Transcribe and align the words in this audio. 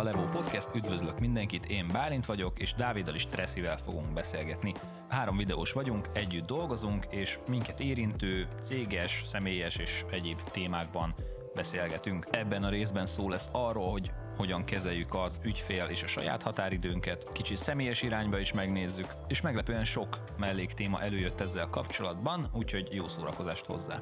a 0.00 0.02
Levo 0.02 0.24
Podcast, 0.24 0.70
üdvözlök 0.74 1.18
mindenkit, 1.18 1.64
én 1.64 1.88
Bálint 1.92 2.26
vagyok, 2.26 2.58
és 2.58 2.74
Dáviddal 2.74 3.14
is 3.14 3.26
Tresszivel 3.26 3.78
fogunk 3.78 4.12
beszélgetni. 4.12 4.74
Három 5.08 5.36
videós 5.36 5.72
vagyunk, 5.72 6.08
együtt 6.12 6.46
dolgozunk, 6.46 7.06
és 7.10 7.38
minket 7.48 7.80
érintő, 7.80 8.48
céges, 8.62 9.22
személyes 9.24 9.76
és 9.76 10.04
egyéb 10.10 10.42
témákban 10.42 11.14
beszélgetünk. 11.54 12.26
Ebben 12.30 12.62
a 12.62 12.68
részben 12.68 13.06
szó 13.06 13.28
lesz 13.28 13.48
arról, 13.52 13.90
hogy 13.90 14.12
hogyan 14.36 14.64
kezeljük 14.64 15.14
az 15.14 15.40
ügyfél 15.44 15.84
és 15.84 16.02
a 16.02 16.06
saját 16.06 16.42
határidőnket, 16.42 17.32
kicsit 17.32 17.56
személyes 17.56 18.02
irányba 18.02 18.38
is 18.38 18.52
megnézzük, 18.52 19.14
és 19.28 19.40
meglepően 19.40 19.84
sok 19.84 20.18
melléktéma 20.38 21.00
előjött 21.00 21.40
ezzel 21.40 21.66
kapcsolatban, 21.66 22.50
úgyhogy 22.52 22.88
jó 22.92 23.08
szórakozást 23.08 23.66
hozzá. 23.66 24.00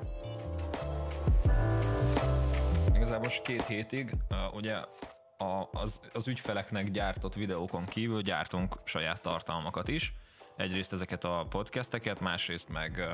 Igazából 2.95 3.25
most 3.25 3.43
két 3.43 3.67
hétig, 3.67 4.17
ugye 4.53 4.77
a, 5.39 5.69
az, 5.73 6.01
az 6.13 6.29
ügyfeleknek 6.29 6.91
gyártott 6.91 7.35
videókon 7.35 7.85
kívül 7.85 8.23
gyártunk 8.23 8.81
saját 8.85 9.23
tartalmakat 9.23 9.89
is. 9.89 10.15
Egyrészt 10.57 10.93
ezeket 10.93 11.25
a 11.25 11.47
podcasteket, 11.49 12.21
másrészt 12.21 12.69
meg, 12.69 13.09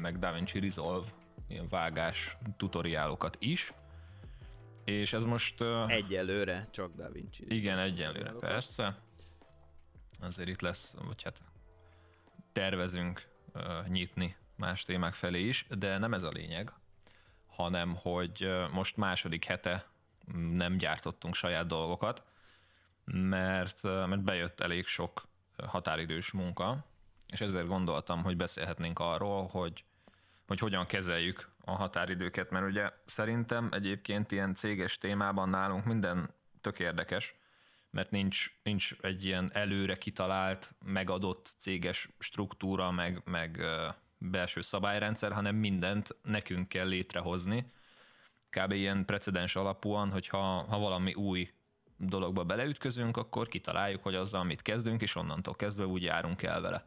meg 0.00 0.18
DaVinci 0.18 0.60
Resolve 0.60 1.06
ilyen 1.48 1.68
vágás 1.68 2.36
tutoriálokat 2.56 3.36
is. 3.40 3.72
És 4.84 5.12
ez 5.12 5.24
most... 5.24 5.62
Egyelőre 5.86 6.68
csak 6.70 6.94
DaVinci. 6.94 7.44
Igen, 7.48 7.78
egyelőre, 7.78 8.32
persze. 8.32 8.98
Azért 10.20 10.48
itt 10.48 10.60
lesz, 10.60 10.94
vagy 11.06 11.22
hát 11.22 11.42
tervezünk 12.52 13.28
uh, 13.54 13.86
nyitni 13.88 14.36
más 14.56 14.82
témák 14.82 15.14
felé 15.14 15.40
is, 15.46 15.66
de 15.68 15.98
nem 15.98 16.14
ez 16.14 16.22
a 16.22 16.28
lényeg, 16.28 16.72
hanem 17.46 17.94
hogy 17.94 18.50
most 18.72 18.96
második 18.96 19.44
hete 19.44 19.89
nem 20.34 20.76
gyártottunk 20.76 21.34
saját 21.34 21.66
dolgokat, 21.66 22.22
mert, 23.04 23.82
mert 23.82 24.22
bejött 24.22 24.60
elég 24.60 24.86
sok 24.86 25.28
határidős 25.66 26.30
munka, 26.30 26.84
és 27.32 27.40
ezért 27.40 27.66
gondoltam, 27.66 28.22
hogy 28.22 28.36
beszélhetnénk 28.36 28.98
arról, 28.98 29.46
hogy, 29.46 29.84
hogy 30.46 30.58
hogyan 30.58 30.86
kezeljük 30.86 31.50
a 31.64 31.70
határidőket, 31.70 32.50
mert 32.50 32.66
ugye 32.66 32.90
szerintem 33.04 33.68
egyébként 33.72 34.32
ilyen 34.32 34.54
céges 34.54 34.98
témában 34.98 35.48
nálunk 35.48 35.84
minden 35.84 36.30
tök 36.60 36.78
érdekes, 36.78 37.34
mert 37.90 38.10
nincs, 38.10 38.52
nincs 38.62 38.94
egy 39.00 39.24
ilyen 39.24 39.50
előre 39.52 39.96
kitalált, 39.96 40.74
megadott 40.84 41.54
céges 41.58 42.08
struktúra, 42.18 42.90
meg, 42.90 43.22
meg 43.24 43.64
belső 44.18 44.60
szabályrendszer, 44.60 45.32
hanem 45.32 45.56
mindent 45.56 46.16
nekünk 46.22 46.68
kell 46.68 46.88
létrehozni. 46.88 47.72
Kb. 48.50 48.72
ilyen 48.72 49.04
precedens 49.04 49.56
alapúan, 49.56 50.10
hogyha 50.10 50.38
ha 50.68 50.78
valami 50.78 51.14
új 51.14 51.50
dologba 51.96 52.44
beleütközünk, 52.44 53.16
akkor 53.16 53.48
kitaláljuk, 53.48 54.02
hogy 54.02 54.14
azzal 54.14 54.44
mit 54.44 54.62
kezdünk, 54.62 55.02
és 55.02 55.16
onnantól 55.16 55.54
kezdve 55.54 55.86
úgy 55.86 56.02
járunk 56.02 56.42
el 56.42 56.60
vele. 56.60 56.84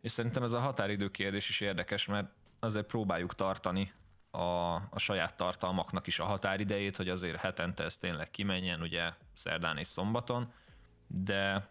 És 0.00 0.12
szerintem 0.12 0.42
ez 0.42 0.52
a 0.52 0.60
határidő 0.60 1.10
kérdés 1.10 1.48
is 1.48 1.60
érdekes, 1.60 2.06
mert 2.06 2.30
azért 2.60 2.86
próbáljuk 2.86 3.34
tartani 3.34 3.92
a, 4.30 4.74
a 4.74 4.98
saját 4.98 5.36
tartalmaknak 5.36 6.06
is 6.06 6.18
a 6.18 6.24
határidejét, 6.24 6.96
hogy 6.96 7.08
azért 7.08 7.40
hetente 7.40 7.84
ez 7.84 7.98
tényleg 7.98 8.30
kimenjen, 8.30 8.80
ugye 8.80 9.12
szerdán 9.34 9.76
és 9.76 9.86
szombaton, 9.86 10.52
de 11.06 11.70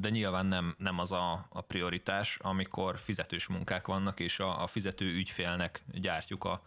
de 0.00 0.08
nyilván 0.08 0.46
nem, 0.46 0.74
nem 0.78 0.98
az 0.98 1.12
a, 1.12 1.46
a 1.48 1.60
prioritás, 1.60 2.38
amikor 2.42 2.98
fizetős 2.98 3.46
munkák 3.46 3.86
vannak, 3.86 4.20
és 4.20 4.40
a, 4.40 4.62
a 4.62 4.66
fizető 4.66 5.04
ügyfélnek 5.04 5.82
gyártjuk 5.92 6.44
a, 6.44 6.62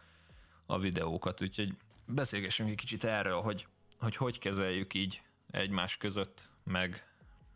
a 0.72 0.80
videókat. 0.80 1.41
Úgyhogy 1.41 1.73
beszélgessünk 2.05 2.69
egy 2.69 2.75
kicsit 2.75 3.03
erről, 3.03 3.41
hogy 3.41 3.67
hogy, 4.02 4.16
hogy 4.16 4.39
kezeljük 4.39 4.94
így 4.94 5.22
egymás 5.52 5.97
között, 5.97 6.50
meg, 6.63 7.05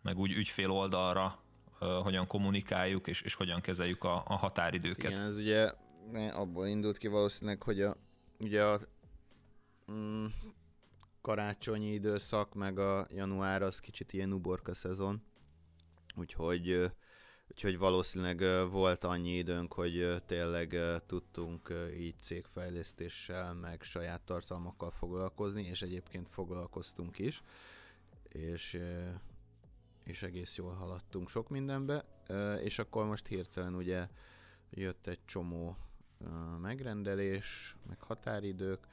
meg 0.02 0.18
úgy 0.18 0.32
ügyfél 0.32 0.72
oldalra, 0.72 1.40
hogyan 1.80 2.28
kommunikáljuk, 2.28 3.08
és, 3.08 3.22
és 3.22 3.34
hogyan 3.34 3.62
kezeljük 3.62 4.04
a, 4.04 4.24
a 4.28 4.36
határidőket. 4.36 5.12
Igen, 5.12 5.24
ez 5.24 5.36
ugye 5.36 5.72
abból 6.32 6.68
indult 6.68 6.98
ki 6.98 7.08
valószínűleg, 7.08 7.64
hogy 7.64 7.82
a, 7.82 7.98
ugye 8.40 8.64
a 8.64 8.80
mm, 9.92 10.26
karácsonyi 11.22 11.92
időszak, 11.92 12.54
meg 12.54 12.80
a 12.80 13.08
január 13.10 13.62
az 13.62 13.80
kicsit 13.80 14.14
ilyen 14.14 14.34
uborka 14.34 14.74
szezon, 14.74 15.24
úgyhogy, 16.16 16.92
úgyhogy 17.48 17.78
valószínűleg 17.78 18.70
volt 18.70 19.04
annyi 19.04 19.38
időnk, 19.38 19.74
hogy 19.74 20.24
tényleg 20.26 20.78
tudtunk 21.06 21.74
így 21.98 22.16
cégfejlesztéssel, 22.20 23.54
meg 23.54 23.82
saját 23.82 24.22
tartalmakkal 24.22 24.92
foglalkozni, 24.92 25.64
és 25.64 25.82
egyébként 25.82 26.30
foglalkoztunk 26.30 27.20
is, 27.20 27.42
és, 28.30 28.80
és 30.04 30.24
egész 30.24 30.56
jól 30.56 30.74
haladtunk 30.74 31.30
sok 31.30 31.50
mindenbe, 31.50 32.06
és 32.64 32.80
akkor 32.80 33.06
most 33.06 33.28
hirtelen 33.28 33.76
ugye 33.76 34.08
jött 34.70 35.08
egy 35.08 35.26
csomó 35.26 35.78
megrendelés, 36.62 37.76
meg 37.88 38.02
határidők, 38.02 38.88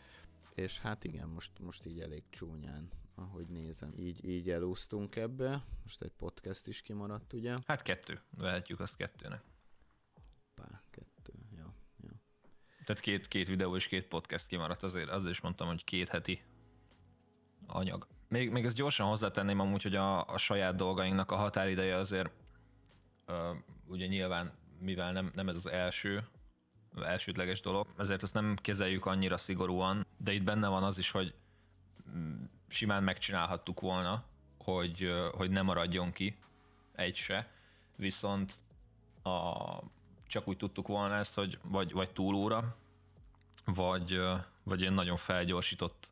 és 0.55 0.81
hát 0.81 1.05
igen, 1.05 1.29
most, 1.29 1.51
most 1.59 1.87
így 1.87 2.01
elég 2.01 2.23
csúnyán 2.31 2.91
ahogy 3.15 3.47
nézem. 3.47 3.93
Így, 3.99 4.25
így 4.25 4.51
elúsztunk 4.51 5.17
ebbe. 5.17 5.65
Most 5.83 6.03
egy 6.03 6.13
podcast 6.17 6.67
is 6.67 6.83
kimaradt, 6.83 7.33
ugye? 7.33 7.57
Hát 7.67 7.83
kettő. 7.83 8.21
Vehetjük 8.31 8.81
azt 8.81 8.97
kettőnek. 8.97 9.43
Pá, 10.55 10.83
kettő, 10.91 11.33
ja. 11.57 11.75
ja. 12.03 12.11
Tehát 12.85 13.03
két, 13.03 13.29
két 13.29 13.49
videó 13.49 13.77
és 13.77 13.89
két 13.89 14.09
podcast 14.09 14.47
kimaradt, 14.47 14.83
azért, 14.83 15.09
azért 15.09 15.33
is 15.33 15.41
mondtam, 15.41 15.67
hogy 15.67 15.85
két 15.85 16.09
heti 16.09 16.43
anyag. 17.67 18.07
Még, 18.29 18.51
még 18.51 18.65
ezt 18.65 18.77
gyorsan 18.77 19.07
hozzátenném 19.07 19.61
amúgy, 19.61 19.83
hogy 19.83 19.97
a, 19.97 20.27
a 20.27 20.39
saját 20.39 20.77
dolgainknak 20.77 21.31
a 21.31 21.37
határideje 21.37 21.97
azért 21.97 22.31
uh, 23.29 23.57
ugye 23.87 24.07
nyilván, 24.07 24.53
mivel 24.79 25.13
nem, 25.13 25.31
nem 25.35 25.49
ez 25.49 25.57
az 25.57 25.67
első, 25.67 26.29
elsődleges 26.97 27.61
dolog, 27.61 27.87
ezért 27.99 28.23
ezt 28.23 28.35
nem 28.35 28.57
kezeljük 28.57 29.07
annyira 29.07 29.39
szigorúan, 29.39 30.07
de 30.17 30.33
itt 30.33 30.43
benne 30.43 30.69
van 30.69 30.83
az 30.83 30.99
is, 30.99 31.11
hogy 31.11 31.35
simán 32.73 33.03
megcsinálhattuk 33.03 33.81
volna, 33.81 34.25
hogy, 34.59 35.13
hogy 35.33 35.51
ne 35.51 35.63
maradjon 35.63 36.13
ki 36.13 36.37
egy 36.95 37.17
se, 37.17 37.51
viszont 37.97 38.53
a, 39.23 39.53
csak 40.27 40.49
úgy 40.49 40.57
tudtuk 40.57 40.89
volna 40.89 41.15
ezt, 41.15 41.35
hogy 41.35 41.59
vagy, 41.63 41.93
vagy 41.93 42.11
túlóra, 42.11 42.77
vagy, 43.65 44.21
vagy 44.63 44.81
ilyen 44.81 44.93
nagyon 44.93 45.17
felgyorsított 45.17 46.11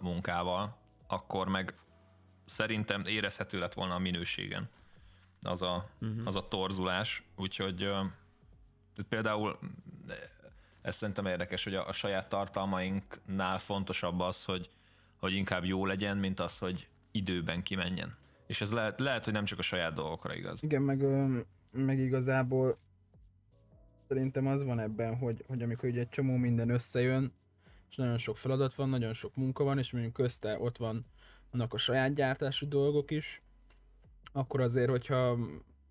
munkával, 0.00 0.76
akkor 1.06 1.48
meg 1.48 1.74
szerintem 2.44 3.06
érezhető 3.06 3.58
lett 3.58 3.74
volna 3.74 3.94
a 3.94 3.98
minőségen 3.98 4.68
az 5.42 5.62
a, 5.62 5.88
uh-huh. 6.00 6.26
az 6.26 6.36
a 6.36 6.48
torzulás, 6.48 7.22
úgyhogy 7.36 7.90
például 9.08 9.58
ez 10.82 10.96
szerintem 10.96 11.26
érdekes, 11.26 11.64
hogy 11.64 11.74
a, 11.74 11.88
a 11.88 11.92
saját 11.92 12.28
tartalmainknál 12.28 13.58
fontosabb 13.58 14.20
az, 14.20 14.44
hogy, 14.44 14.70
hogy 15.24 15.34
inkább 15.34 15.64
jó 15.64 15.86
legyen, 15.86 16.16
mint 16.16 16.40
az, 16.40 16.58
hogy 16.58 16.88
időben 17.12 17.62
kimenjen. 17.62 18.16
És 18.46 18.60
ez 18.60 18.72
lehet, 18.72 19.00
lehet 19.00 19.24
hogy 19.24 19.32
nem 19.32 19.44
csak 19.44 19.58
a 19.58 19.62
saját 19.62 19.94
dolgokra 19.94 20.34
igaz. 20.34 20.62
Igen, 20.62 20.82
meg, 20.82 21.04
meg 21.70 21.98
igazából 21.98 22.78
szerintem 24.08 24.46
az 24.46 24.64
van 24.64 24.78
ebben, 24.78 25.16
hogy, 25.16 25.44
hogy 25.46 25.62
amikor 25.62 25.88
ugye 25.88 26.00
egy 26.00 26.08
csomó 26.08 26.36
minden 26.36 26.70
összejön, 26.70 27.32
és 27.90 27.96
nagyon 27.96 28.18
sok 28.18 28.36
feladat 28.36 28.74
van, 28.74 28.88
nagyon 28.88 29.12
sok 29.12 29.36
munka 29.36 29.64
van, 29.64 29.78
és 29.78 29.92
mondjuk 29.92 30.12
közte 30.12 30.58
ott 30.58 30.76
van 30.76 31.04
annak 31.50 31.74
a 31.74 31.76
saját 31.76 32.14
gyártású 32.14 32.68
dolgok 32.68 33.10
is, 33.10 33.42
akkor 34.32 34.60
azért, 34.60 34.90
hogyha 34.90 35.38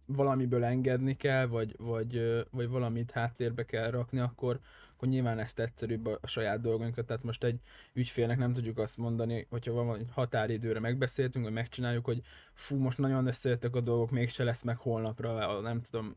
valamiből 0.05 0.63
engedni 0.63 1.15
kell, 1.15 1.45
vagy, 1.45 1.75
vagy, 1.77 2.43
vagy 2.51 2.67
valamit 2.67 3.11
háttérbe 3.11 3.65
kell 3.65 3.89
rakni, 3.89 4.19
akkor, 4.19 4.59
akkor 5.03 5.15
nyilván 5.15 5.39
ezt 5.39 5.59
egyszerűbb 5.59 6.05
a, 6.05 6.17
a 6.21 6.27
saját 6.27 6.61
dolgunkat. 6.61 7.05
Tehát 7.05 7.23
most 7.23 7.43
egy 7.43 7.59
ügyfélnek 7.93 8.37
nem 8.37 8.53
tudjuk 8.53 8.77
azt 8.77 8.97
mondani, 8.97 9.47
hogyha 9.49 9.71
van 9.71 9.99
egy 9.99 10.07
határidőre 10.11 10.79
megbeszéltünk, 10.79 11.45
vagy 11.45 11.53
megcsináljuk, 11.53 12.05
hogy 12.05 12.21
fú, 12.53 12.77
most 12.77 12.97
nagyon 12.97 13.27
összejöttek 13.27 13.75
a 13.75 13.81
dolgok, 13.81 14.11
mégse 14.11 14.43
lesz 14.43 14.61
meg 14.61 14.77
holnapra, 14.77 15.61
nem 15.61 15.81
tudom 15.81 16.15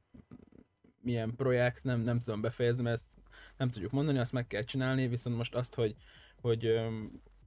milyen 1.01 1.35
projekt, 1.37 1.85
nem, 1.85 2.01
nem 2.01 2.19
tudom 2.19 2.41
befejezni, 2.41 2.83
mert 2.83 2.97
ezt 2.97 3.11
nem 3.57 3.71
tudjuk 3.71 3.93
mondani, 3.93 4.19
azt 4.19 4.33
meg 4.33 4.47
kell 4.47 4.63
csinálni, 4.63 5.09
viszont 5.09 5.37
most 5.37 5.55
azt, 5.55 5.75
hogy, 5.75 5.97
hogy 6.41 6.81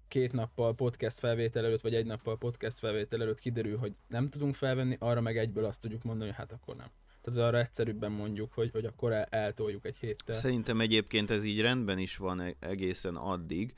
két 0.07 0.33
nappal 0.33 0.75
podcast 0.75 1.19
felvétel 1.19 1.65
előtt, 1.65 1.81
vagy 1.81 1.95
egy 1.95 2.05
nappal 2.05 2.37
podcast 2.37 2.79
felvétel 2.79 3.21
előtt 3.21 3.39
kiderül, 3.39 3.77
hogy 3.77 3.95
nem 4.07 4.27
tudunk 4.27 4.55
felvenni, 4.55 4.95
arra 4.99 5.21
meg 5.21 5.37
egyből 5.37 5.65
azt 5.65 5.81
tudjuk 5.81 6.03
mondani, 6.03 6.29
hogy 6.29 6.39
hát 6.39 6.51
akkor 6.51 6.75
nem. 6.75 6.89
Tehát 7.21 7.47
arra 7.49 7.57
egyszerűbben 7.57 8.11
mondjuk, 8.11 8.53
hogy, 8.53 8.71
hogy 8.71 8.85
akkor 8.85 9.11
el, 9.11 9.23
eltoljuk 9.23 9.85
egy 9.85 9.95
héttel. 9.95 10.35
Szerintem 10.35 10.79
egyébként 10.79 11.29
ez 11.29 11.43
így 11.43 11.61
rendben 11.61 11.97
is 11.97 12.17
van 12.17 12.39
e- 12.39 12.55
egészen 12.59 13.15
addig, 13.15 13.73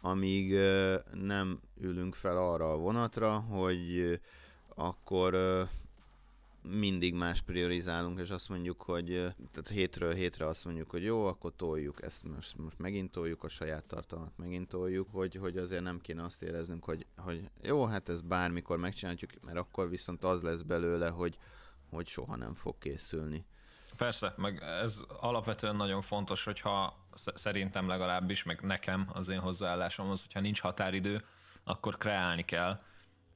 amíg 0.00 0.58
nem 1.12 1.60
ülünk 1.80 2.14
fel 2.14 2.36
arra 2.36 2.72
a 2.72 2.76
vonatra, 2.76 3.38
hogy 3.38 4.20
akkor 4.74 5.34
mindig 6.70 7.14
más 7.14 7.40
priorizálunk, 7.40 8.20
és 8.20 8.30
azt 8.30 8.48
mondjuk, 8.48 8.82
hogy 8.82 9.06
tehát 9.52 9.68
hétről 9.68 10.14
hétre 10.14 10.46
azt 10.46 10.64
mondjuk, 10.64 10.90
hogy 10.90 11.02
jó, 11.02 11.26
akkor 11.26 11.52
toljuk 11.56 12.02
ezt, 12.02 12.24
most, 12.34 12.56
most 12.58 12.78
megint 12.78 13.10
toljuk 13.10 13.44
a 13.44 13.48
saját 13.48 13.84
tartalmat, 13.84 14.32
megint 14.36 14.68
toljuk, 14.68 15.08
hogy, 15.12 15.34
hogy 15.34 15.56
azért 15.56 15.82
nem 15.82 16.00
kéne 16.00 16.24
azt 16.24 16.42
éreznünk, 16.42 16.84
hogy, 16.84 17.06
hogy 17.16 17.48
jó, 17.62 17.84
hát 17.84 18.08
ez 18.08 18.20
bármikor 18.20 18.78
megcsináljuk, 18.78 19.30
mert 19.44 19.58
akkor 19.58 19.88
viszont 19.88 20.24
az 20.24 20.42
lesz 20.42 20.62
belőle, 20.62 21.08
hogy, 21.08 21.38
hogy 21.94 22.06
soha 22.06 22.36
nem 22.36 22.54
fog 22.54 22.78
készülni. 22.78 23.44
Persze, 23.96 24.34
meg 24.36 24.62
ez 24.62 25.02
alapvetően 25.20 25.76
nagyon 25.76 26.00
fontos, 26.00 26.44
hogyha 26.44 27.06
szerintem 27.34 27.88
legalábbis, 27.88 28.42
meg 28.42 28.60
nekem 28.60 29.08
az 29.12 29.28
én 29.28 29.38
hozzáállásom 29.40 30.10
az, 30.10 30.20
hogyha 30.20 30.40
nincs 30.40 30.60
határidő, 30.60 31.24
akkor 31.64 31.96
kreálni 31.96 32.44
kell, 32.44 32.82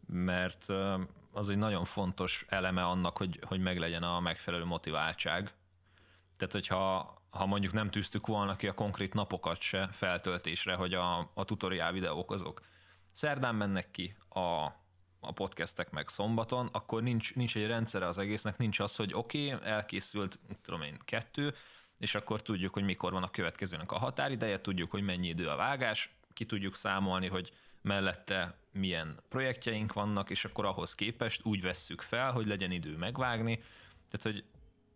mert 0.06 0.66
az 1.32 1.48
egy 1.48 1.56
nagyon 1.56 1.84
fontos 1.84 2.46
eleme 2.48 2.84
annak, 2.84 3.16
hogy, 3.16 3.38
hogy 3.42 3.60
meglegyen 3.60 4.02
a 4.02 4.20
megfelelő 4.20 4.64
motiváltság. 4.64 5.52
Tehát, 6.36 6.52
hogyha 6.52 7.16
ha 7.30 7.46
mondjuk 7.46 7.72
nem 7.72 7.90
tűztük 7.90 8.26
volna 8.26 8.56
ki 8.56 8.68
a 8.68 8.74
konkrét 8.74 9.14
napokat 9.14 9.60
se 9.60 9.88
feltöltésre, 9.92 10.74
hogy 10.74 10.94
a, 10.94 11.30
a 11.34 11.44
tutoriál 11.44 11.92
videók 11.92 12.30
azok 12.30 12.60
szerdán 13.12 13.54
mennek 13.54 13.90
ki, 13.90 14.16
a, 14.28 14.68
a 15.20 15.32
podcastek 15.32 15.90
meg 15.90 16.08
szombaton, 16.08 16.68
akkor 16.72 17.02
nincs, 17.02 17.34
nincs 17.34 17.56
egy 17.56 17.66
rendszere 17.66 18.06
az 18.06 18.18
egésznek, 18.18 18.58
nincs 18.58 18.80
az, 18.80 18.96
hogy 18.96 19.14
oké, 19.14 19.52
okay, 19.52 19.68
elkészült, 19.68 20.38
tudom 20.62 20.82
én, 20.82 20.98
kettő, 21.04 21.54
és 21.98 22.14
akkor 22.14 22.42
tudjuk, 22.42 22.72
hogy 22.72 22.84
mikor 22.84 23.12
van 23.12 23.22
a 23.22 23.30
következőnek 23.30 23.92
a 23.92 23.98
határideje, 23.98 24.60
tudjuk, 24.60 24.90
hogy 24.90 25.02
mennyi 25.02 25.28
idő 25.28 25.46
a 25.46 25.56
vágás, 25.56 26.16
ki 26.32 26.46
tudjuk 26.46 26.74
számolni, 26.74 27.26
hogy 27.26 27.52
mellette 27.82 28.58
milyen 28.72 29.16
projektjeink 29.28 29.92
vannak, 29.92 30.30
és 30.30 30.44
akkor 30.44 30.64
ahhoz 30.64 30.94
képest 30.94 31.44
úgy 31.44 31.62
vesszük 31.62 32.00
fel, 32.00 32.32
hogy 32.32 32.46
legyen 32.46 32.70
idő 32.70 32.96
megvágni. 32.96 33.56
Tehát, 34.10 34.22
hogy 34.22 34.44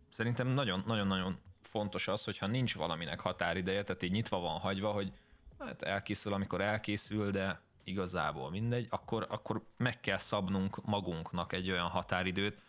szerintem 0.08 0.48
nagyon-nagyon 0.48 1.38
fontos 1.60 2.08
az, 2.08 2.24
hogyha 2.24 2.46
nincs 2.46 2.74
valaminek 2.74 3.20
határideje, 3.20 3.84
tehát 3.84 4.02
így 4.02 4.10
nyitva 4.10 4.38
van 4.38 4.58
hagyva, 4.58 4.90
hogy 4.90 5.12
hát 5.58 5.82
elkészül, 5.82 6.32
amikor 6.32 6.60
elkészül, 6.60 7.30
de 7.30 7.60
igazából 7.84 8.50
mindegy, 8.50 8.86
akkor, 8.90 9.26
akkor 9.28 9.62
meg 9.76 10.00
kell 10.00 10.18
szabnunk 10.18 10.84
magunknak 10.84 11.52
egy 11.52 11.70
olyan 11.70 11.88
határidőt, 11.88 12.62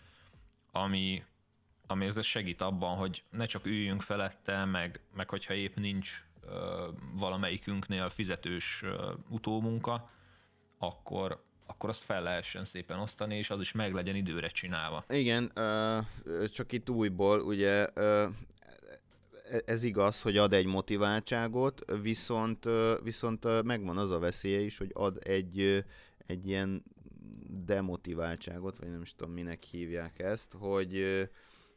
ami, 0.72 1.24
ami 1.88 2.06
ez 2.06 2.24
segít 2.24 2.62
abban, 2.62 2.98
hogy 2.98 3.24
ne 3.30 3.46
csak 3.46 3.66
üljünk 3.66 4.02
felette, 4.02 4.66
meg, 4.66 5.00
meg 5.14 5.30
hogyha 5.30 5.54
épp 5.54 5.76
nincs 5.76 6.24
ö, 6.42 6.88
valamelyikünknél 7.14 8.10
fizetős 8.10 8.82
ö, 8.84 9.14
utómunka, 9.30 10.10
akkor, 10.78 11.44
akkor 11.66 11.90
azt 11.90 12.04
fel 12.04 12.24
lehessen 12.24 12.66
szépen 12.66 13.00
osztani, 13.00 13.38
és 13.38 13.50
az 13.50 13.62
is 13.62 13.72
meg 13.72 13.94
legyen 13.94 14.16
időre 14.16 14.48
csinálva. 14.48 15.04
Igen, 15.10 15.52
ö, 15.54 16.00
csak 16.52 16.72
itt 16.72 16.90
újból, 16.90 17.40
ugye 17.42 17.88
ö, 17.94 18.28
ez 19.66 19.84
igaz, 19.84 20.22
hogy 20.22 20.38
ad 20.38 20.54
egy 20.54 20.66
motiváltságot, 20.66 22.02
viszont, 22.02 22.68
viszont 23.04 23.64
megvan 23.64 23.98
az 23.98 24.12
a 24.12 24.20
veszélye 24.20 24.60
is, 24.60 24.78
hogy 24.78 24.92
ad 24.94 25.20
egy, 25.24 25.86
egy 26.26 26.48
ilyen 26.48 26.84
demotiváltságot, 27.66 28.78
vagy 28.78 28.90
nem 28.90 29.02
is 29.02 29.16
tudom 29.16 29.34
minek 29.34 29.64
hívják 29.64 30.20
ezt, 30.20 30.54
hogy 30.60 31.04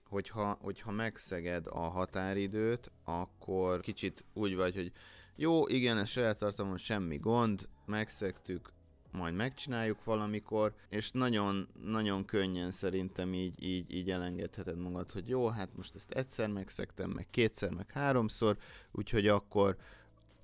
hogyha, 0.08 0.58
hogyha 0.60 0.90
megszeged 0.90 1.66
a 1.66 1.80
határidőt, 1.80 2.92
akkor 3.04 3.80
kicsit 3.80 4.24
úgy 4.34 4.54
vagy, 4.54 4.74
hogy 4.74 4.92
jó, 5.36 5.68
igen, 5.68 5.98
ezt 5.98 6.10
saját 6.10 6.38
tartalom, 6.38 6.76
semmi 6.76 7.16
gond, 7.16 7.68
megszegtük, 7.86 8.72
majd 9.16 9.34
megcsináljuk 9.34 10.04
valamikor, 10.04 10.74
és 10.88 11.10
nagyon, 11.10 11.68
nagyon 11.82 12.24
könnyen 12.24 12.70
szerintem 12.70 13.34
így, 13.34 13.62
így, 13.64 13.94
így 13.94 14.10
elengedheted 14.10 14.78
magad, 14.78 15.10
hogy 15.10 15.28
jó, 15.28 15.48
hát 15.48 15.68
most 15.76 15.94
ezt 15.94 16.10
egyszer 16.10 16.48
megszektem, 16.48 17.10
meg 17.10 17.26
kétszer, 17.30 17.70
meg 17.70 17.90
háromszor, 17.90 18.56
úgyhogy 18.92 19.28
akkor, 19.28 19.76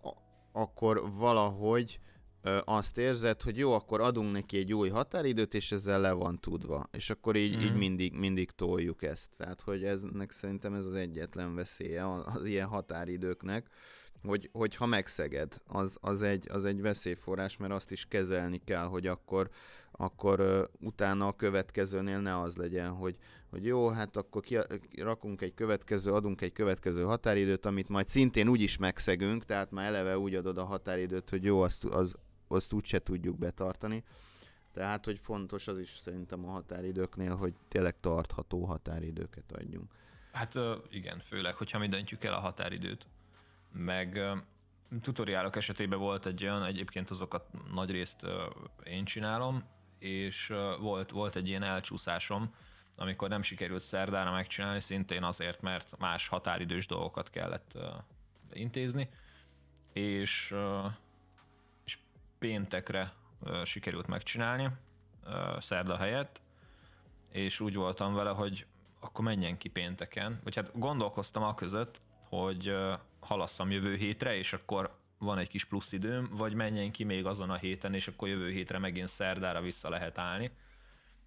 a, 0.03 0.11
akkor 0.53 1.13
valahogy 1.15 2.01
ö, 2.43 2.59
azt 2.65 2.99
érzed, 2.99 3.43
hogy 3.43 3.57
jó, 3.59 3.73
akkor 3.73 4.01
adunk 4.01 4.33
neki 4.33 4.59
egy 4.59 4.73
új 4.73 4.89
határidőt, 4.89 5.55
és 5.55 5.73
ezzel 5.73 6.01
le 6.01 6.13
van 6.13 6.39
tudva. 6.41 6.87
És 6.91 7.11
akkor 7.11 7.37
így, 7.37 7.57
mm. 7.57 7.61
így 7.61 7.71
mhm. 7.71 7.79
mindig, 7.79 8.13
mindig 8.13 8.51
toljuk 8.51 9.03
ezt. 9.03 9.31
Tehát, 9.37 9.61
hogy 9.61 9.85
eznek 9.85 10.31
szerintem 10.31 10.75
ez 10.75 10.87
az 10.87 10.95
egyetlen 10.95 11.55
veszélye 11.55 12.07
az 12.25 12.45
ilyen 12.45 12.69
határidőknek, 12.69 13.71
hogy, 14.25 14.49
hogy 14.53 14.77
ha 14.77 14.87
megszeged, 14.87 15.61
az, 15.67 15.97
az, 16.01 16.23
egy, 16.23 16.49
az 16.51 16.65
egy 16.65 16.81
veszélyforrás, 16.81 17.57
mert 17.57 17.73
azt 17.73 17.91
is 17.91 18.07
kezelni 18.09 18.61
kell, 18.65 18.85
hogy 18.85 19.07
akkor, 19.07 19.51
akkor 19.91 20.69
utána 20.81 21.27
a 21.27 21.37
következőnél 21.37 22.21
ne 22.21 22.41
az 22.41 22.57
legyen, 22.57 22.91
hogy, 22.91 23.17
hogy 23.51 23.65
jó, 23.65 23.89
hát 23.89 24.17
akkor 24.17 24.43
ki, 24.43 24.59
rakunk 24.97 25.41
egy 25.41 25.55
következő, 25.55 26.13
adunk 26.13 26.41
egy 26.41 26.53
következő 26.53 27.03
határidőt, 27.03 27.67
amit 27.67 27.89
majd 27.89 28.07
szintén 28.07 28.49
úgy 28.49 28.61
is 28.61 28.77
megszegünk, 28.77 29.45
tehát 29.45 29.71
már 29.71 29.87
eleve 29.87 30.19
úgy 30.19 30.35
adod 30.35 30.59
a 30.59 30.65
határidőt, 30.65 31.31
hogy 31.31 31.45
jó, 31.45 31.61
azt, 31.61 31.85
az, 31.85 32.15
azt 32.49 32.73
úgyse 32.73 32.99
tudjuk 32.99 33.39
betartani. 33.39 34.05
Tehát, 34.73 35.05
hogy 35.05 35.19
fontos 35.23 35.69
az 35.69 35.79
is 35.79 35.89
szerintem 35.89 36.45
a 36.45 36.51
határidőknél, 36.51 37.35
hogy 37.35 37.55
tényleg 37.69 38.01
tartható 38.01 38.65
határidőket 38.65 39.53
adjunk. 39.53 39.93
Hát 40.33 40.59
igen, 40.91 41.19
főleg, 41.19 41.55
hogyha 41.55 41.79
mi 41.79 41.89
döntjük 41.89 42.25
el 42.25 42.33
a 42.35 42.39
határidőt 42.39 43.07
meg 43.73 44.21
tutoriálok 45.01 45.57
esetében 45.57 45.99
volt 45.99 46.27
egy 46.27 46.43
olyan, 46.43 46.65
egyébként 46.65 47.11
azokat 47.11 47.47
nagy 47.73 47.91
részt 47.91 48.27
én 48.85 49.05
csinálom, 49.05 49.65
és 49.99 50.53
volt, 50.81 51.11
volt 51.11 51.37
egy 51.37 51.49
ilyen 51.49 51.63
elcsúszásom, 51.63 52.55
amikor 52.97 53.29
nem 53.29 53.43
sikerült 53.43 53.83
szerdára 53.83 54.33
megcsinálni, 54.33 54.81
szintén 54.81 55.23
azért, 55.23 55.61
mert 55.61 55.99
más 55.99 56.29
határidős 56.29 56.87
dolgokat 56.87 57.31
kellett 57.31 57.79
intézni, 58.53 59.09
és, 59.93 60.55
és 61.85 61.99
péntekre 62.39 63.13
sikerült 63.65 64.07
megcsinálni 64.07 64.69
szerda 65.59 65.97
helyett, 65.97 66.41
és 67.33 67.61
úgy 67.61 67.75
voltam 67.75 68.15
vele, 68.15 68.31
hogy 68.31 68.67
akkor 69.01 69.25
menjen 69.25 69.59
ki 69.59 69.69
pénteken, 69.69 70.41
vagy 70.45 70.55
hát 70.55 70.79
gondolkoztam 70.79 71.43
a 71.43 71.55
között, 71.55 71.99
hogy 72.29 72.77
halasszam 73.23 73.71
jövő 73.71 73.97
hétre, 73.97 74.37
és 74.37 74.53
akkor 74.53 75.01
van 75.19 75.39
egy 75.39 75.49
kis 75.49 75.65
plusz 75.65 75.93
időm, 75.93 76.29
vagy 76.31 76.55
menjen 76.55 76.93
ki 76.93 77.05
még 77.05 77.27
azon 77.27 77.51
a 77.51 77.57
héten, 77.57 77.95
és 77.95 78.09
akkor 78.09 78.29
jövő 78.29 78.51
hétre 78.51 78.79
megint 78.79 79.09
szerdára 79.09 79.61
vissza 79.61 79.89
lehet 79.89 80.19
állni. 80.19 80.51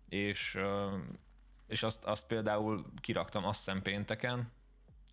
És, 0.09 0.59
és 1.67 1.83
azt, 1.83 2.03
azt 2.03 2.27
például 2.27 2.85
kiraktam 3.01 3.45
azt 3.45 3.57
hiszem 3.57 3.81
pénteken, 3.81 4.51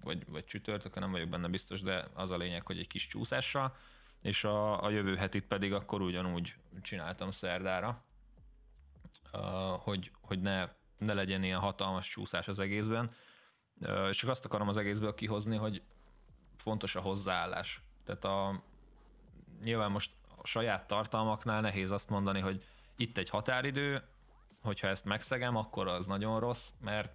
vagy, 0.00 0.24
vagy 0.28 0.44
csütörtökön, 0.44 1.02
nem 1.02 1.10
vagyok 1.10 1.28
benne 1.28 1.48
biztos, 1.48 1.82
de 1.82 2.08
az 2.14 2.30
a 2.30 2.36
lényeg, 2.36 2.66
hogy 2.66 2.78
egy 2.78 2.86
kis 2.86 3.06
csúszással, 3.06 3.76
és 4.22 4.44
a, 4.44 4.84
a 4.84 4.90
jövő 4.90 5.16
hetit 5.16 5.46
pedig 5.46 5.72
akkor 5.72 6.00
ugyanúgy 6.00 6.54
csináltam 6.82 7.30
szerdára, 7.30 8.04
hogy, 9.78 10.10
hogy 10.20 10.40
ne, 10.40 10.68
ne 10.98 11.12
legyen 11.14 11.42
ilyen 11.42 11.58
hatalmas 11.58 12.08
csúszás 12.08 12.48
az 12.48 12.58
egészben. 12.58 13.10
Csak 14.10 14.30
azt 14.30 14.44
akarom 14.44 14.68
az 14.68 14.76
egészből 14.76 15.14
kihozni, 15.14 15.56
hogy 15.56 15.82
fontos 16.62 16.94
a 16.94 17.00
hozzáállás. 17.00 17.82
Tehát 18.04 18.24
a, 18.24 18.62
nyilván 19.62 19.90
most 19.90 20.10
a 20.36 20.46
saját 20.46 20.86
tartalmaknál 20.86 21.60
nehéz 21.60 21.90
azt 21.90 22.10
mondani, 22.10 22.40
hogy 22.40 22.64
itt 22.96 23.18
egy 23.18 23.28
határidő, 23.28 24.02
hogyha 24.62 24.88
ezt 24.88 25.04
megszegem, 25.04 25.56
akkor 25.56 25.88
az 25.88 26.06
nagyon 26.06 26.40
rossz, 26.40 26.70
mert 26.80 27.12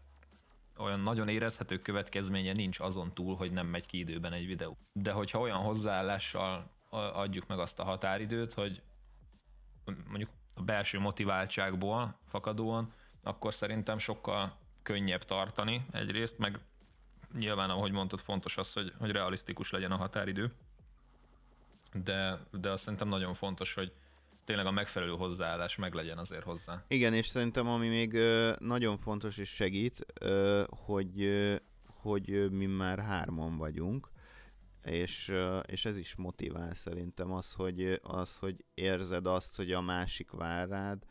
olyan 0.77 0.99
nagyon 0.99 1.27
érezhető 1.27 1.81
következménye 1.81 2.53
nincs 2.53 2.79
azon 2.79 3.11
túl, 3.11 3.35
hogy 3.35 3.51
nem 3.51 3.67
megy 3.67 3.85
ki 3.85 3.97
időben 3.97 4.33
egy 4.33 4.45
videó. 4.45 4.77
De 4.93 5.11
hogyha 5.11 5.39
olyan 5.39 5.59
hozzáállással 5.59 6.71
adjuk 6.89 7.47
meg 7.47 7.59
azt 7.59 7.79
a 7.79 7.83
határidőt, 7.83 8.53
hogy 8.53 8.81
mondjuk 9.85 10.29
a 10.53 10.61
belső 10.61 10.99
motiváltságból 10.99 12.19
fakadóan, 12.27 12.93
akkor 13.23 13.53
szerintem 13.53 13.97
sokkal 13.97 14.57
könnyebb 14.83 15.23
tartani 15.23 15.85
egyrészt, 15.91 16.37
meg 16.37 16.59
nyilván, 17.33 17.69
ahogy 17.69 17.91
mondtad, 17.91 18.19
fontos 18.19 18.57
az, 18.57 18.73
hogy, 18.73 18.93
hogy 18.97 19.11
realisztikus 19.11 19.71
legyen 19.71 19.91
a 19.91 19.95
határidő, 19.95 20.51
de, 22.03 22.39
de 22.51 22.69
azt 22.69 22.83
szerintem 22.83 23.07
nagyon 23.07 23.33
fontos, 23.33 23.73
hogy 23.73 23.91
tényleg 24.45 24.65
a 24.65 24.71
megfelelő 24.71 25.11
hozzáállás 25.11 25.75
meg 25.75 25.93
legyen 25.93 26.17
azért 26.17 26.43
hozzá. 26.43 26.83
Igen, 26.87 27.13
és 27.13 27.27
szerintem 27.27 27.67
ami 27.67 27.87
még 27.87 28.19
nagyon 28.59 28.97
fontos 28.97 29.37
és 29.37 29.49
segít, 29.49 30.05
hogy, 30.69 31.29
hogy 31.85 32.51
mi 32.51 32.65
már 32.65 32.99
hárman 32.99 33.57
vagyunk, 33.57 34.09
és, 34.83 35.33
és 35.65 35.85
ez 35.85 35.97
is 35.97 36.15
motivál 36.15 36.73
szerintem 36.73 37.31
az 37.31 37.53
hogy, 37.53 37.99
az, 38.03 38.37
hogy 38.37 38.65
érzed 38.73 39.25
azt, 39.25 39.55
hogy 39.55 39.71
a 39.71 39.81
másik 39.81 40.31
vár 40.31 40.67
rád, 40.67 41.03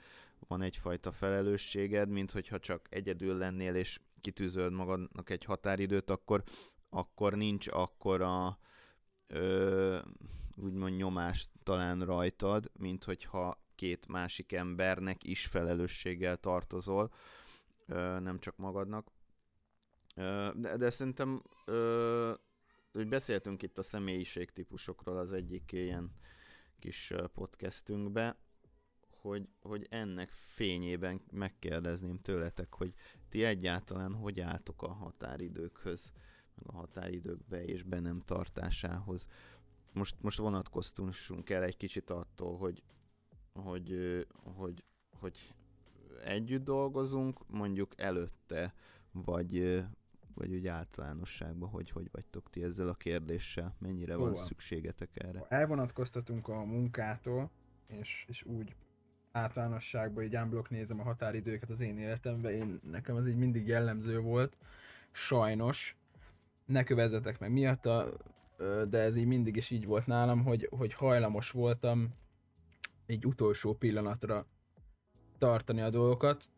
van 0.48 0.62
egyfajta 0.62 1.12
felelősséged, 1.12 2.08
mint 2.08 2.30
hogyha 2.30 2.58
csak 2.58 2.86
egyedül 2.90 3.36
lennél, 3.36 3.74
és 3.74 3.98
kitűzöd 4.26 4.72
magadnak 4.72 5.30
egy 5.30 5.44
határidőt, 5.44 6.10
akkor, 6.10 6.42
akkor 6.88 7.34
nincs 7.34 7.68
akkora 7.68 8.58
ö, 9.26 9.98
úgymond 10.56 10.96
nyomás 10.96 11.48
talán 11.62 12.04
rajtad, 12.04 12.70
mint 12.78 13.04
hogyha 13.04 13.64
két 13.74 14.06
másik 14.06 14.52
embernek 14.52 15.26
is 15.26 15.46
felelősséggel 15.46 16.36
tartozol. 16.36 17.12
nem 18.18 18.38
csak 18.38 18.56
magadnak. 18.56 19.10
De, 20.54 20.76
de 20.76 20.90
szerintem 20.90 21.42
hogy 22.92 23.08
beszéltünk 23.08 23.62
itt 23.62 23.78
a 23.78 23.82
személyiségtípusokról 23.82 25.16
az 25.18 25.32
egyik 25.32 25.72
ilyen 25.72 26.12
kis 26.78 27.12
podcastünkbe, 27.34 28.36
hogy, 29.26 29.48
hogy 29.60 29.86
ennek 29.90 30.30
fényében 30.30 31.20
megkérdezném 31.30 32.18
tőletek, 32.18 32.74
hogy 32.74 32.94
ti 33.28 33.44
egyáltalán 33.44 34.14
hogy 34.14 34.40
álltok 34.40 34.82
a 34.82 34.92
határidőkhöz, 34.92 36.12
meg 36.54 36.66
a 36.66 36.72
határidőkbe 36.72 37.64
és 37.64 37.82
be 37.82 38.00
nem 38.00 38.20
tartásához. 38.20 39.26
Most, 39.92 40.16
most 40.20 40.38
vonatkoztunk 40.38 41.50
el 41.50 41.62
egy 41.62 41.76
kicsit 41.76 42.10
attól, 42.10 42.58
hogy, 42.58 42.82
hogy, 43.52 44.26
hogy, 44.42 44.84
hogy 45.10 45.54
együtt 46.24 46.64
dolgozunk, 46.64 47.48
mondjuk 47.48 48.00
előtte, 48.00 48.74
vagy, 49.12 49.84
vagy 50.34 50.54
úgy 50.54 50.66
általánosságban, 50.66 51.68
hogy 51.68 51.90
hogy 51.90 52.08
vagytok 52.12 52.50
ti 52.50 52.62
ezzel 52.62 52.88
a 52.88 52.94
kérdéssel, 52.94 53.76
mennyire 53.78 54.12
Jó, 54.12 54.20
van 54.20 54.36
szükségetek 54.36 55.10
erre? 55.14 55.46
Elvonatkoztatunk 55.48 56.48
a 56.48 56.64
munkától, 56.64 57.50
és, 57.86 58.24
és 58.28 58.44
úgy 58.44 58.76
általánosságban 59.36 60.24
így 60.24 60.36
unblock 60.36 60.70
nézem 60.70 61.00
a 61.00 61.02
határidőket 61.02 61.70
az 61.70 61.80
én 61.80 61.98
életemben, 61.98 62.52
én, 62.52 62.80
nekem 62.90 63.16
az 63.16 63.26
így 63.26 63.36
mindig 63.36 63.66
jellemző 63.66 64.20
volt, 64.20 64.56
sajnos, 65.12 65.96
ne 66.66 66.82
kövezzetek 66.82 67.38
meg 67.38 67.52
miatta, 67.52 68.12
de 68.88 68.98
ez 68.98 69.16
így 69.16 69.26
mindig 69.26 69.56
is 69.56 69.70
így 69.70 69.86
volt 69.86 70.06
nálam, 70.06 70.44
hogy, 70.44 70.68
hogy 70.70 70.92
hajlamos 70.92 71.50
voltam 71.50 72.14
egy 73.06 73.26
utolsó 73.26 73.74
pillanatra 73.74 74.46
tartani 75.38 75.80
a 75.80 75.90
dolgokat. 75.90 76.50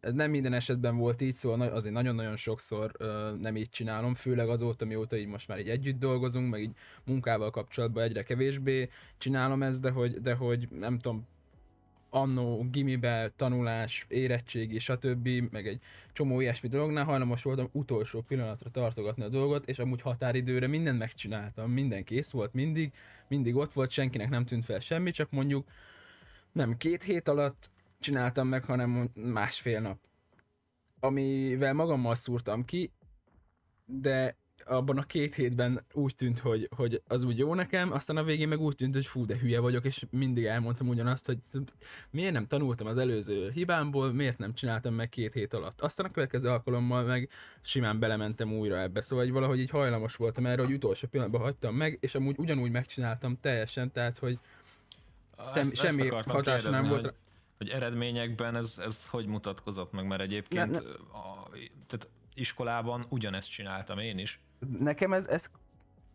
Ez 0.00 0.12
nem 0.12 0.30
minden 0.30 0.52
esetben 0.52 0.96
volt 0.96 1.20
így, 1.20 1.32
szóval 1.32 1.60
azért 1.60 1.94
nagyon-nagyon 1.94 2.36
sokszor 2.36 2.92
nem 3.40 3.56
így 3.56 3.70
csinálom, 3.70 4.14
főleg 4.14 4.48
azóta, 4.48 4.84
mióta 4.84 5.16
így 5.16 5.26
most 5.26 5.48
már 5.48 5.58
így 5.58 5.68
együtt 5.68 5.98
dolgozunk, 5.98 6.50
meg 6.50 6.60
így 6.60 6.74
munkával 7.04 7.50
kapcsolatban 7.50 8.02
egyre 8.02 8.22
kevésbé 8.22 8.88
csinálom 9.18 9.62
ezt, 9.62 9.80
de 9.80 9.90
hogy, 9.90 10.20
de 10.20 10.34
hogy 10.34 10.68
nem 10.70 10.98
tudom, 10.98 11.26
annó 12.10 12.68
gimibe, 12.70 13.32
tanulás, 13.36 14.06
érettségi, 14.08 14.78
stb., 14.78 15.28
meg 15.50 15.66
egy 15.66 15.80
csomó 16.12 16.40
ilyesmi 16.40 16.68
dolognál 16.68 17.04
hajlamos 17.04 17.42
voltam 17.42 17.68
utolsó 17.72 18.20
pillanatra 18.20 18.70
tartogatni 18.70 19.22
a 19.22 19.28
dolgot, 19.28 19.68
és 19.68 19.78
amúgy 19.78 20.00
határidőre 20.00 20.66
mindent 20.66 20.98
megcsináltam, 20.98 21.70
minden 21.70 22.04
kész 22.04 22.30
volt 22.30 22.52
mindig, 22.52 22.92
mindig 23.28 23.56
ott 23.56 23.72
volt, 23.72 23.90
senkinek 23.90 24.28
nem 24.28 24.44
tűnt 24.44 24.64
fel 24.64 24.80
semmi, 24.80 25.10
csak 25.10 25.30
mondjuk 25.30 25.68
nem 26.52 26.76
két 26.76 27.02
hét 27.02 27.28
alatt 27.28 27.70
csináltam 28.00 28.48
meg, 28.48 28.64
hanem 28.64 29.10
másfél 29.14 29.80
nap. 29.80 29.98
Amivel 31.00 31.72
magammal 31.72 32.14
szúrtam 32.14 32.64
ki, 32.64 32.92
de 33.86 34.36
abban 34.64 34.98
a 34.98 35.02
két 35.02 35.34
hétben 35.34 35.84
úgy 35.92 36.14
tűnt, 36.14 36.38
hogy, 36.38 36.68
hogy 36.76 37.02
az 37.06 37.22
úgy 37.22 37.38
jó 37.38 37.54
nekem, 37.54 37.92
aztán 37.92 38.16
a 38.16 38.22
végén 38.22 38.48
meg 38.48 38.60
úgy 38.60 38.74
tűnt, 38.74 38.94
hogy 38.94 39.06
fú, 39.06 39.26
de 39.26 39.38
hülye 39.38 39.60
vagyok, 39.60 39.84
és 39.84 40.04
mindig 40.10 40.44
elmondtam 40.44 40.88
ugyanazt, 40.88 41.26
hogy 41.26 41.38
miért 42.10 42.32
nem 42.32 42.46
tanultam 42.46 42.86
az 42.86 42.98
előző 42.98 43.50
hibámból, 43.50 44.12
miért 44.12 44.38
nem 44.38 44.54
csináltam 44.54 44.94
meg 44.94 45.08
két 45.08 45.32
hét 45.32 45.54
alatt. 45.54 45.80
Aztán 45.80 46.06
a 46.06 46.10
következő 46.10 46.48
alkalommal 46.48 47.04
meg 47.04 47.28
simán 47.62 47.98
belementem 47.98 48.52
újra 48.52 48.80
ebbe, 48.80 49.00
szóval 49.00 49.24
hogy 49.24 49.34
valahogy 49.34 49.58
így 49.58 49.70
hajlamos 49.70 50.16
voltam 50.16 50.46
erre, 50.46 50.62
hogy 50.62 50.74
utolsó 50.74 51.08
pillanatban 51.08 51.40
hagytam 51.40 51.74
meg, 51.74 51.98
és 52.00 52.14
amúgy 52.14 52.38
ugyanúgy 52.38 52.70
megcsináltam 52.70 53.40
teljesen, 53.40 53.92
tehát 53.92 54.18
hogy 54.18 54.38
ezt, 55.54 55.76
semmi 55.76 56.08
hatás 56.08 56.62
nem 56.62 56.88
volt. 56.88 57.02
Hogy, 57.04 57.14
hogy 57.58 57.68
eredményekben 57.68 58.56
ez, 58.56 58.80
ez 58.84 59.06
hogy 59.06 59.26
mutatkozott 59.26 59.92
meg, 59.92 60.06
mert 60.06 60.20
egyébként 60.20 60.70
ne, 60.70 60.78
ne. 60.78 61.18
A, 61.18 61.48
tehát 61.86 62.08
iskolában 62.34 63.06
ugyanezt 63.08 63.50
csináltam 63.50 63.98
én 63.98 64.18
is, 64.18 64.40
nekem 64.78 65.12
ez, 65.12 65.26
ez 65.26 65.50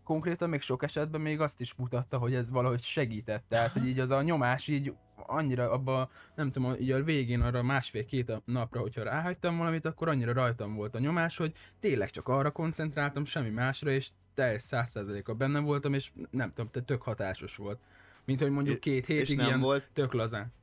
konkrétan 0.03 0.49
még 0.49 0.61
sok 0.61 0.83
esetben 0.83 1.21
még 1.21 1.39
azt 1.39 1.61
is 1.61 1.73
mutatta, 1.73 2.17
hogy 2.17 2.33
ez 2.33 2.51
valahogy 2.51 2.81
segített. 2.81 3.43
Tehát, 3.47 3.73
hogy 3.73 3.87
így 3.87 3.99
az 3.99 4.09
a 4.09 4.21
nyomás 4.21 4.67
így 4.67 4.93
annyira 5.15 5.71
abba, 5.71 6.09
nem 6.35 6.49
tudom, 6.49 6.75
így 6.79 6.91
a 6.91 7.03
végén 7.03 7.41
arra 7.41 7.63
másfél-két 7.63 8.41
napra, 8.45 8.79
hogyha 8.79 9.03
ráhagytam 9.03 9.57
valamit, 9.57 9.85
akkor 9.85 10.07
annyira 10.07 10.33
rajtam 10.33 10.75
volt 10.75 10.95
a 10.95 10.99
nyomás, 10.99 11.37
hogy 11.37 11.53
tényleg 11.79 12.09
csak 12.09 12.27
arra 12.27 12.51
koncentráltam, 12.51 13.25
semmi 13.25 13.49
másra, 13.49 13.91
és 13.91 14.09
teljes 14.33 14.61
százszerzeléka 14.61 15.33
benne 15.33 15.59
voltam, 15.59 15.93
és 15.93 16.11
nem 16.31 16.49
tudom, 16.53 16.71
te 16.71 16.81
tök 16.81 17.01
hatásos 17.01 17.55
volt. 17.55 17.79
Mint 18.25 18.39
hogy 18.41 18.51
mondjuk 18.51 18.79
két 18.79 19.05
hétig 19.05 19.39
ilyen 19.39 19.59
volt, 19.59 19.89
tök 19.93 20.13
lazán. 20.13 20.53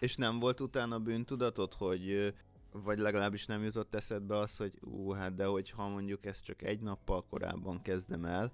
És 0.00 0.16
nem 0.16 0.38
volt 0.38 0.60
utána 0.60 0.98
bűntudatot, 0.98 1.74
hogy 1.74 2.34
vagy 2.82 2.98
legalábbis 2.98 3.46
nem 3.46 3.62
jutott 3.62 3.94
eszedbe 3.94 4.38
az, 4.38 4.56
hogy 4.56 4.72
ú, 4.80 5.10
hát 5.10 5.34
de 5.34 5.44
hogyha 5.44 5.88
mondjuk 5.88 6.26
ezt 6.26 6.44
csak 6.44 6.62
egy 6.62 6.80
nappal 6.80 7.24
korábban 7.24 7.82
kezdem 7.82 8.24
el, 8.24 8.52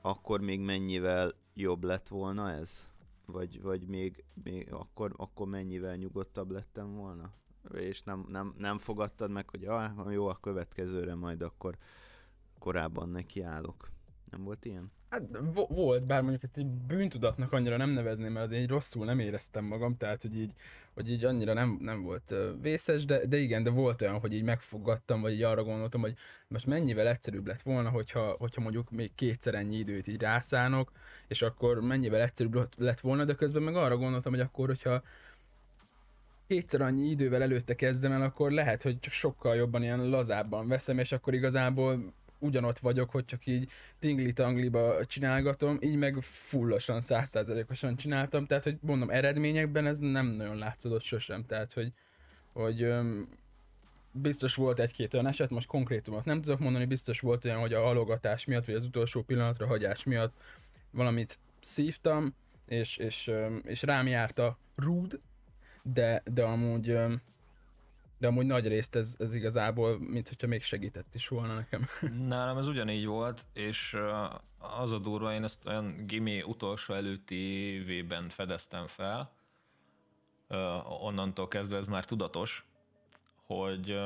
akkor 0.00 0.40
még 0.40 0.60
mennyivel 0.60 1.32
jobb 1.54 1.84
lett 1.84 2.08
volna 2.08 2.50
ez? 2.50 2.86
Vagy, 3.26 3.62
vagy 3.62 3.86
még, 3.86 4.24
még 4.42 4.72
akkor, 4.72 5.14
akkor 5.16 5.48
mennyivel 5.48 5.96
nyugodtabb 5.96 6.50
lettem 6.50 6.94
volna? 6.94 7.32
És 7.74 8.02
nem, 8.02 8.26
nem, 8.28 8.54
nem 8.58 8.78
fogadtad 8.78 9.30
meg, 9.30 9.50
hogy 9.50 9.64
ah, 9.64 10.12
jó, 10.12 10.26
a 10.26 10.38
következőre 10.40 11.14
majd 11.14 11.42
akkor 11.42 11.76
korábban 12.58 13.08
nekiállok. 13.08 13.90
Nem 14.30 14.44
volt 14.44 14.64
ilyen? 14.64 14.92
Hát 15.08 15.22
volt, 15.68 16.06
bár 16.06 16.20
mondjuk 16.20 16.42
ezt 16.42 16.56
egy 16.56 16.66
bűntudatnak 16.66 17.52
annyira 17.52 17.76
nem 17.76 17.90
nevezném, 17.90 18.32
mert 18.32 18.46
azért 18.46 18.70
rosszul 18.70 19.04
nem 19.04 19.18
éreztem 19.18 19.64
magam, 19.64 19.96
tehát 19.96 20.22
hogy 20.22 20.36
így, 20.36 20.52
hogy 20.94 21.10
így 21.10 21.24
annyira 21.24 21.52
nem, 21.52 21.78
nem 21.80 22.02
volt 22.02 22.34
vészes, 22.60 23.04
de, 23.04 23.26
de 23.26 23.36
igen, 23.36 23.62
de 23.62 23.70
volt 23.70 24.02
olyan, 24.02 24.20
hogy 24.20 24.32
így 24.32 24.42
megfogadtam, 24.42 25.20
vagy 25.20 25.32
így 25.32 25.42
arra 25.42 25.64
gondoltam, 25.64 26.00
hogy 26.00 26.14
most 26.48 26.66
mennyivel 26.66 27.08
egyszerűbb 27.08 27.46
lett 27.46 27.60
volna, 27.60 27.90
hogyha, 27.90 28.36
hogyha 28.38 28.60
mondjuk 28.60 28.90
még 28.90 29.14
kétszer 29.14 29.54
ennyi 29.54 29.76
időt 29.76 30.06
így 30.06 30.20
rászánok, 30.20 30.92
és 31.28 31.42
akkor 31.42 31.80
mennyivel 31.80 32.20
egyszerűbb 32.20 32.68
lett 32.76 33.00
volna, 33.00 33.24
de 33.24 33.34
közben 33.34 33.62
meg 33.62 33.76
arra 33.76 33.96
gondoltam, 33.96 34.32
hogy 34.32 34.42
akkor, 34.42 34.66
hogyha 34.66 35.02
kétszer 36.46 36.80
annyi 36.80 37.08
idővel 37.08 37.42
előtte 37.42 37.74
kezdem 37.74 38.12
el, 38.12 38.22
akkor 38.22 38.50
lehet, 38.50 38.82
hogy 38.82 39.00
csak 39.00 39.12
sokkal 39.12 39.56
jobban 39.56 39.82
ilyen 39.82 40.08
lazábban 40.08 40.68
veszem, 40.68 40.98
és 40.98 41.12
akkor 41.12 41.34
igazából 41.34 42.12
ugyanott 42.38 42.78
vagyok, 42.78 43.10
hogy 43.10 43.24
csak 43.24 43.46
így 43.46 43.70
tingli-tangliba 43.98 45.04
csinálgatom, 45.04 45.78
így 45.80 45.96
meg 45.96 46.16
fullosan, 46.20 47.00
százszázalékosan 47.00 47.96
csináltam, 47.96 48.46
tehát 48.46 48.64
hogy 48.64 48.78
mondom, 48.80 49.10
eredményekben 49.10 49.86
ez 49.86 49.98
nem 49.98 50.26
nagyon 50.26 50.56
látszódott 50.56 51.02
sosem, 51.02 51.44
tehát 51.46 51.72
hogy, 51.72 51.92
hogy 52.52 52.82
öm, 52.82 53.28
biztos 54.12 54.54
volt 54.54 54.80
egy-két 54.80 55.14
olyan 55.14 55.26
eset, 55.26 55.50
most 55.50 55.66
konkrétumot 55.66 56.24
nem 56.24 56.42
tudok 56.42 56.58
mondani, 56.58 56.84
biztos 56.84 57.20
volt 57.20 57.44
olyan, 57.44 57.60
hogy 57.60 57.72
a 57.72 57.82
halogatás 57.82 58.44
miatt, 58.44 58.64
vagy 58.64 58.74
az 58.74 58.84
utolsó 58.84 59.22
pillanatra 59.22 59.66
hagyás 59.66 60.04
miatt 60.04 60.34
valamit 60.90 61.38
szívtam, 61.60 62.34
és, 62.66 62.96
és, 62.96 63.30
és 63.62 63.82
rám 63.82 64.06
járt 64.06 64.38
a 64.38 64.58
rúd, 64.76 65.20
de, 65.82 66.22
de 66.32 66.42
amúgy 66.42 66.98
de 68.18 68.26
amúgy 68.26 68.46
nagy 68.46 68.68
részt 68.68 68.96
ez, 68.96 69.14
ez 69.18 69.34
igazából, 69.34 69.98
mint 69.98 70.28
hogyha 70.28 70.46
még 70.46 70.62
segített 70.62 71.14
is 71.14 71.28
volna 71.28 71.54
nekem. 71.54 71.84
Nálam 72.28 72.58
ez 72.58 72.68
ugyanígy 72.68 73.06
volt, 73.06 73.46
és 73.52 73.96
az 74.58 74.92
a 74.92 74.98
durva, 74.98 75.32
én 75.32 75.44
ezt 75.44 75.66
olyan 75.66 76.06
gimi 76.06 76.42
utolsó 76.42 76.94
előtti 76.94 77.36
évében 77.36 78.28
fedeztem 78.28 78.86
fel, 78.86 79.32
onnantól 81.00 81.48
kezdve 81.48 81.76
ez 81.76 81.88
már 81.88 82.04
tudatos, 82.04 82.66
hogy, 83.46 83.98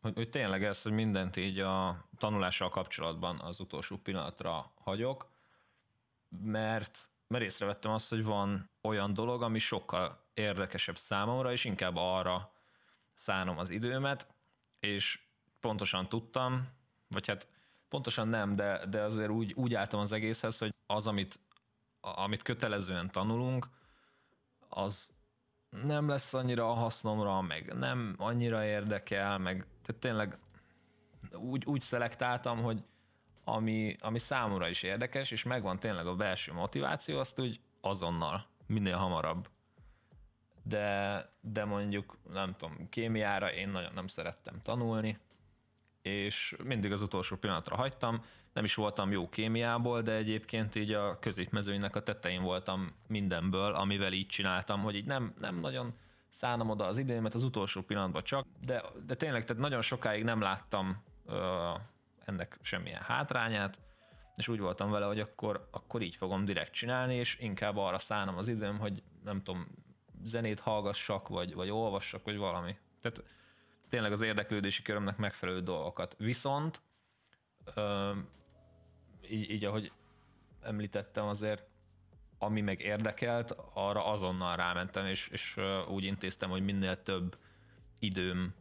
hogy, 0.00 0.14
hogy 0.14 0.28
tényleg 0.28 0.64
ez, 0.64 0.82
hogy 0.82 0.92
mindent 0.92 1.36
így 1.36 1.58
a 1.58 2.04
tanulással 2.18 2.68
kapcsolatban 2.68 3.40
az 3.40 3.60
utolsó 3.60 3.96
pillanatra 3.96 4.72
hagyok, 4.74 5.30
mert, 6.42 7.08
mert 7.28 7.44
észrevettem 7.44 7.90
azt, 7.90 8.08
hogy 8.08 8.24
van 8.24 8.70
olyan 8.82 9.14
dolog, 9.14 9.42
ami 9.42 9.58
sokkal 9.58 10.24
érdekesebb 10.34 10.96
számomra, 10.96 11.52
és 11.52 11.64
inkább 11.64 11.96
arra 11.96 12.50
szánom 13.16 13.58
az 13.58 13.70
időmet, 13.70 14.34
és 14.80 15.20
pontosan 15.60 16.08
tudtam, 16.08 16.68
vagy 17.08 17.26
hát 17.26 17.48
pontosan 17.88 18.28
nem, 18.28 18.56
de, 18.56 18.86
de 18.86 19.02
azért 19.02 19.30
úgy, 19.30 19.52
úgy 19.52 19.74
álltam 19.74 20.00
az 20.00 20.12
egészhez, 20.12 20.58
hogy 20.58 20.74
az, 20.86 21.06
amit, 21.06 21.40
amit 22.00 22.42
kötelezően 22.42 23.10
tanulunk, 23.10 23.66
az 24.68 25.14
nem 25.70 26.08
lesz 26.08 26.34
annyira 26.34 26.70
a 26.70 26.74
hasznomra, 26.74 27.40
meg 27.40 27.74
nem 27.74 28.14
annyira 28.18 28.64
érdekel, 28.64 29.38
meg 29.38 29.66
tehát 29.82 30.00
tényleg 30.00 30.38
úgy, 31.32 31.64
úgy 31.64 31.80
szelektáltam, 31.80 32.62
hogy 32.62 32.84
ami, 33.44 33.96
ami 34.00 34.18
számomra 34.18 34.68
is 34.68 34.82
érdekes, 34.82 35.30
és 35.30 35.42
megvan 35.42 35.78
tényleg 35.78 36.06
a 36.06 36.16
belső 36.16 36.52
motiváció, 36.52 37.18
azt 37.18 37.40
úgy 37.40 37.60
azonnal, 37.80 38.46
minél 38.66 38.96
hamarabb 38.96 39.48
de, 40.68 41.28
de 41.40 41.64
mondjuk 41.64 42.18
nem 42.32 42.54
tudom, 42.58 42.88
kémiára 42.88 43.52
én 43.52 43.68
nagyon 43.68 43.92
nem 43.94 44.06
szerettem 44.06 44.60
tanulni, 44.62 45.18
és 46.02 46.56
mindig 46.64 46.92
az 46.92 47.02
utolsó 47.02 47.36
pillanatra 47.36 47.76
hagytam, 47.76 48.22
nem 48.52 48.64
is 48.64 48.74
voltam 48.74 49.10
jó 49.10 49.28
kémiából, 49.28 50.02
de 50.02 50.12
egyébként 50.12 50.74
így 50.74 50.92
a 50.92 51.18
középmezőnynek 51.18 51.96
a 51.96 52.02
tetején 52.02 52.42
voltam 52.42 52.94
mindenből, 53.06 53.72
amivel 53.72 54.12
így 54.12 54.26
csináltam, 54.26 54.80
hogy 54.80 54.94
így 54.94 55.04
nem, 55.04 55.34
nem 55.38 55.60
nagyon 55.60 55.94
szánom 56.28 56.70
oda 56.70 56.86
az 56.86 56.98
időmet 56.98 57.34
az 57.34 57.42
utolsó 57.42 57.82
pillanatban 57.82 58.22
csak, 58.22 58.46
de, 58.66 58.82
de 59.06 59.14
tényleg 59.14 59.44
tehát 59.44 59.62
nagyon 59.62 59.80
sokáig 59.80 60.24
nem 60.24 60.40
láttam 60.40 61.02
ö, 61.26 61.70
ennek 62.24 62.58
semmilyen 62.62 63.02
hátrányát, 63.02 63.78
és 64.36 64.48
úgy 64.48 64.60
voltam 64.60 64.90
vele, 64.90 65.06
hogy 65.06 65.20
akkor, 65.20 65.68
akkor 65.70 66.02
így 66.02 66.14
fogom 66.14 66.44
direkt 66.44 66.72
csinálni, 66.72 67.14
és 67.14 67.38
inkább 67.40 67.76
arra 67.76 67.98
szánom 67.98 68.36
az 68.36 68.48
időm, 68.48 68.78
hogy 68.78 69.02
nem 69.24 69.42
tudom, 69.42 69.66
zenét 70.26 70.60
hallgassak, 70.60 71.28
vagy, 71.28 71.54
vagy 71.54 71.70
olvassak, 71.70 72.24
vagy 72.24 72.36
valami. 72.36 72.76
Tehát 73.00 73.22
tényleg 73.88 74.12
az 74.12 74.20
érdeklődési 74.20 74.82
körömnek 74.82 75.16
megfelelő 75.16 75.60
dolgokat. 75.60 76.14
Viszont 76.18 76.82
így, 79.30 79.50
így, 79.50 79.64
ahogy 79.64 79.92
említettem, 80.62 81.26
azért 81.26 81.64
ami 82.38 82.60
meg 82.60 82.80
érdekelt, 82.80 83.50
arra 83.74 84.06
azonnal 84.06 84.56
rámentem, 84.56 85.06
és, 85.06 85.28
és 85.28 85.60
úgy 85.88 86.04
intéztem, 86.04 86.50
hogy 86.50 86.64
minél 86.64 87.02
több 87.02 87.38
időm 87.98 88.54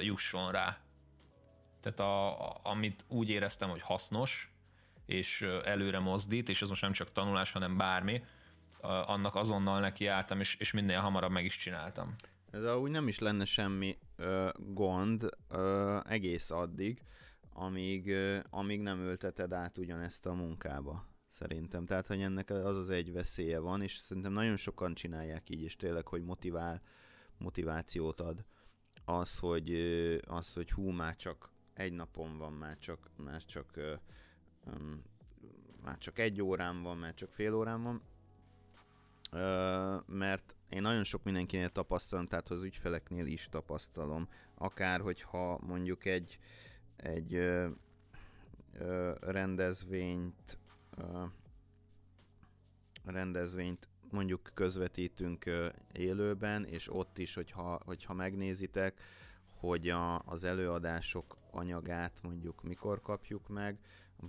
jusson 0.00 0.52
rá. 0.52 0.78
Tehát 1.80 2.00
a, 2.00 2.60
amit 2.62 3.04
úgy 3.08 3.28
éreztem, 3.28 3.70
hogy 3.70 3.80
hasznos, 3.80 4.52
és 5.06 5.42
előre 5.64 5.98
mozdít, 5.98 6.48
és 6.48 6.62
ez 6.62 6.68
most 6.68 6.82
nem 6.82 6.92
csak 6.92 7.12
tanulás, 7.12 7.52
hanem 7.52 7.76
bármi, 7.76 8.24
annak 8.84 9.34
azonnal 9.34 9.80
nekiálltam, 9.80 10.40
és, 10.40 10.56
és 10.56 10.72
minél 10.72 11.00
hamarabb 11.00 11.30
meg 11.30 11.44
is 11.44 11.56
csináltam. 11.56 12.14
Ez 12.50 12.74
úgy 12.74 12.90
nem 12.90 13.08
is 13.08 13.18
lenne 13.18 13.44
semmi 13.44 13.98
ö, 14.16 14.48
gond 14.58 15.28
ö, 15.48 15.98
egész 16.08 16.50
addig, 16.50 17.02
amíg, 17.52 18.08
ö, 18.08 18.38
amíg 18.50 18.80
nem 18.80 18.98
ülteted 18.98 19.52
át 19.52 19.78
ugyanezt 19.78 20.26
a 20.26 20.32
munkába 20.32 21.06
szerintem. 21.28 21.86
Tehát, 21.86 22.06
hogy 22.06 22.20
ennek 22.20 22.50
az 22.50 22.76
az 22.76 22.90
egy 22.90 23.12
veszélye 23.12 23.58
van, 23.58 23.82
és 23.82 23.96
szerintem 23.96 24.32
nagyon 24.32 24.56
sokan 24.56 24.94
csinálják 24.94 25.50
így, 25.50 25.62
és 25.62 25.76
tényleg, 25.76 26.06
hogy 26.06 26.22
motivál, 26.22 26.82
motivációt 27.38 28.20
ad. 28.20 28.44
Az, 29.04 29.38
hogy, 29.38 29.74
az, 30.26 30.52
hogy 30.52 30.70
hú, 30.70 30.90
már 30.90 31.16
csak 31.16 31.50
egy 31.74 31.92
napon 31.92 32.38
van, 32.38 32.52
már 32.52 32.78
csak, 32.78 33.10
már 33.16 33.44
csak, 33.44 33.80
um, 34.64 35.02
már 35.82 35.98
csak 35.98 36.18
egy 36.18 36.42
órám 36.42 36.82
van, 36.82 36.96
már 36.96 37.14
csak 37.14 37.30
fél 37.30 37.54
órám 37.54 37.82
van, 37.82 38.02
mert 40.06 40.54
én 40.68 40.82
nagyon 40.82 41.04
sok 41.04 41.24
mindenkinél 41.24 41.68
tapasztalom, 41.68 42.26
tehát 42.26 42.50
az 42.50 42.62
ügyfeleknél 42.62 43.26
is 43.26 43.48
tapasztalom, 43.48 44.28
akár 44.54 45.00
hogyha 45.00 45.58
mondjuk 45.62 46.04
egy, 46.04 46.38
egy 46.96 47.34
uh, 47.34 47.70
uh, 48.80 49.14
rendezvényt 49.20 50.58
rendezvényt 53.04 53.88
mondjuk 54.10 54.50
közvetítünk 54.54 55.44
élőben, 55.92 56.64
és 56.64 56.92
ott 56.92 57.18
is, 57.18 57.34
hogyha, 57.34 57.80
hogyha 57.84 58.14
megnézitek, 58.14 59.00
hogy 59.46 59.88
a, 59.88 60.18
az 60.18 60.44
előadások 60.44 61.36
anyagát 61.50 62.12
mondjuk 62.22 62.62
mikor 62.62 63.00
kapjuk 63.00 63.48
meg, 63.48 63.78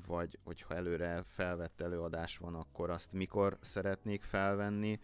vagy 0.08 0.40
hogyha 0.44 0.76
előre 0.76 1.24
felvett 1.28 1.82
előadás 1.82 2.38
van, 2.38 2.56
akkor 2.56 2.90
azt 2.90 3.14
mikor 3.14 3.58
szeretnék 3.62 4.24
felvenni, 4.24 5.00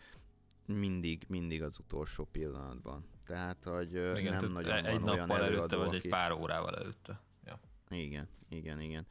mindig, 0.66 1.24
mindig 1.28 1.64
az 1.64 1.80
utolsó 1.80 2.28
pillanatban. 2.32 3.06
Tehát, 3.26 3.64
hogy 3.64 3.94
igen, 3.94 4.36
nem 4.36 4.52
nagyon 4.52 4.86
egy 4.86 5.00
van 5.00 5.10
olyan 5.10 5.18
nappal 5.20 5.44
előtte, 5.44 5.76
vagy 5.76 5.96
egy 5.96 6.08
pár 6.08 6.32
órával 6.32 6.76
előtte. 6.76 7.22
Ja. 7.46 7.60
Igen, 7.90 8.28
igen, 8.50 8.80
igen. 8.80 9.06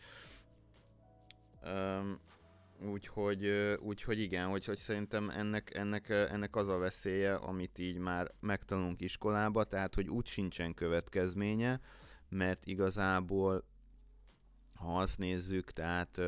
Um, 1.64 2.18
Úgyhogy, 2.82 3.46
úgyhogy 3.80 4.20
igen, 4.20 4.46
hogy, 4.46 4.64
hogy 4.64 4.76
szerintem 4.76 5.30
ennek, 5.30 5.74
ennek, 5.74 6.08
ennek 6.08 6.56
az 6.56 6.68
a 6.68 6.78
veszélye, 6.78 7.34
amit 7.34 7.78
így 7.78 7.98
már 7.98 8.30
megtanulunk 8.40 9.00
iskolába, 9.00 9.64
tehát 9.64 9.94
hogy 9.94 10.08
úgy 10.08 10.26
sincsen 10.26 10.74
következménye, 10.74 11.80
mert 12.28 12.66
igazából, 12.66 13.64
ha 14.80 15.00
azt 15.00 15.18
nézzük, 15.18 15.70
tehát 15.70 16.20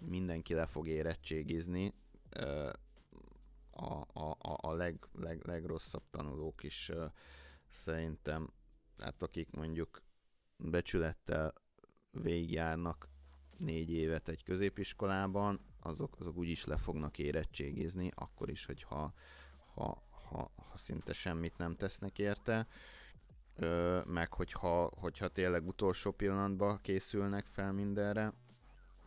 mindenki 0.00 0.54
le 0.54 0.66
fog 0.66 0.88
érettségizni, 0.88 1.94
a, 3.70 3.94
a, 4.12 4.36
a 4.56 4.72
leg, 4.72 5.08
leg, 5.12 5.46
legrosszabb 5.46 6.02
tanulók 6.10 6.62
is 6.62 6.90
szerintem, 7.68 8.52
tehát 8.96 9.22
akik 9.22 9.50
mondjuk 9.50 10.02
becsülettel 10.56 11.54
végigjárnak 12.10 13.08
négy 13.58 13.90
évet 13.90 14.28
egy 14.28 14.42
középiskolában, 14.42 15.60
azok, 15.80 16.16
azok 16.18 16.36
úgyis 16.36 16.64
le 16.64 16.76
fognak 16.76 17.18
érettségizni, 17.18 18.10
akkor 18.14 18.50
is, 18.50 18.64
hogyha 18.64 19.14
ha, 19.74 20.02
ha, 20.28 20.50
ha 20.56 20.76
szinte 20.76 21.12
semmit 21.12 21.58
nem 21.58 21.76
tesznek 21.76 22.18
érte, 22.18 22.56
ö, 22.58 22.93
meg 24.04 24.32
hogyha, 24.32 24.90
hogyha 25.00 25.28
tényleg 25.28 25.66
utolsó 25.66 26.10
pillanatban 26.10 26.80
készülnek 26.82 27.46
fel 27.46 27.72
mindenre, 27.72 28.32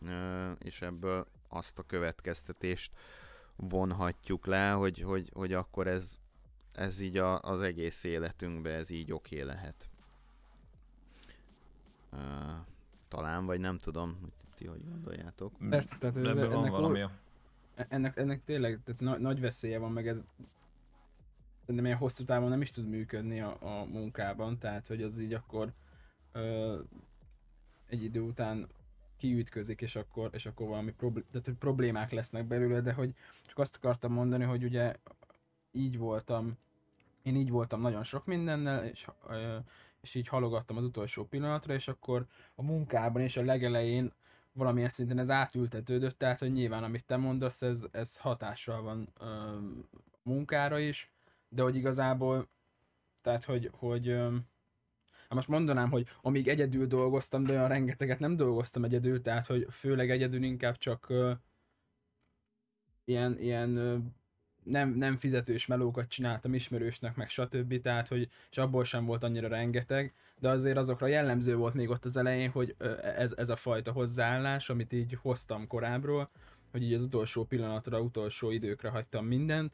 ö, 0.02 0.50
és 0.58 0.82
ebből 0.82 1.26
azt 1.48 1.78
a 1.78 1.86
következtetést 1.86 2.92
vonhatjuk 3.56 4.46
le, 4.46 4.70
hogy, 4.70 5.00
hogy, 5.00 5.30
hogy 5.34 5.52
akkor 5.52 5.86
ez, 5.86 6.18
ez 6.72 7.00
így 7.00 7.16
a, 7.16 7.40
az 7.40 7.60
egész 7.60 8.04
életünkben 8.04 8.74
ez 8.74 8.90
így 8.90 9.12
oké 9.12 9.40
lehet. 9.40 9.88
Ö, 12.12 12.16
talán, 13.08 13.46
vagy 13.46 13.60
nem 13.60 13.78
tudom, 13.78 14.18
hogy 14.20 14.32
ti 14.54 14.66
hogy 14.66 14.84
gondoljátok. 14.88 15.52
Persze, 15.68 15.96
tehát 15.98 16.16
ez, 16.16 16.36
ennek, 16.36 16.52
van 16.52 16.70
valami. 16.70 17.04
Ennek, 17.74 18.16
ennek 18.16 18.44
tényleg 18.44 18.80
tehát 18.84 19.00
na, 19.00 19.18
nagy 19.18 19.40
veszélye 19.40 19.78
van, 19.78 19.92
meg 19.92 20.08
ez 20.08 20.16
de 21.74 21.80
milyen 21.80 21.96
hosszú 21.96 22.24
távon 22.24 22.48
nem 22.48 22.60
is 22.60 22.70
tud 22.70 22.88
működni 22.88 23.40
a, 23.40 23.56
a 23.60 23.84
munkában, 23.84 24.58
tehát 24.58 24.86
hogy 24.86 25.02
az 25.02 25.18
így 25.18 25.34
akkor 25.34 25.72
ö, 26.32 26.78
egy 27.86 28.02
idő 28.02 28.20
után 28.20 28.68
kiütközik, 29.16 29.80
és 29.80 29.96
akkor, 29.96 30.30
és 30.32 30.46
akkor 30.46 30.68
valami 30.68 30.92
problé- 30.92 31.24
tehát, 31.30 31.46
hogy 31.46 31.54
problémák 31.54 32.10
lesznek 32.10 32.44
belőle, 32.44 32.80
de 32.80 32.92
hogy 32.92 33.14
csak 33.42 33.58
azt 33.58 33.76
akartam 33.76 34.12
mondani, 34.12 34.44
hogy 34.44 34.64
ugye 34.64 34.94
így 35.72 35.98
voltam, 35.98 36.56
én 37.22 37.36
így 37.36 37.50
voltam 37.50 37.80
nagyon 37.80 38.02
sok 38.02 38.26
mindennel, 38.26 38.84
és 38.84 39.06
ö, 39.28 39.56
és 40.00 40.14
így 40.14 40.28
halogattam 40.28 40.76
az 40.76 40.84
utolsó 40.84 41.24
pillanatra, 41.24 41.74
és 41.74 41.88
akkor 41.88 42.26
a 42.54 42.62
munkában 42.62 43.22
és 43.22 43.36
a 43.36 43.42
legelején 43.42 44.12
valamilyen 44.52 44.88
szinten 44.88 45.18
ez 45.18 45.30
átültetődött, 45.30 46.18
tehát 46.18 46.38
hogy 46.38 46.52
nyilván 46.52 46.84
amit 46.84 47.04
te 47.04 47.16
mondasz, 47.16 47.62
ez, 47.62 47.84
ez 47.90 48.16
hatással 48.16 48.82
van 48.82 49.12
ö, 49.20 49.58
munkára 50.22 50.78
is, 50.78 51.10
de 51.48 51.62
hogy 51.62 51.76
igazából, 51.76 52.48
tehát 53.22 53.44
hogy, 53.44 53.70
hogy 53.72 54.16
Hát 55.28 55.36
most 55.36 55.48
mondanám, 55.48 55.90
hogy 55.90 56.06
amíg 56.22 56.48
egyedül 56.48 56.86
dolgoztam, 56.86 57.44
de 57.44 57.52
olyan 57.52 57.68
rengeteget 57.68 58.18
nem 58.18 58.36
dolgoztam 58.36 58.84
egyedül, 58.84 59.22
tehát 59.22 59.46
hogy 59.46 59.66
főleg 59.70 60.10
egyedül 60.10 60.42
inkább 60.42 60.76
csak 60.76 61.12
ilyen, 63.04 63.38
ilyen 63.38 63.70
nem, 64.64 64.90
nem 64.90 65.16
fizetős 65.16 65.66
melókat 65.66 66.08
csináltam 66.08 66.54
ismerősnek, 66.54 67.16
meg 67.16 67.28
stb. 67.28 67.80
Tehát, 67.80 68.08
hogy, 68.08 68.28
és 68.50 68.58
abból 68.58 68.84
sem 68.84 69.04
volt 69.04 69.22
annyira 69.22 69.48
rengeteg, 69.48 70.14
de 70.38 70.48
azért 70.48 70.76
azokra 70.76 71.06
jellemző 71.06 71.56
volt 71.56 71.74
még 71.74 71.88
ott 71.88 72.04
az 72.04 72.16
elején, 72.16 72.50
hogy 72.50 72.74
ez, 73.02 73.34
ez 73.36 73.48
a 73.48 73.56
fajta 73.56 73.92
hozzáállás, 73.92 74.70
amit 74.70 74.92
így 74.92 75.18
hoztam 75.22 75.66
korábbról, 75.66 76.28
hogy 76.70 76.82
így 76.82 76.92
az 76.92 77.02
utolsó 77.02 77.44
pillanatra, 77.44 78.00
utolsó 78.00 78.50
időkre 78.50 78.88
hagytam 78.88 79.26
mindent, 79.26 79.72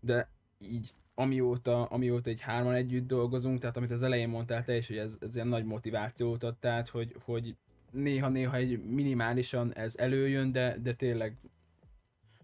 de 0.00 0.30
így 0.58 0.94
amióta, 1.14 1.84
amióta 1.84 2.30
egy 2.30 2.40
hárman 2.40 2.74
együtt 2.74 3.06
dolgozunk, 3.06 3.60
tehát 3.60 3.76
amit 3.76 3.90
az 3.90 4.02
elején 4.02 4.28
mondtál 4.28 4.64
te 4.64 4.76
is, 4.76 4.86
hogy 4.86 4.96
ez, 4.96 5.16
ez 5.20 5.34
ilyen 5.34 5.48
nagy 5.48 5.64
motivációt 5.64 6.42
ad, 6.42 6.56
tehát 6.56 6.88
hogy, 6.88 7.16
hogy 7.24 7.56
néha-néha 7.90 8.56
egy 8.56 8.84
minimálisan 8.84 9.74
ez 9.74 9.96
előjön, 9.96 10.52
de, 10.52 10.76
de 10.82 10.92
tényleg 10.92 11.36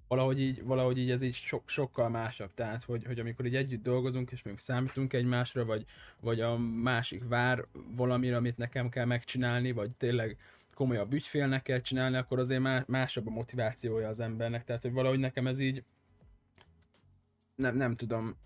valahogy 0.09 0.41
így, 0.41 0.65
valahogy 0.65 0.99
így 0.99 1.11
ez 1.11 1.23
így 1.23 1.35
so, 1.35 1.61
sokkal 1.65 2.09
másabb, 2.09 2.55
tehát 2.55 2.83
hogy, 2.83 3.05
hogy 3.05 3.19
amikor 3.19 3.47
így 3.47 3.57
együtt 3.57 3.83
dolgozunk, 3.83 4.31
és 4.31 4.43
még 4.43 4.59
számítunk 4.59 5.13
egymásra, 5.13 5.65
vagy, 5.65 5.85
vagy 6.21 6.41
a 6.41 6.59
másik 6.59 7.29
vár 7.29 7.67
valamire, 7.97 8.37
amit 8.37 8.57
nekem 8.57 8.89
kell 8.89 9.05
megcsinálni, 9.05 9.73
vagy 9.73 9.91
tényleg 9.91 10.37
komolyabb 10.75 11.13
ügyfélnek 11.13 11.63
kell 11.63 11.81
csinálni, 11.81 12.17
akkor 12.17 12.39
azért 12.39 12.87
másabb 12.87 13.27
a 13.27 13.31
motivációja 13.31 14.09
az 14.09 14.21
embernek, 14.21 14.65
tehát 14.65 14.83
hogy 14.83 14.93
valahogy 14.93 15.19
nekem 15.19 15.47
ez 15.47 15.59
így 15.59 15.83
nem, 17.55 17.77
nem 17.77 17.95
tudom, 17.95 18.37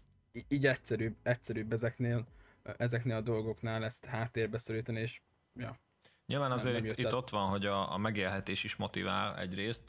így 0.49 0.67
egyszerűbb, 0.67 1.17
egyszerűbb 1.23 1.73
ezeknél, 1.73 2.27
ezeknél 2.63 3.17
a 3.17 3.21
dolgoknál 3.21 3.85
ezt 3.85 4.05
háttérbe 4.05 4.59
szorítani, 4.59 5.01
és 5.01 5.21
ja. 5.55 5.79
Nyilván 6.27 6.53
azért 6.53 6.75
nem, 6.75 6.83
nem 6.83 6.93
itt, 6.93 6.99
itt 6.99 7.15
ott 7.15 7.31
van, 7.31 7.49
hogy 7.49 7.67
a, 7.67 7.93
a 7.93 7.97
megélhetés 7.97 8.65
is 8.65 8.77
motivál 8.77 9.39
egyrészt, 9.39 9.83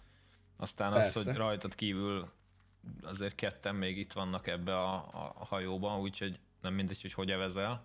aztán 0.58 0.92
Persze. 0.92 1.20
az, 1.20 1.26
hogy 1.26 1.36
rajtad 1.36 1.76
kívül 1.76 2.32
azért 3.02 3.36
ketten 3.36 3.76
még 3.76 3.98
itt 3.98 4.14
vannak 4.14 4.48
ebbe 4.48 4.78
a, 4.78 4.96
a 5.40 5.46
hajóban, 5.46 6.00
úgyhogy 6.00 6.40
nem 6.62 6.74
mindegy, 6.74 7.02
hogy 7.02 7.14
hogy 7.14 7.32
evezel. 7.32 7.84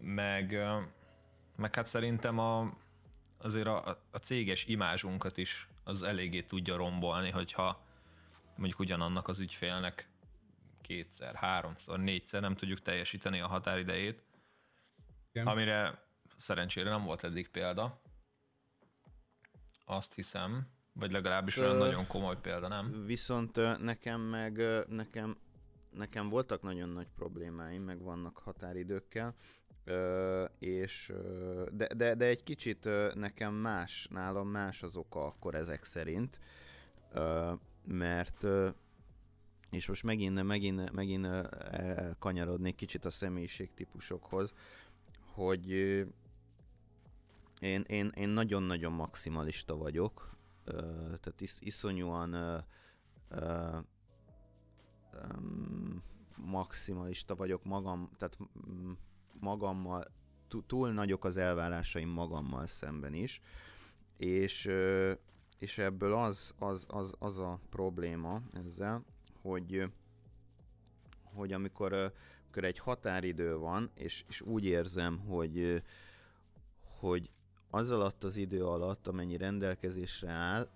Meg, 0.00 0.58
meg 1.56 1.74
hát 1.74 1.86
szerintem 1.86 2.38
a, 2.38 2.72
azért 3.38 3.66
a, 3.66 3.98
a 4.10 4.18
céges 4.18 4.64
imázsunkat 4.64 5.36
is 5.36 5.68
az 5.84 6.02
eléggé 6.02 6.42
tudja 6.42 6.76
rombolni, 6.76 7.30
hogyha 7.30 7.84
mondjuk 8.56 8.78
ugyanannak 8.78 9.28
az 9.28 9.38
ügyfélnek 9.38 10.08
kétszer, 10.88 11.34
háromszor, 11.34 11.98
négyszer 11.98 12.40
nem 12.40 12.54
tudjuk 12.54 12.82
teljesíteni 12.82 13.40
a 13.40 13.46
határidejét, 13.46 14.22
Igen. 15.32 15.46
amire 15.46 16.02
szerencsére 16.36 16.90
nem 16.90 17.04
volt 17.04 17.24
eddig 17.24 17.48
példa. 17.48 18.00
Azt 19.84 20.14
hiszem, 20.14 20.68
vagy 20.92 21.12
legalábbis 21.12 21.56
olyan 21.56 21.74
Ö, 21.74 21.78
nagyon 21.78 22.06
komoly 22.06 22.40
példa, 22.40 22.68
nem? 22.68 23.04
Viszont 23.06 23.80
nekem 23.80 24.20
meg 24.20 24.62
nekem, 24.88 25.38
nekem 25.90 26.28
voltak 26.28 26.62
nagyon 26.62 26.88
nagy 26.88 27.08
problémáim, 27.16 27.82
meg 27.82 28.02
vannak 28.02 28.38
határidőkkel, 28.38 29.34
ö, 29.84 30.44
és 30.58 31.12
de, 31.72 31.86
de, 31.94 32.14
de 32.14 32.24
egy 32.24 32.42
kicsit 32.42 32.88
nekem 33.14 33.54
más, 33.54 34.06
nálam 34.10 34.48
más 34.48 34.82
az 34.82 34.96
oka 34.96 35.26
akkor 35.26 35.54
ezek 35.54 35.84
szerint, 35.84 36.40
ö, 37.12 37.52
mert 37.84 38.46
és 39.70 39.88
most 39.88 40.02
megint, 40.02 40.42
megint, 40.42 40.92
megint 40.92 41.24
e, 41.24 42.16
kanyarodnék 42.18 42.74
kicsit 42.74 43.04
a 43.04 43.10
személyiségtípusokhoz, 43.10 44.54
hogy 45.34 45.72
ö, 45.72 46.02
én, 47.60 47.84
én, 47.86 48.12
én 48.14 48.28
nagyon-nagyon 48.28 48.92
maximalista 48.92 49.76
vagyok, 49.76 50.36
tehát 51.20 51.40
is, 51.40 51.56
iszonyúan 51.60 52.64
maximalista 56.36 57.34
vagyok 57.34 57.64
magam, 57.64 58.10
tehát 58.18 58.38
mm, 58.38 58.92
magammal, 59.40 60.04
tú- 60.48 60.66
túl 60.66 60.92
nagyok 60.92 61.24
az 61.24 61.36
elvárásaim 61.36 62.08
magammal 62.08 62.66
szemben 62.66 63.14
is, 63.14 63.40
és, 64.16 64.70
és 65.58 65.78
ebből 65.78 66.12
az, 66.12 66.54
az, 66.58 66.86
az, 66.88 67.12
az 67.18 67.38
a 67.38 67.60
probléma 67.70 68.42
ezzel, 68.52 69.04
hogy, 69.48 69.90
hogy 71.22 71.52
amikor, 71.52 71.92
amikor 72.44 72.64
egy 72.64 72.78
határidő 72.78 73.56
van, 73.56 73.90
és, 73.94 74.24
és 74.28 74.40
úgy 74.40 74.64
érzem, 74.64 75.18
hogy, 75.18 75.82
hogy 76.98 77.30
az 77.70 77.90
alatt 77.90 78.24
az 78.24 78.36
idő 78.36 78.66
alatt, 78.66 79.06
amennyi 79.06 79.36
rendelkezésre 79.36 80.30
áll, 80.30 80.68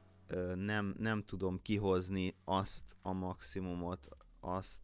nem, 0.55 0.95
nem 0.99 1.25
tudom 1.25 1.63
kihozni 1.63 2.35
azt 2.45 2.97
a 3.03 3.13
maximumot, 3.13 4.09
azt, 4.41 4.81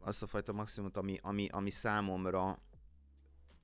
azt 0.00 0.22
a 0.22 0.26
fajta 0.26 0.52
maximumot, 0.52 0.96
ami, 0.96 1.18
ami, 1.22 1.48
ami 1.48 1.70
számomra, 1.70 2.58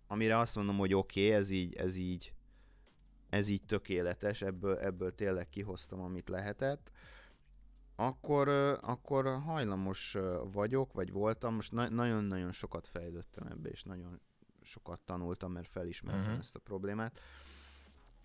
amire 0.06 0.38
azt 0.38 0.56
mondom, 0.56 0.76
hogy 0.76 0.94
oké, 0.94 1.26
okay, 1.26 1.38
ez 1.38 1.50
így, 1.50 1.74
ez 1.74 1.96
így, 1.96 2.32
ez 3.28 3.48
így 3.48 3.62
tökéletes, 3.66 4.42
ebből, 4.42 4.78
ebből 4.78 5.14
tényleg 5.14 5.48
kihoztam, 5.48 6.00
amit 6.00 6.28
lehetett, 6.28 6.90
akkor, 8.06 8.48
akkor 8.80 9.40
hajlamos 9.40 10.16
vagyok, 10.52 10.92
vagy 10.92 11.12
voltam, 11.12 11.54
most 11.54 11.72
na- 11.72 11.88
nagyon-nagyon 11.88 12.52
sokat 12.52 12.86
fejlődtem 12.86 13.46
ebbe, 13.46 13.68
és 13.68 13.82
nagyon 13.82 14.20
sokat 14.62 15.00
tanultam, 15.00 15.52
mert 15.52 15.68
felismertem 15.68 16.22
uh-huh. 16.22 16.38
ezt 16.38 16.54
a 16.54 16.58
problémát. 16.58 17.20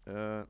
Ö, 0.04 0.42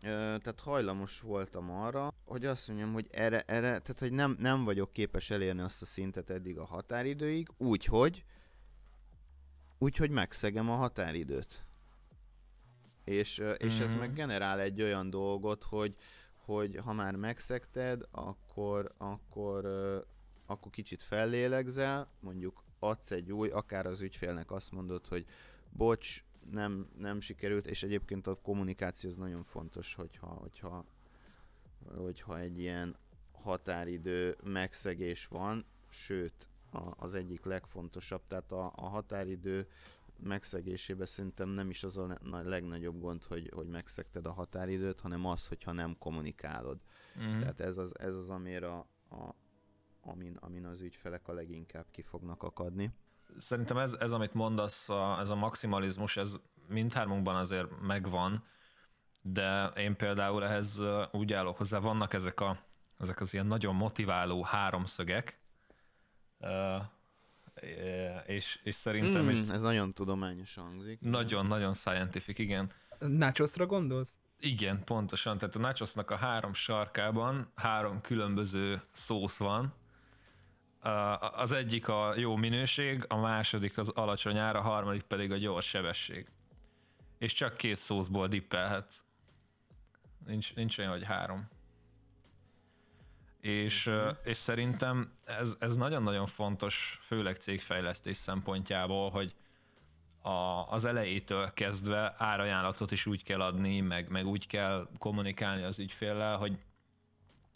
tehát 0.00 0.60
hajlamos 0.60 1.20
voltam 1.20 1.70
arra, 1.70 2.12
hogy 2.24 2.44
azt 2.46 2.68
mondjam, 2.68 2.92
hogy 2.92 3.08
erre, 3.10 3.40
erre 3.40 3.68
tehát 3.68 3.98
hogy 3.98 4.12
nem, 4.12 4.36
nem 4.38 4.64
vagyok 4.64 4.92
képes 4.92 5.30
elérni 5.30 5.60
azt 5.60 5.82
a 5.82 5.86
szintet 5.86 6.30
eddig 6.30 6.58
a 6.58 6.64
határidőig, 6.64 7.48
úgyhogy 7.56 8.24
úgyhogy 9.78 10.10
megszegem 10.10 10.70
a 10.70 10.74
határidőt. 10.74 11.64
És, 13.04 13.42
és 13.56 13.78
ez 13.78 13.90
Mhm. 13.90 13.98
meg 13.98 14.12
generál 14.12 14.60
egy 14.60 14.82
olyan 14.82 15.10
dolgot, 15.10 15.64
hogy, 15.64 15.94
hogy 16.44 16.76
ha 16.76 16.92
már 16.92 17.16
megszegted, 17.16 18.02
akkor, 18.10 18.94
akkor, 18.96 19.64
akkor 20.46 20.70
kicsit 20.70 21.02
fellélegzel, 21.02 22.08
mondjuk 22.20 22.64
adsz 22.78 23.10
egy 23.10 23.32
új, 23.32 23.48
akár 23.48 23.86
az 23.86 24.00
ügyfélnek 24.00 24.50
azt 24.50 24.72
mondod, 24.72 25.06
hogy 25.06 25.26
bocs, 25.70 26.24
nem, 26.50 26.88
nem 26.98 27.20
sikerült, 27.20 27.66
és 27.66 27.82
egyébként 27.82 28.26
a 28.26 28.34
kommunikáció 28.34 29.10
az 29.10 29.16
nagyon 29.16 29.44
fontos, 29.44 29.94
hogyha, 29.94 30.26
hogyha, 30.26 30.84
hogyha 31.96 32.38
egy 32.38 32.58
ilyen 32.58 32.96
határidő 33.32 34.36
megszegés 34.42 35.26
van, 35.26 35.64
sőt, 35.88 36.48
az 36.96 37.14
egyik 37.14 37.44
legfontosabb, 37.44 38.22
tehát 38.28 38.52
a, 38.52 38.72
a 38.76 38.88
határidő 38.88 39.68
megszegésében 40.24 41.06
szerintem 41.06 41.48
nem 41.48 41.70
is 41.70 41.84
az 41.84 41.96
a 41.96 42.18
legnagyobb 42.44 43.00
gond, 43.00 43.24
hogy, 43.24 43.50
hogy 43.54 43.66
megszegted 43.66 44.26
a 44.26 44.32
határidőt, 44.32 45.00
hanem 45.00 45.26
az, 45.26 45.46
hogyha 45.48 45.72
nem 45.72 45.98
kommunikálod. 45.98 46.80
Mhm. 47.14 47.38
Tehát 47.38 47.60
ez 47.60 47.76
az, 47.76 47.98
ez 47.98 48.14
az 48.14 48.30
amire 48.30 48.68
a, 48.68 48.86
a, 49.10 49.34
amin, 50.00 50.36
amin 50.40 50.64
az 50.64 50.80
ügyfelek 50.80 51.28
a 51.28 51.32
leginkább 51.32 51.86
ki 51.90 52.02
fognak 52.02 52.42
akadni. 52.42 52.92
Szerintem 53.38 53.76
ez, 53.76 53.92
ez 53.92 54.12
amit 54.12 54.34
mondasz, 54.34 54.88
a, 54.88 55.18
ez 55.20 55.28
a 55.28 55.34
maximalizmus, 55.34 56.16
ez 56.16 56.40
mindhármunkban 56.68 57.34
azért 57.34 57.80
megvan, 57.80 58.44
de 59.22 59.66
én 59.66 59.96
például 59.96 60.44
ehhez 60.44 60.80
úgy 61.10 61.32
állok 61.32 61.56
hozzá, 61.56 61.78
vannak 61.78 62.12
ezek, 62.12 62.40
a, 62.40 62.56
ezek 62.98 63.20
az 63.20 63.32
ilyen 63.32 63.46
nagyon 63.46 63.74
motiváló 63.74 64.42
háromszögek, 64.42 65.40
és, 68.26 68.60
és 68.62 68.74
szerintem 68.74 69.24
Mm, 69.24 69.28
egy 69.28 69.50
ez 69.50 69.60
nagyon 69.60 69.90
tudományos 69.90 70.54
hangzik. 70.54 71.00
nagyon-nagyon 71.00 71.74
scientific, 71.74 72.38
igen. 72.38 72.70
Nachosra 72.98 73.66
gondolsz? 73.66 74.18
Igen, 74.40 74.84
pontosan. 74.84 75.38
Tehát 75.38 75.54
a 75.56 75.58
nachosnak 75.58 76.10
a 76.10 76.16
három 76.16 76.54
sarkában 76.54 77.50
három 77.54 78.00
különböző 78.00 78.82
szósz 78.92 79.36
van. 79.38 79.74
Az 81.34 81.52
egyik 81.52 81.88
a 81.88 82.14
jó 82.16 82.36
minőség, 82.36 83.04
a 83.08 83.16
második 83.16 83.78
az 83.78 83.88
alacsony 83.88 84.38
ár, 84.38 84.56
a 84.56 84.60
harmadik 84.60 85.02
pedig 85.02 85.32
a 85.32 85.36
gyors 85.36 85.68
sebesség. 85.68 86.28
És 87.18 87.32
csak 87.32 87.56
két 87.56 87.76
szószból 87.78 88.28
dippelhet. 88.28 89.04
Nincs, 90.26 90.54
nincs 90.54 90.78
olyan, 90.78 90.90
hogy 90.90 91.04
három. 91.04 91.48
És, 93.44 93.86
ö, 93.86 94.10
és 94.22 94.36
szerintem 94.36 95.12
ez, 95.24 95.56
ez 95.58 95.76
nagyon-nagyon 95.76 96.26
fontos, 96.26 96.98
főleg 97.02 97.36
cégfejlesztés 97.36 98.16
szempontjából, 98.16 99.10
hogy 99.10 99.34
a, 100.22 100.64
az 100.68 100.84
elejétől 100.84 101.52
kezdve 101.52 102.14
árajánlatot 102.16 102.90
is 102.90 103.06
úgy 103.06 103.22
kell 103.22 103.40
adni, 103.40 103.80
meg, 103.80 104.08
meg 104.08 104.26
úgy 104.26 104.46
kell 104.46 104.88
kommunikálni 104.98 105.62
az 105.62 105.78
ügyféllel, 105.78 106.36
hogy, 106.36 106.58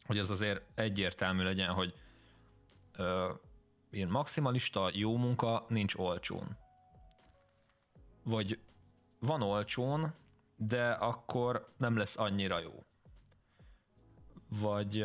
hogy 0.07 0.19
az 0.19 0.31
azért 0.31 0.63
egyértelmű 0.75 1.43
legyen, 1.43 1.73
hogy 1.73 1.95
ö, 2.97 3.33
ilyen 3.91 4.09
maximalista, 4.09 4.91
jó 4.93 5.17
munka 5.17 5.65
nincs 5.69 5.95
olcsón. 5.95 6.57
Vagy 8.23 8.59
van 9.19 9.43
olcsón, 9.43 10.15
de 10.57 10.91
akkor 10.91 11.73
nem 11.77 11.97
lesz 11.97 12.19
annyira 12.19 12.59
jó. 12.59 12.85
Vagy, 14.49 15.05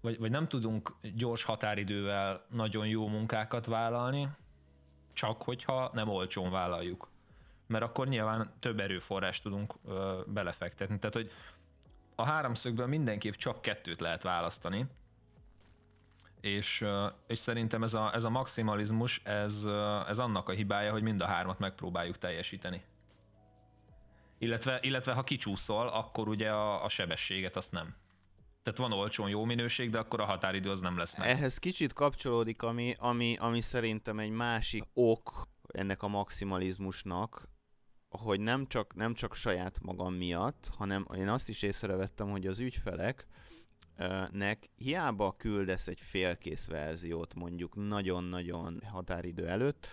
vagy, 0.00 0.18
vagy 0.18 0.30
nem 0.30 0.48
tudunk 0.48 0.96
gyors 1.14 1.42
határidővel 1.42 2.44
nagyon 2.50 2.86
jó 2.86 3.08
munkákat 3.08 3.66
vállalni, 3.66 4.28
csak 5.12 5.42
hogyha 5.42 5.90
nem 5.92 6.08
olcsón 6.08 6.50
vállaljuk. 6.50 7.08
Mert 7.66 7.84
akkor 7.84 8.08
nyilván 8.08 8.52
több 8.60 8.80
erőforrást 8.80 9.42
tudunk 9.42 9.74
ö, 9.86 10.20
belefektetni. 10.26 10.98
Tehát, 10.98 11.14
hogy 11.14 11.30
a 12.14 12.24
háromszögből 12.24 12.86
mindenképp 12.86 13.34
csak 13.34 13.62
kettőt 13.62 14.00
lehet 14.00 14.22
választani, 14.22 14.86
és, 16.40 16.84
és 17.26 17.38
szerintem 17.38 17.82
ez 17.82 17.94
a, 17.94 18.14
ez 18.14 18.24
a 18.24 18.30
maximalizmus, 18.30 19.20
ez, 19.24 19.64
ez 20.08 20.18
annak 20.18 20.48
a 20.48 20.52
hibája, 20.52 20.92
hogy 20.92 21.02
mind 21.02 21.20
a 21.20 21.26
hármat 21.26 21.58
megpróbáljuk 21.58 22.18
teljesíteni. 22.18 22.82
Illetve, 24.38 24.78
illetve 24.82 25.12
ha 25.12 25.24
kicsúszol, 25.24 25.88
akkor 25.88 26.28
ugye 26.28 26.50
a, 26.50 26.84
a 26.84 26.88
sebességet 26.88 27.56
azt 27.56 27.72
nem. 27.72 27.94
Tehát 28.62 28.78
van 28.78 28.92
olcsón 28.92 29.28
jó 29.28 29.44
minőség, 29.44 29.90
de 29.90 29.98
akkor 29.98 30.20
a 30.20 30.24
határidő 30.24 30.70
az 30.70 30.80
nem 30.80 30.96
lesz 30.96 31.18
meg. 31.18 31.28
Ehhez 31.28 31.58
kicsit 31.58 31.92
kapcsolódik, 31.92 32.62
ami, 32.62 32.94
ami, 32.98 33.36
ami 33.36 33.60
szerintem 33.60 34.18
egy 34.18 34.30
másik 34.30 34.84
ok 34.92 35.48
ennek 35.68 36.02
a 36.02 36.08
maximalizmusnak, 36.08 37.48
hogy 38.08 38.40
nem 38.40 38.66
csak, 38.66 38.94
nem 38.94 39.14
csak 39.14 39.34
saját 39.34 39.80
magam 39.82 40.14
miatt, 40.14 40.70
hanem 40.76 41.06
én 41.16 41.28
azt 41.28 41.48
is 41.48 41.62
észrevettem, 41.62 42.30
hogy 42.30 42.46
az 42.46 42.58
ügyfelek 42.58 43.26
nek 44.30 44.70
hiába 44.76 45.34
küldesz 45.36 45.86
egy 45.86 46.00
félkész 46.00 46.66
verziót 46.66 47.34
mondjuk 47.34 47.74
nagyon-nagyon 47.74 48.82
határidő 48.90 49.48
előtt, 49.48 49.86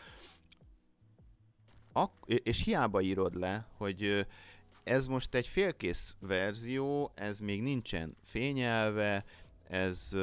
ak- 1.91 2.29
és 2.29 2.63
hiába 2.63 3.01
írod 3.01 3.35
le, 3.35 3.67
hogy 3.77 4.27
ez 4.87 5.07
most 5.07 5.35
egy 5.35 5.47
félkész 5.47 6.15
verzió, 6.19 7.11
ez 7.15 7.39
még 7.39 7.61
nincsen 7.61 8.17
fényelve, 8.23 9.25
ez 9.67 10.15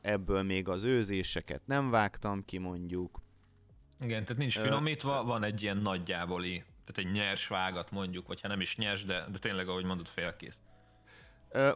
ebből 0.00 0.42
még 0.42 0.68
az 0.68 0.82
őzéseket 0.82 1.66
nem 1.66 1.90
vágtam 1.90 2.44
ki 2.44 2.58
mondjuk. 2.58 3.20
Igen, 4.00 4.22
tehát 4.22 4.38
nincs 4.38 4.58
finomítva, 4.58 5.24
van 5.24 5.42
egy 5.42 5.62
ilyen 5.62 5.76
nagyjáboli, 5.76 6.64
tehát 6.84 7.10
egy 7.10 7.18
nyers 7.18 7.46
vágat 7.46 7.90
mondjuk, 7.90 8.26
vagy 8.26 8.40
ha 8.40 8.48
nem 8.48 8.60
is 8.60 8.76
nyers, 8.76 9.04
de, 9.04 9.26
de 9.32 9.38
tényleg 9.38 9.68
ahogy 9.68 9.84
mondod, 9.84 10.06
félkész. 10.06 10.62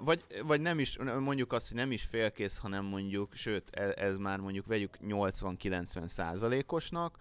Vagy, 0.00 0.24
vagy 0.42 0.60
nem 0.60 0.78
is, 0.78 0.98
mondjuk 0.98 1.52
azt, 1.52 1.68
hogy 1.68 1.76
nem 1.76 1.92
is 1.92 2.02
félkész, 2.02 2.58
hanem 2.58 2.84
mondjuk, 2.84 3.34
sőt, 3.34 3.70
ez, 3.70 3.90
ez 3.96 4.16
már 4.16 4.38
mondjuk 4.38 4.66
vegyük 4.66 4.96
80-90 5.02 6.06
százalékosnak, 6.06 7.18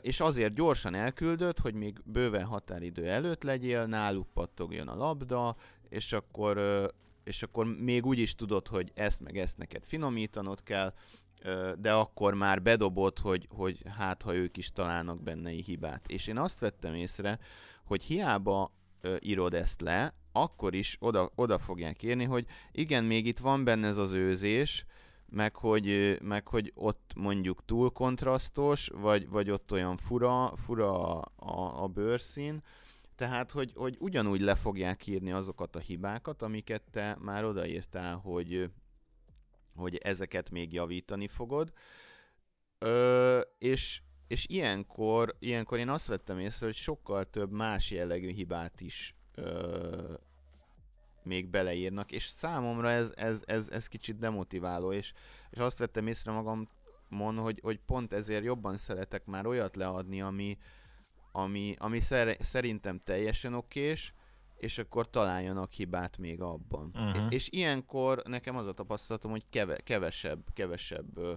és 0.00 0.20
azért 0.20 0.54
gyorsan 0.54 0.94
elküldött, 0.94 1.58
hogy 1.58 1.74
még 1.74 2.00
bőven 2.04 2.44
határidő 2.44 3.08
előtt 3.08 3.42
legyél, 3.42 3.86
náluk 3.86 4.28
pattogjon 4.32 4.88
a 4.88 4.96
labda, 4.96 5.56
és 5.88 6.12
akkor, 6.12 6.60
és 7.24 7.42
akkor 7.42 7.66
még 7.66 8.06
úgy 8.06 8.18
is 8.18 8.34
tudod, 8.34 8.68
hogy 8.68 8.92
ezt 8.94 9.20
meg 9.20 9.38
ezt 9.38 9.58
neked 9.58 9.84
finomítanod 9.84 10.62
kell, 10.62 10.94
de 11.78 11.92
akkor 11.92 12.34
már 12.34 12.62
bedobott, 12.62 13.18
hogy, 13.18 13.48
hogy 13.50 13.82
hát 13.98 14.22
ha 14.22 14.34
ők 14.34 14.56
is 14.56 14.72
találnak 14.72 15.22
benne 15.22 15.50
hibát. 15.50 16.06
És 16.08 16.26
én 16.26 16.38
azt 16.38 16.60
vettem 16.60 16.94
észre, 16.94 17.38
hogy 17.84 18.02
hiába 18.02 18.72
írod 19.20 19.54
ezt 19.54 19.80
le, 19.80 20.14
akkor 20.32 20.74
is 20.74 20.96
oda, 21.00 21.30
oda 21.34 21.58
fogják 21.58 22.02
írni, 22.02 22.24
hogy 22.24 22.46
igen, 22.72 23.04
még 23.04 23.26
itt 23.26 23.38
van 23.38 23.64
benne 23.64 23.86
ez 23.86 23.96
az 23.96 24.12
őzés, 24.12 24.84
meg 25.30 25.56
hogy, 25.56 26.18
meg 26.22 26.48
hogy 26.48 26.72
ott 26.74 27.12
mondjuk 27.14 27.64
túl 27.64 27.90
kontrasztos, 27.90 28.88
vagy, 28.88 29.28
vagy 29.28 29.50
ott 29.50 29.72
olyan 29.72 29.96
fura, 29.96 30.56
fura 30.56 31.18
a, 31.18 31.32
a, 31.36 31.82
a 31.82 31.86
bőrszín, 31.88 32.62
tehát, 33.20 33.50
hogy, 33.50 33.72
hogy 33.74 33.96
ugyanúgy 33.98 34.40
le 34.40 34.54
fogják 34.54 35.06
írni 35.06 35.32
azokat 35.32 35.76
a 35.76 35.78
hibákat, 35.78 36.42
amiket 36.42 36.82
te 36.90 37.16
már 37.18 37.44
odaírtál, 37.44 38.16
hogy, 38.16 38.70
hogy 39.74 39.96
ezeket 39.96 40.50
még 40.50 40.72
javítani 40.72 41.28
fogod. 41.28 41.72
Ö, 42.78 43.40
és, 43.58 44.02
és 44.26 44.46
ilyenkor, 44.48 45.36
ilyenkor 45.38 45.78
én 45.78 45.88
azt 45.88 46.06
vettem 46.06 46.38
észre, 46.38 46.66
hogy 46.66 46.74
sokkal 46.74 47.24
több 47.24 47.50
más 47.50 47.90
jellegű 47.90 48.30
hibát 48.32 48.80
is 48.80 49.14
ö, 49.34 50.12
még 51.24 51.48
beleírnak, 51.48 52.12
és 52.12 52.24
számomra 52.24 52.90
ez, 52.90 53.12
ez, 53.16 53.42
ez, 53.46 53.68
ez 53.68 53.86
kicsit 53.86 54.18
demotiváló, 54.18 54.92
és, 54.92 55.12
és 55.50 55.58
azt 55.58 55.78
vettem 55.78 56.06
észre 56.06 56.32
magamon, 56.32 57.36
hogy, 57.36 57.60
hogy 57.62 57.80
pont 57.86 58.12
ezért 58.12 58.44
jobban 58.44 58.76
szeretek 58.76 59.24
már 59.24 59.46
olyat 59.46 59.76
leadni, 59.76 60.20
ami, 60.20 60.58
ami, 61.32 61.74
ami 61.78 62.00
szer, 62.00 62.36
szerintem 62.40 62.98
teljesen 62.98 63.54
okés, 63.54 64.14
és 64.56 64.78
akkor 64.78 65.10
találjanak 65.10 65.72
hibát 65.72 66.18
még 66.18 66.40
abban. 66.40 66.90
Uh-huh. 66.94 67.32
És 67.32 67.48
ilyenkor 67.50 68.22
nekem 68.26 68.56
az 68.56 68.66
a 68.66 68.72
tapasztalatom, 68.72 69.30
hogy 69.30 69.44
keve, 69.50 69.76
kevesebb, 69.76 70.44
kevesebb 70.52 71.18
ö, 71.18 71.32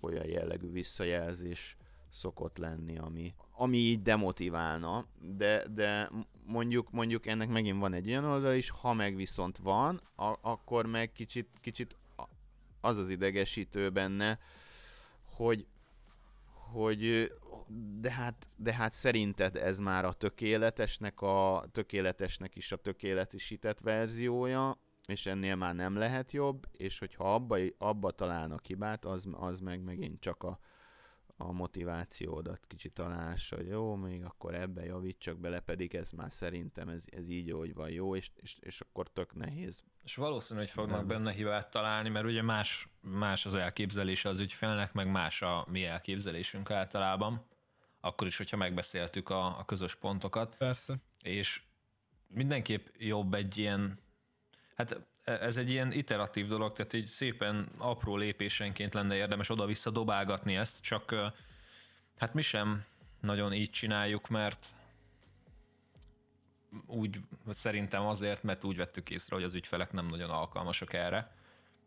olyan 0.00 0.26
jellegű 0.26 0.70
visszajelzés 0.70 1.76
szokott 2.14 2.56
lenni, 2.56 2.98
ami, 2.98 3.34
ami 3.52 3.76
így 3.76 4.02
demotiválna, 4.02 5.06
de, 5.20 5.68
de 5.68 6.10
mondjuk, 6.46 6.90
mondjuk 6.90 7.26
ennek 7.26 7.48
megint 7.48 7.80
van 7.80 7.92
egy 7.92 8.08
olyan 8.08 8.24
oldal 8.24 8.54
is, 8.54 8.70
ha 8.70 8.92
meg 8.92 9.16
viszont 9.16 9.58
van, 9.58 10.00
a, 10.16 10.34
akkor 10.40 10.86
meg 10.86 11.12
kicsit, 11.12 11.48
kicsit 11.60 11.96
az 12.80 12.96
az 12.96 13.08
idegesítő 13.08 13.90
benne, 13.90 14.38
hogy 15.24 15.66
hogy 16.72 17.32
de 18.00 18.10
hát, 18.10 18.48
de 18.56 18.74
hát 18.74 18.92
szerinted 18.92 19.56
ez 19.56 19.78
már 19.78 20.04
a 20.04 20.12
tökéletesnek, 20.12 21.20
a 21.20 21.64
tökéletesnek 21.72 22.56
is 22.56 22.72
a 22.72 22.76
tökéletesített 22.76 23.80
verziója, 23.80 24.78
és 25.06 25.26
ennél 25.26 25.56
már 25.56 25.74
nem 25.74 25.96
lehet 25.96 26.32
jobb, 26.32 26.66
és 26.76 26.98
hogyha 26.98 27.34
abba, 27.34 27.56
abba 27.78 28.10
találnak 28.10 28.64
hibát, 28.64 29.04
az, 29.04 29.28
az 29.32 29.60
meg 29.60 29.82
megint 29.82 30.20
csak 30.20 30.42
a, 30.42 30.58
a 31.36 31.52
motivációdat 31.52 32.64
kicsit 32.66 32.92
találás, 32.92 33.48
hogy 33.48 33.66
jó, 33.66 33.94
még 33.94 34.24
akkor 34.24 34.54
ebbe 34.54 34.84
javítsak 34.84 35.38
bele, 35.38 35.60
pedig 35.60 35.94
ez 35.94 36.10
már 36.10 36.32
szerintem 36.32 36.88
ez, 36.88 37.04
ez 37.06 37.28
így, 37.28 37.50
hogy 37.50 37.74
van 37.74 37.90
jó, 37.90 38.16
és, 38.16 38.30
és, 38.34 38.56
és 38.60 38.80
akkor 38.80 39.12
tök 39.12 39.34
nehéz. 39.34 39.82
És 40.02 40.14
valószínű, 40.14 40.60
hogy 40.60 40.70
fognak 40.70 40.96
nem. 40.96 41.06
benne 41.06 41.32
hibát 41.32 41.70
találni, 41.70 42.08
mert 42.08 42.26
ugye 42.26 42.42
más, 42.42 42.88
más 43.00 43.46
az 43.46 43.54
elképzelése 43.54 44.28
az 44.28 44.38
ügyfélnek, 44.38 44.92
meg 44.92 45.10
más 45.10 45.42
a 45.42 45.66
mi 45.68 45.84
elképzelésünk 45.84 46.70
általában, 46.70 47.46
akkor 48.00 48.26
is, 48.26 48.36
hogyha 48.36 48.56
megbeszéltük 48.56 49.28
a, 49.28 49.58
a 49.58 49.64
közös 49.64 49.94
pontokat. 49.94 50.56
Persze. 50.56 50.96
És 51.22 51.62
mindenképp 52.26 52.86
jobb 52.98 53.34
egy 53.34 53.56
ilyen, 53.56 53.98
hát 54.74 55.06
ez 55.24 55.56
egy 55.56 55.70
ilyen 55.70 55.92
iteratív 55.92 56.46
dolog, 56.46 56.72
tehát 56.72 56.92
így 56.92 57.06
szépen 57.06 57.68
apró 57.78 58.16
lépésenként 58.16 58.94
lenne 58.94 59.16
érdemes 59.16 59.50
oda-vissza 59.50 59.90
dobálgatni 59.90 60.56
ezt, 60.56 60.82
csak 60.82 61.14
hát 62.16 62.34
mi 62.34 62.42
sem 62.42 62.84
nagyon 63.20 63.52
így 63.52 63.70
csináljuk, 63.70 64.28
mert 64.28 64.66
úgy, 66.86 67.20
szerintem 67.50 68.06
azért, 68.06 68.42
mert 68.42 68.64
úgy 68.64 68.76
vettük 68.76 69.10
észre, 69.10 69.34
hogy 69.34 69.44
az 69.44 69.54
ügyfelek 69.54 69.92
nem 69.92 70.06
nagyon 70.06 70.30
alkalmasak 70.30 70.92
erre. 70.92 71.32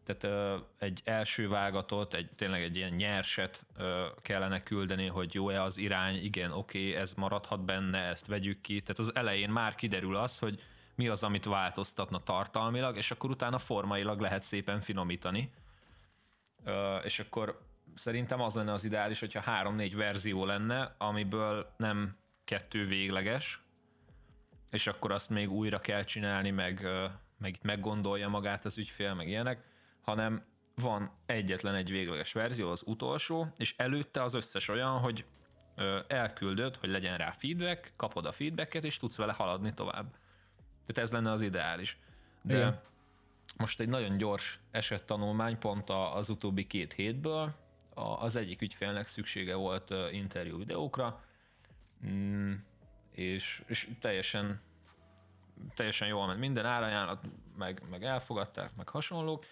Tehát 0.03 0.61
egy 0.77 1.01
első 1.03 1.47
vágatot, 1.47 2.13
egy, 2.13 2.29
tényleg 2.35 2.61
egy 2.61 2.75
ilyen 2.75 2.93
nyerset 2.93 3.65
kellene 4.21 4.63
küldeni, 4.63 5.07
hogy 5.07 5.33
jó-e 5.33 5.61
az 5.61 5.77
irány, 5.77 6.23
igen, 6.23 6.51
oké, 6.51 6.93
ez 6.95 7.13
maradhat 7.13 7.65
benne, 7.65 7.99
ezt 7.99 8.27
vegyük 8.27 8.61
ki. 8.61 8.81
Tehát 8.81 8.99
az 8.99 9.15
elején 9.15 9.49
már 9.49 9.75
kiderül 9.75 10.15
az, 10.15 10.39
hogy 10.39 10.63
mi 10.97 11.07
az, 11.07 11.23
amit 11.23 11.45
változtatna 11.45 12.23
tartalmilag, 12.23 12.97
és 12.97 13.11
akkor 13.11 13.29
utána 13.29 13.57
formailag 13.57 14.19
lehet 14.19 14.43
szépen 14.43 14.79
finomítani. 14.79 15.51
És 17.03 17.19
akkor 17.19 17.61
szerintem 17.95 18.41
az 18.41 18.55
lenne 18.55 18.71
az 18.71 18.83
ideális, 18.83 19.19
hogyha 19.19 19.39
három-négy 19.41 19.95
verzió 19.95 20.45
lenne, 20.45 20.95
amiből 20.97 21.73
nem 21.77 22.15
kettő 22.43 22.85
végleges, 22.85 23.61
és 24.71 24.87
akkor 24.87 25.11
azt 25.11 25.29
még 25.29 25.51
újra 25.51 25.79
kell 25.79 26.03
csinálni, 26.03 26.51
meg, 26.51 26.87
meg 27.37 27.53
itt 27.55 27.63
meggondolja 27.63 28.29
magát 28.29 28.65
az 28.65 28.77
ügyfél, 28.77 29.13
meg 29.13 29.27
ilyenek, 29.27 29.63
hanem 30.01 30.45
van 30.75 31.11
egyetlen 31.25 31.75
egy 31.75 31.89
végleges 31.89 32.33
verzió, 32.33 32.69
az 32.69 32.81
utolsó, 32.85 33.47
és 33.57 33.73
előtte 33.77 34.23
az 34.23 34.33
összes 34.33 34.67
olyan, 34.67 34.99
hogy 34.99 35.25
elküldöd, 36.07 36.75
hogy 36.75 36.89
legyen 36.89 37.17
rá 37.17 37.31
feedback, 37.31 37.93
kapod 37.95 38.25
a 38.25 38.31
feedbacket, 38.31 38.83
és 38.83 38.97
tudsz 38.97 39.15
vele 39.15 39.33
haladni 39.33 39.73
tovább. 39.73 40.15
Tehát 40.87 41.09
ez 41.09 41.11
lenne 41.11 41.31
az 41.31 41.41
ideális. 41.41 41.97
De 42.41 42.55
Igen. 42.55 42.81
most 43.57 43.79
egy 43.79 43.89
nagyon 43.89 44.17
gyors 44.17 44.59
esettanulmány 44.71 45.57
pont 45.59 45.89
az 45.89 46.29
utóbbi 46.29 46.67
két 46.67 46.93
hétből, 46.93 47.55
az 47.93 48.35
egyik 48.35 48.61
ügyfélnek 48.61 49.07
szüksége 49.07 49.55
volt 49.55 49.93
interjú 50.11 50.57
videókra, 50.57 51.23
mm, 52.05 52.53
és, 53.11 53.63
és 53.67 53.89
teljesen 53.99 54.59
teljesen 55.75 56.07
jól 56.07 56.27
ment 56.27 56.39
minden 56.39 56.65
árajánlat, 56.65 57.23
meg, 57.57 57.81
meg 57.89 58.03
elfogadták, 58.03 58.75
meg 58.75 58.89
hasonlók, 58.89 59.45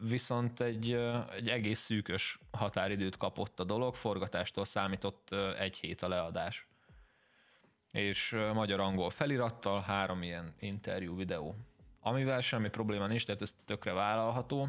viszont 0.00 0.60
egy, 0.60 0.92
egy 1.36 1.48
egész 1.48 1.80
szűkös 1.80 2.38
határidőt 2.50 3.16
kapott 3.16 3.60
a 3.60 3.64
dolog, 3.64 3.94
forgatástól 3.94 4.64
számított 4.64 5.30
egy 5.58 5.76
hét 5.76 6.02
a 6.02 6.08
leadás 6.08 6.66
és 7.94 8.36
magyar-angol 8.54 9.10
felirattal, 9.10 9.80
három 9.80 10.22
ilyen 10.22 10.54
interjú 10.58 11.16
videó, 11.16 11.54
amivel 12.00 12.40
semmi 12.40 12.68
probléma 12.68 13.06
nincs, 13.06 13.26
tehát 13.26 13.42
ez 13.42 13.54
tökre 13.64 13.92
vállalható, 13.92 14.68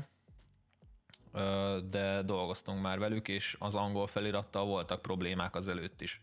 de 1.89 2.21
dolgoztunk 2.21 2.81
már 2.81 2.99
velük, 2.99 3.27
és 3.27 3.55
az 3.59 3.75
angol 3.75 4.07
felirattal 4.07 4.65
voltak 4.65 5.01
problémák 5.01 5.55
az 5.55 5.67
előtt 5.67 6.01
is. 6.01 6.21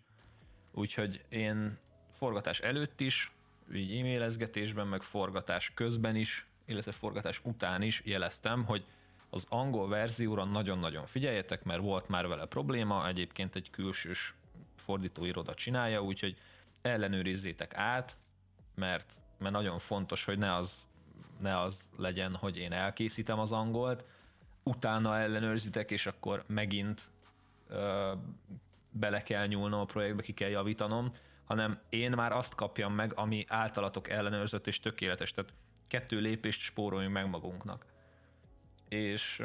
Úgyhogy 0.73 1.25
én 1.29 1.79
forgatás 2.13 2.61
előtt 2.61 3.01
is, 3.01 3.33
így 3.75 3.99
e-mailezgetésben, 3.99 4.87
meg 4.87 5.03
forgatás 5.03 5.73
közben 5.75 6.17
is, 6.17 6.47
illetve 6.67 6.93
forgatás 6.93 7.41
után 7.45 7.83
is 7.83 8.03
jeleztem, 8.05 8.65
hogy 8.65 8.85
az 9.31 9.47
angol 9.49 9.89
verzióra 9.89 10.45
nagyon-nagyon 10.45 11.07
figyeljetek, 11.07 11.65
mert 11.65 11.81
volt 11.81 12.09
már 12.09 12.27
vele 12.27 12.47
probléma, 12.47 13.09
egyébként 13.09 13.57
egy 13.57 13.71
külsős 13.71 14.35
fordítóiroda 14.77 15.55
csinálja, 15.55 16.03
úgyhogy 16.03 16.37
ellenőrizzétek 16.83 17.77
át, 17.77 18.17
mert, 18.75 19.13
mert 19.39 19.55
nagyon 19.55 19.79
fontos, 19.79 20.25
hogy 20.25 20.39
ne 20.39 20.55
az, 20.55 20.87
ne 21.41 21.59
az 21.59 21.91
legyen, 21.97 22.35
hogy 22.35 22.57
én 22.57 22.73
elkészítem 22.73 23.39
az 23.39 23.53
angolt, 23.53 24.05
utána 24.63 25.19
ellenőrzitek, 25.19 25.91
és 25.91 26.07
akkor 26.07 26.45
megint 26.47 27.11
ö, 27.69 28.13
bele 28.91 29.23
kell 29.23 29.47
nyúlnom 29.47 29.81
a 29.81 29.85
projektbe, 29.85 30.23
ki 30.23 30.33
kell 30.33 30.49
javítanom, 30.49 31.11
hanem 31.45 31.81
én 31.89 32.11
már 32.11 32.33
azt 32.33 32.55
kapjam 32.55 32.95
meg, 32.95 33.13
ami 33.15 33.45
általatok 33.49 34.09
ellenőrzött 34.09 34.67
és 34.67 34.81
tökéletes. 34.81 35.33
Tehát 35.33 35.53
kettő 35.89 36.21
lépést 36.21 36.61
spóroljunk 36.61 37.15
meg 37.15 37.29
magunknak. 37.29 37.87
És 38.89 39.43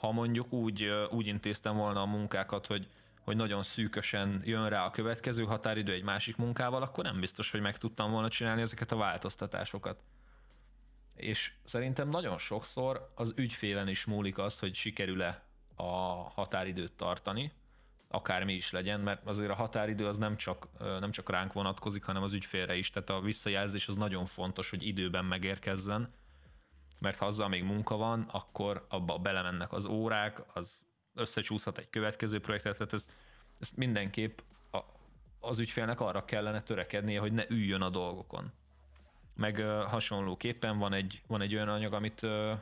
ha 0.00 0.12
mondjuk 0.12 0.52
úgy, 0.52 0.92
úgy 1.10 1.26
intéztem 1.26 1.76
volna 1.76 2.00
a 2.00 2.06
munkákat, 2.06 2.66
hogy 2.66 2.88
hogy 3.20 3.36
nagyon 3.36 3.62
szűkösen 3.62 4.42
jön 4.44 4.68
rá 4.68 4.84
a 4.84 4.90
következő 4.90 5.44
határidő 5.44 5.92
egy 5.92 6.02
másik 6.02 6.36
munkával, 6.36 6.82
akkor 6.82 7.04
nem 7.04 7.20
biztos, 7.20 7.50
hogy 7.50 7.60
meg 7.60 7.78
tudtam 7.78 8.10
volna 8.10 8.28
csinálni 8.28 8.60
ezeket 8.60 8.92
a 8.92 8.96
változtatásokat. 8.96 10.02
És 11.14 11.52
szerintem 11.64 12.08
nagyon 12.08 12.38
sokszor 12.38 13.12
az 13.14 13.32
ügyfélen 13.36 13.88
is 13.88 14.04
múlik 14.04 14.38
az, 14.38 14.58
hogy 14.58 14.74
sikerül-e 14.74 15.42
a 15.76 15.92
határidőt 16.30 16.92
tartani, 16.92 17.52
akármi 18.08 18.52
is 18.52 18.70
legyen, 18.70 19.00
mert 19.00 19.26
azért 19.26 19.50
a 19.50 19.54
határidő 19.54 20.06
az 20.06 20.18
nem 20.18 20.36
csak, 20.36 20.68
nem 20.78 21.10
csak 21.10 21.30
ránk 21.30 21.52
vonatkozik, 21.52 22.04
hanem 22.04 22.22
az 22.22 22.32
ügyfélre 22.32 22.76
is, 22.76 22.90
tehát 22.90 23.10
a 23.10 23.20
visszajelzés 23.20 23.88
az 23.88 23.96
nagyon 23.96 24.26
fontos, 24.26 24.70
hogy 24.70 24.86
időben 24.86 25.24
megérkezzen, 25.24 26.14
mert 26.98 27.18
ha 27.18 27.26
azzal 27.26 27.48
még 27.48 27.64
munka 27.64 27.96
van, 27.96 28.26
akkor 28.32 28.86
abba 28.88 29.18
belemennek 29.18 29.72
az 29.72 29.86
órák, 29.86 30.42
az 30.54 30.86
összecsúszhat 31.14 31.78
egy 31.78 31.90
következő 31.90 32.40
projektet, 32.40 32.76
tehát 32.76 32.92
ez, 32.92 33.08
ezt 33.58 33.76
mindenképp 33.76 34.38
a, 34.70 34.78
az 35.40 35.58
ügyfélnek 35.58 36.00
arra 36.00 36.24
kellene 36.24 36.62
törekednie, 36.62 37.20
hogy 37.20 37.32
ne 37.32 37.44
üljön 37.48 37.82
a 37.82 37.90
dolgokon. 37.90 38.52
Meg 39.36 39.56
uh, 39.58 39.82
hasonlóképpen 39.82 40.78
van 40.78 40.92
egy, 40.92 41.22
van 41.26 41.40
egy 41.40 41.54
olyan 41.54 41.68
anyag, 41.68 41.92
amit 41.92 42.22
uh, 42.22 42.58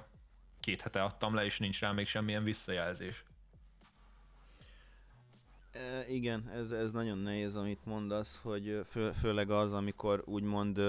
két 0.60 0.82
hete 0.82 1.02
adtam 1.02 1.34
le, 1.34 1.44
és 1.44 1.58
nincs 1.58 1.80
rá 1.80 1.92
még 1.92 2.06
semmilyen 2.06 2.44
visszajelzés. 2.44 3.24
E, 5.70 6.08
igen, 6.08 6.48
ez, 6.48 6.70
ez 6.70 6.90
nagyon 6.90 7.18
nehéz, 7.18 7.56
amit 7.56 7.84
mondasz, 7.84 8.38
hogy 8.42 8.80
fő, 8.90 9.12
főleg 9.12 9.50
az, 9.50 9.72
amikor 9.72 10.22
úgymond, 10.26 10.80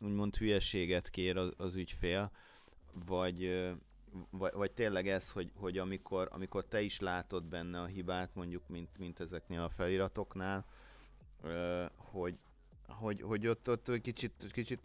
úgymond 0.00 0.36
hülyeséget 0.36 1.10
kér 1.10 1.36
az, 1.36 1.52
az 1.56 1.74
ügyfél, 1.74 2.30
vagy, 3.06 3.66
vagy, 4.30 4.52
vagy 4.52 4.72
tényleg 4.72 5.08
ez, 5.08 5.30
hogy, 5.30 5.52
hogy 5.54 5.78
amikor, 5.78 6.28
amikor 6.32 6.64
te 6.64 6.80
is 6.80 7.00
látod 7.00 7.44
benne 7.44 7.80
a 7.80 7.86
hibát, 7.86 8.30
mondjuk, 8.34 8.68
mint, 8.68 8.98
mint 8.98 9.20
ezeknél 9.20 9.60
a 9.60 9.68
feliratoknál, 9.68 10.64
hogy, 11.96 12.38
hogy, 12.88 13.20
hogy 13.20 13.46
ott, 13.46 13.68
ott 13.68 14.00
kicsit, 14.00 14.46
kicsit 14.52 14.80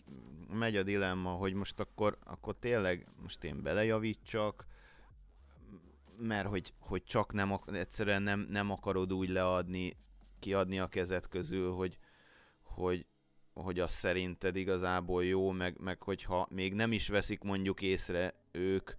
megy 0.54 0.76
a 0.76 0.84
dilemma, 0.84 1.32
hogy 1.32 1.54
most 1.54 1.80
akkor, 1.80 2.18
akkor 2.24 2.56
tényleg 2.60 3.08
most 3.22 3.44
én 3.44 3.62
belejavítsak, 3.62 4.66
mert 6.18 6.48
hogy, 6.48 6.74
hogy 6.80 7.04
csak 7.04 7.34
nem, 7.34 7.60
egyszerűen 7.66 8.22
nem, 8.22 8.48
nem 8.50 8.72
akarod 8.72 9.14
úgy 9.14 9.30
leadni, 9.30 9.98
kiadni 10.40 10.80
a 10.80 10.88
kezed 10.88 11.28
közül, 11.28 11.72
hogy, 11.72 11.98
hogy, 12.64 13.06
hogy 13.54 13.80
az 13.80 13.92
szerinted 13.92 14.56
igazából 14.56 15.26
jó, 15.26 15.52
meg, 15.52 15.80
meg 15.80 16.02
hogyha 16.02 16.48
még 16.50 16.74
nem 16.74 16.92
is 16.92 17.08
veszik 17.08 17.42
mondjuk 17.42 17.82
észre 17.82 18.34
ők, 18.52 18.92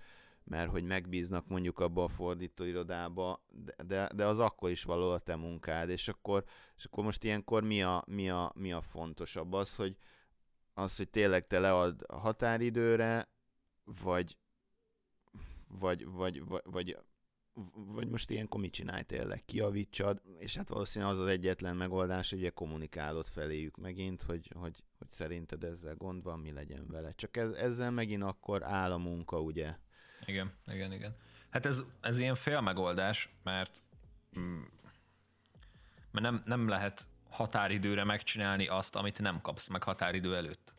mert 0.45 0.71
hogy 0.71 0.85
megbíznak 0.85 1.49
mondjuk 1.49 1.79
abba 1.79 2.05
a 2.05 2.09
fordítóirodába, 2.09 3.45
de, 3.87 4.11
de, 4.15 4.27
az 4.27 4.41
akkor 4.41 4.71
is 4.71 4.83
való 4.83 5.11
a 5.11 5.19
te 5.19 5.37
munkád, 5.37 5.89
és 5.89 6.09
akkor, 6.09 6.45
és 6.77 6.85
akkor 6.85 7.05
most 7.05 7.25
ilyenkor 7.25 7.63
mi 7.63 7.83
a, 7.83 8.05
mi, 8.07 8.31
a, 8.31 8.53
mi 8.55 8.73
a 8.73 8.81
fontosabb? 8.81 9.53
Az, 9.53 9.75
hogy, 9.77 9.97
az, 10.75 10.97
hogy 10.97 11.09
tényleg 11.09 11.47
te 11.47 11.59
lead 11.59 12.07
határidőre, 12.09 13.29
vagy, 13.85 14.37
vagy, 15.69 16.07
vagy, 16.07 16.45
vagy, 16.45 16.63
vagy 16.65 16.97
vagy 17.75 18.09
most 18.09 18.31
ilyenkor 18.31 18.61
mit 18.61 18.73
csinálj 18.73 19.03
tényleg, 19.03 19.45
kiavítsad, 19.45 20.23
és 20.39 20.57
hát 20.57 20.69
valószínűleg 20.69 21.15
az 21.15 21.21
az 21.21 21.27
egyetlen 21.27 21.77
megoldás, 21.77 22.31
hogy 22.31 22.39
ugye 22.39 22.51
kommunikálod 22.51 23.27
feléjük 23.27 23.77
megint, 23.77 24.23
hogy, 24.23 24.53
hogy, 24.55 24.83
hogy 24.99 25.11
szerinted 25.11 25.65
ezzel 25.65 25.95
gond 25.95 26.23
van, 26.23 26.39
mi 26.39 26.53
legyen 26.53 26.87
vele. 26.89 27.13
Csak 27.15 27.37
ez, 27.37 27.51
ezzel 27.51 27.91
megint 27.91 28.23
akkor 28.23 28.63
áll 28.63 28.93
a 28.93 28.99
munka, 28.99 29.41
ugye? 29.41 29.77
Igen, 30.27 30.53
igen, 30.67 30.93
igen. 30.93 31.17
Hát 31.51 31.67
ez, 31.67 31.83
ez 32.01 32.19
ilyen 32.19 32.35
fél 32.35 32.61
megoldás, 32.61 33.29
mert, 33.43 33.83
mm, 34.39 34.63
mert 36.11 36.25
nem, 36.27 36.43
nem 36.45 36.69
lehet 36.69 37.07
határidőre 37.31 38.05
megcsinálni 38.05 38.67
azt, 38.67 38.97
amit 38.97 39.19
nem 39.19 39.41
kapsz 39.41 39.69
meg 39.69 39.83
határidő 39.83 40.37
előtt. 40.37 40.73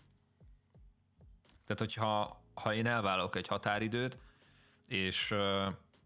Tehát, 1.65 1.79
hogyha 1.79 2.41
ha 2.53 2.73
én 2.73 2.85
elvállalok 2.85 3.35
egy 3.35 3.47
határidőt, 3.47 4.17
és 4.87 5.35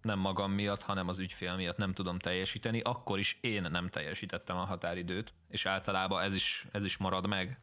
nem 0.02 0.20
magam 0.20 0.52
miatt, 0.52 0.82
hanem 0.82 1.08
az 1.08 1.20
ügyfél 1.20 1.56
miatt 1.56 1.78
nem 1.78 1.94
tudom 1.94 2.20
teljesíteni, 2.20 2.80
akkor 2.80 3.20
is 3.20 3.38
én 3.42 3.62
nem 3.62 3.90
teljesítettem 3.90 4.58
a 4.58 4.66
határidőt, 4.66 5.34
és 5.50 5.66
általában 5.66 6.24
ez 6.24 6.36
is, 6.36 6.68
ez 6.72 6.84
is 6.84 6.98
marad 6.98 7.28
meg 7.28 7.60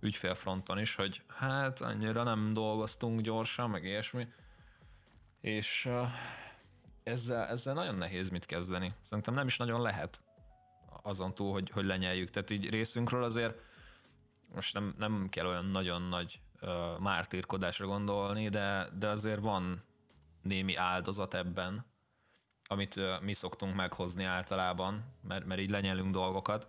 ügyfélfronton 0.00 0.78
is, 0.78 0.94
hogy 0.94 1.22
hát 1.28 1.80
annyira 1.80 2.22
nem 2.22 2.52
dolgoztunk 2.52 3.20
gyorsan, 3.20 3.70
meg 3.70 3.84
ilyesmi, 3.84 4.28
és 5.46 5.90
ezzel, 7.02 7.46
ezzel 7.46 7.74
nagyon 7.74 7.94
nehéz 7.94 8.30
mit 8.30 8.46
kezdeni. 8.46 8.94
Szerintem 9.00 9.34
nem 9.34 9.46
is 9.46 9.56
nagyon 9.56 9.80
lehet 9.80 10.20
azon 11.02 11.34
túl, 11.34 11.52
hogy, 11.52 11.70
hogy 11.70 11.84
lenyeljük. 11.84 12.30
Tehát 12.30 12.50
így 12.50 12.70
részünkről 12.70 13.22
azért 13.22 13.60
most 14.54 14.74
nem, 14.74 14.94
nem 14.98 15.28
kell 15.30 15.46
olyan 15.46 15.64
nagyon 15.64 16.02
nagy 16.02 16.40
uh, 16.60 16.98
mártírkodásra 16.98 17.86
gondolni, 17.86 18.48
de, 18.48 18.88
de 18.98 19.08
azért 19.08 19.40
van 19.40 19.82
némi 20.42 20.76
áldozat 20.76 21.34
ebben, 21.34 21.84
amit 22.64 22.96
uh, 22.96 23.22
mi 23.22 23.32
szoktunk 23.32 23.74
meghozni 23.74 24.24
általában, 24.24 25.04
mert, 25.22 25.44
mert 25.44 25.60
így 25.60 25.70
lenyelünk 25.70 26.12
dolgokat. 26.12 26.68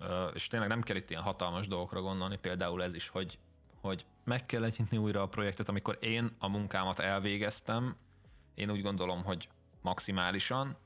Uh, 0.00 0.30
és 0.34 0.46
tényleg 0.46 0.68
nem 0.68 0.82
kell 0.82 0.96
itt 0.96 1.10
ilyen 1.10 1.22
hatalmas 1.22 1.68
dolgokra 1.68 2.00
gondolni, 2.00 2.36
például 2.36 2.82
ez 2.82 2.94
is, 2.94 3.08
hogy, 3.08 3.38
hogy 3.80 4.06
meg 4.26 4.46
kell 4.46 4.60
nyitni 4.60 4.96
újra 4.96 5.22
a 5.22 5.28
projektet, 5.28 5.68
amikor 5.68 5.98
én 6.00 6.36
a 6.38 6.48
munkámat 6.48 6.98
elvégeztem, 6.98 7.96
én 8.54 8.70
úgy 8.70 8.82
gondolom, 8.82 9.24
hogy 9.24 9.48
maximálisan, 9.80 10.76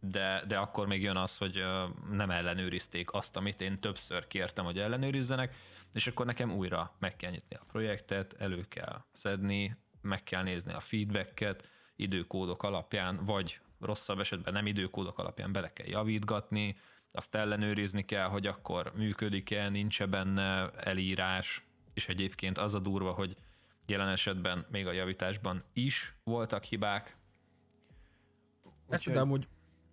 de, 0.00 0.44
de 0.46 0.58
akkor 0.58 0.86
még 0.86 1.02
jön 1.02 1.16
az, 1.16 1.36
hogy 1.36 1.64
nem 2.10 2.30
ellenőrizték 2.30 3.12
azt, 3.12 3.36
amit 3.36 3.60
én 3.60 3.80
többször 3.80 4.26
kértem, 4.26 4.64
hogy 4.64 4.78
ellenőrizzenek, 4.78 5.54
és 5.92 6.06
akkor 6.06 6.26
nekem 6.26 6.52
újra 6.52 6.94
meg 6.98 7.16
kell 7.16 7.30
nyitni 7.30 7.56
a 7.56 7.64
projektet, 7.66 8.34
elő 8.38 8.66
kell 8.68 9.04
szedni, 9.12 9.76
meg 10.00 10.22
kell 10.22 10.42
nézni 10.42 10.72
a 10.72 10.80
feedbacket 10.80 11.70
időkódok 11.96 12.62
alapján, 12.62 13.24
vagy 13.24 13.60
rosszabb 13.80 14.20
esetben 14.20 14.52
nem 14.52 14.66
időkódok 14.66 15.18
alapján 15.18 15.52
bele 15.52 15.72
kell 15.72 15.86
javítgatni, 15.86 16.76
azt 17.12 17.34
ellenőrizni 17.34 18.04
kell, 18.04 18.28
hogy 18.28 18.46
akkor 18.46 18.92
működik-e, 18.96 19.68
nincs-e 19.68 20.06
benne 20.06 20.70
elírás, 20.70 21.64
és 21.94 22.08
egyébként 22.08 22.58
az 22.58 22.74
a 22.74 22.78
durva, 22.78 23.12
hogy 23.12 23.36
jelen 23.86 24.08
esetben 24.08 24.66
még 24.70 24.86
a 24.86 24.92
javításban 24.92 25.64
is 25.72 26.16
voltak 26.24 26.64
hibák. 26.64 27.16
Ezt 28.88 29.12
de 29.12 29.20
amúgy 29.20 29.48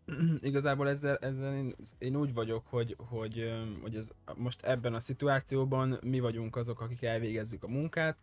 igazából 0.40 0.90
ezzel, 0.90 1.18
ezzel 1.18 1.54
én, 1.54 1.76
én, 1.98 2.16
úgy 2.16 2.34
vagyok, 2.34 2.68
hogy, 2.68 2.96
hogy, 2.98 3.54
hogy 3.82 3.96
ez 3.96 4.12
most 4.36 4.62
ebben 4.62 4.94
a 4.94 5.00
szituációban 5.00 6.00
mi 6.02 6.20
vagyunk 6.20 6.56
azok, 6.56 6.82
akik 6.82 7.04
elvégezzük 7.04 7.64
a 7.64 7.68
munkát, 7.68 8.18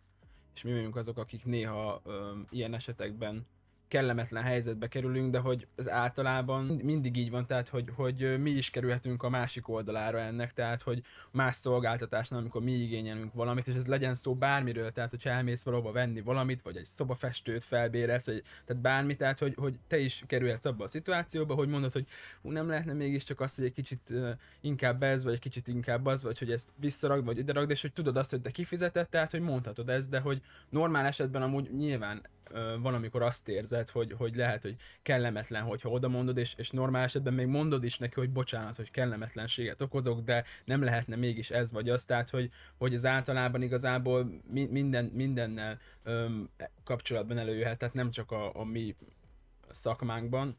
és 0.55 0.63
mi 0.63 0.71
vagyunk 0.71 0.95
azok, 0.95 1.17
akik 1.17 1.45
néha 1.45 2.01
ö, 2.03 2.37
ilyen 2.49 2.73
esetekben 2.73 3.45
kellemetlen 3.87 4.43
helyzetbe 4.43 4.87
kerülünk, 4.87 5.31
de 5.31 5.39
hogy 5.39 5.67
ez 5.75 5.89
általában 5.89 6.65
mindig 6.83 7.17
így 7.17 7.29
van, 7.29 7.47
tehát 7.47 7.69
hogy, 7.69 7.89
hogy 7.95 8.41
mi 8.41 8.49
is 8.49 8.69
kerülhetünk 8.69 9.23
a 9.23 9.29
másik 9.29 9.67
oldalára 9.67 10.19
ennek, 10.19 10.53
tehát 10.53 10.81
hogy 10.81 11.01
más 11.31 11.55
szolgáltatásnál, 11.55 12.39
amikor 12.39 12.63
mi 12.63 12.71
igényelünk 12.71 13.33
valamit, 13.33 13.67
és 13.67 13.75
ez 13.75 13.87
legyen 13.87 14.15
szó 14.15 14.35
bármiről, 14.35 14.91
tehát 14.91 15.09
hogyha 15.09 15.29
elmész 15.29 15.63
valahova 15.63 15.91
venni 15.91 16.21
valamit, 16.21 16.61
vagy 16.61 16.77
egy 16.77 16.85
szobafestőt 16.85 17.63
felbérelsz, 17.63 18.25
vagy, 18.25 18.43
tehát 18.65 18.81
bármi, 18.81 19.15
tehát 19.15 19.39
hogy, 19.39 19.53
hogy 19.57 19.79
te 19.87 19.97
is 19.97 20.23
kerülhetsz 20.27 20.65
abba 20.65 20.83
a 20.83 20.87
szituációba, 20.87 21.53
hogy 21.53 21.67
mondod, 21.67 21.91
hogy 21.91 22.07
hú, 22.41 22.51
nem 22.51 22.67
lehetne 22.67 22.93
mégiscsak 22.93 23.39
azt, 23.39 23.55
hogy 23.55 23.65
egy 23.65 23.73
kicsit 23.73 24.09
uh, 24.09 24.29
inkább 24.61 25.03
ez, 25.03 25.23
vagy 25.23 25.33
egy 25.33 25.39
kicsit 25.39 25.67
inkább 25.67 26.05
az, 26.05 26.23
vagy 26.23 26.39
hogy 26.39 26.51
ezt 26.51 26.73
visszaragd, 26.79 27.25
vagy 27.25 27.37
ide 27.37 27.53
és 27.61 27.81
hogy 27.81 27.93
tudod 27.93 28.17
azt, 28.17 28.31
hogy 28.31 28.41
te 28.41 28.51
kifizetett, 28.51 29.09
tehát 29.09 29.31
hogy 29.31 29.41
mondhatod 29.41 29.89
ezt, 29.89 30.09
de 30.09 30.19
hogy 30.19 30.41
normál 30.69 31.05
esetben 31.05 31.41
amúgy 31.41 31.69
nyilván 31.73 32.21
van, 32.79 32.93
amikor 32.93 33.21
azt 33.21 33.47
érzed, 33.47 33.89
hogy, 33.89 34.13
hogy 34.17 34.35
lehet, 34.35 34.61
hogy 34.61 34.75
kellemetlen, 35.01 35.63
hogyha 35.63 35.89
oda 35.89 36.07
mondod, 36.07 36.37
és, 36.37 36.53
és 36.57 36.69
normál 36.69 37.03
esetben 37.03 37.33
még 37.33 37.47
mondod 37.47 37.83
is 37.83 37.97
neki, 37.97 38.13
hogy 38.15 38.29
bocsánat, 38.29 38.75
hogy 38.75 38.91
kellemetlenséget 38.91 39.81
okozok, 39.81 40.19
de 40.21 40.43
nem 40.65 40.83
lehetne 40.83 41.15
mégis 41.15 41.51
ez 41.51 41.71
vagy 41.71 41.89
az, 41.89 42.05
tehát 42.05 42.29
hogy, 42.29 42.51
hogy 42.77 42.93
ez 42.93 43.05
általában 43.05 43.61
igazából 43.61 44.41
minden, 44.69 45.05
mindennel 45.05 45.79
öm, 46.03 46.49
kapcsolatban 46.83 47.37
előjöhet, 47.37 47.77
tehát 47.77 47.93
nem 47.93 48.11
csak 48.11 48.31
a, 48.31 48.55
a 48.55 48.63
mi 48.63 48.95
szakmánkban, 49.69 50.55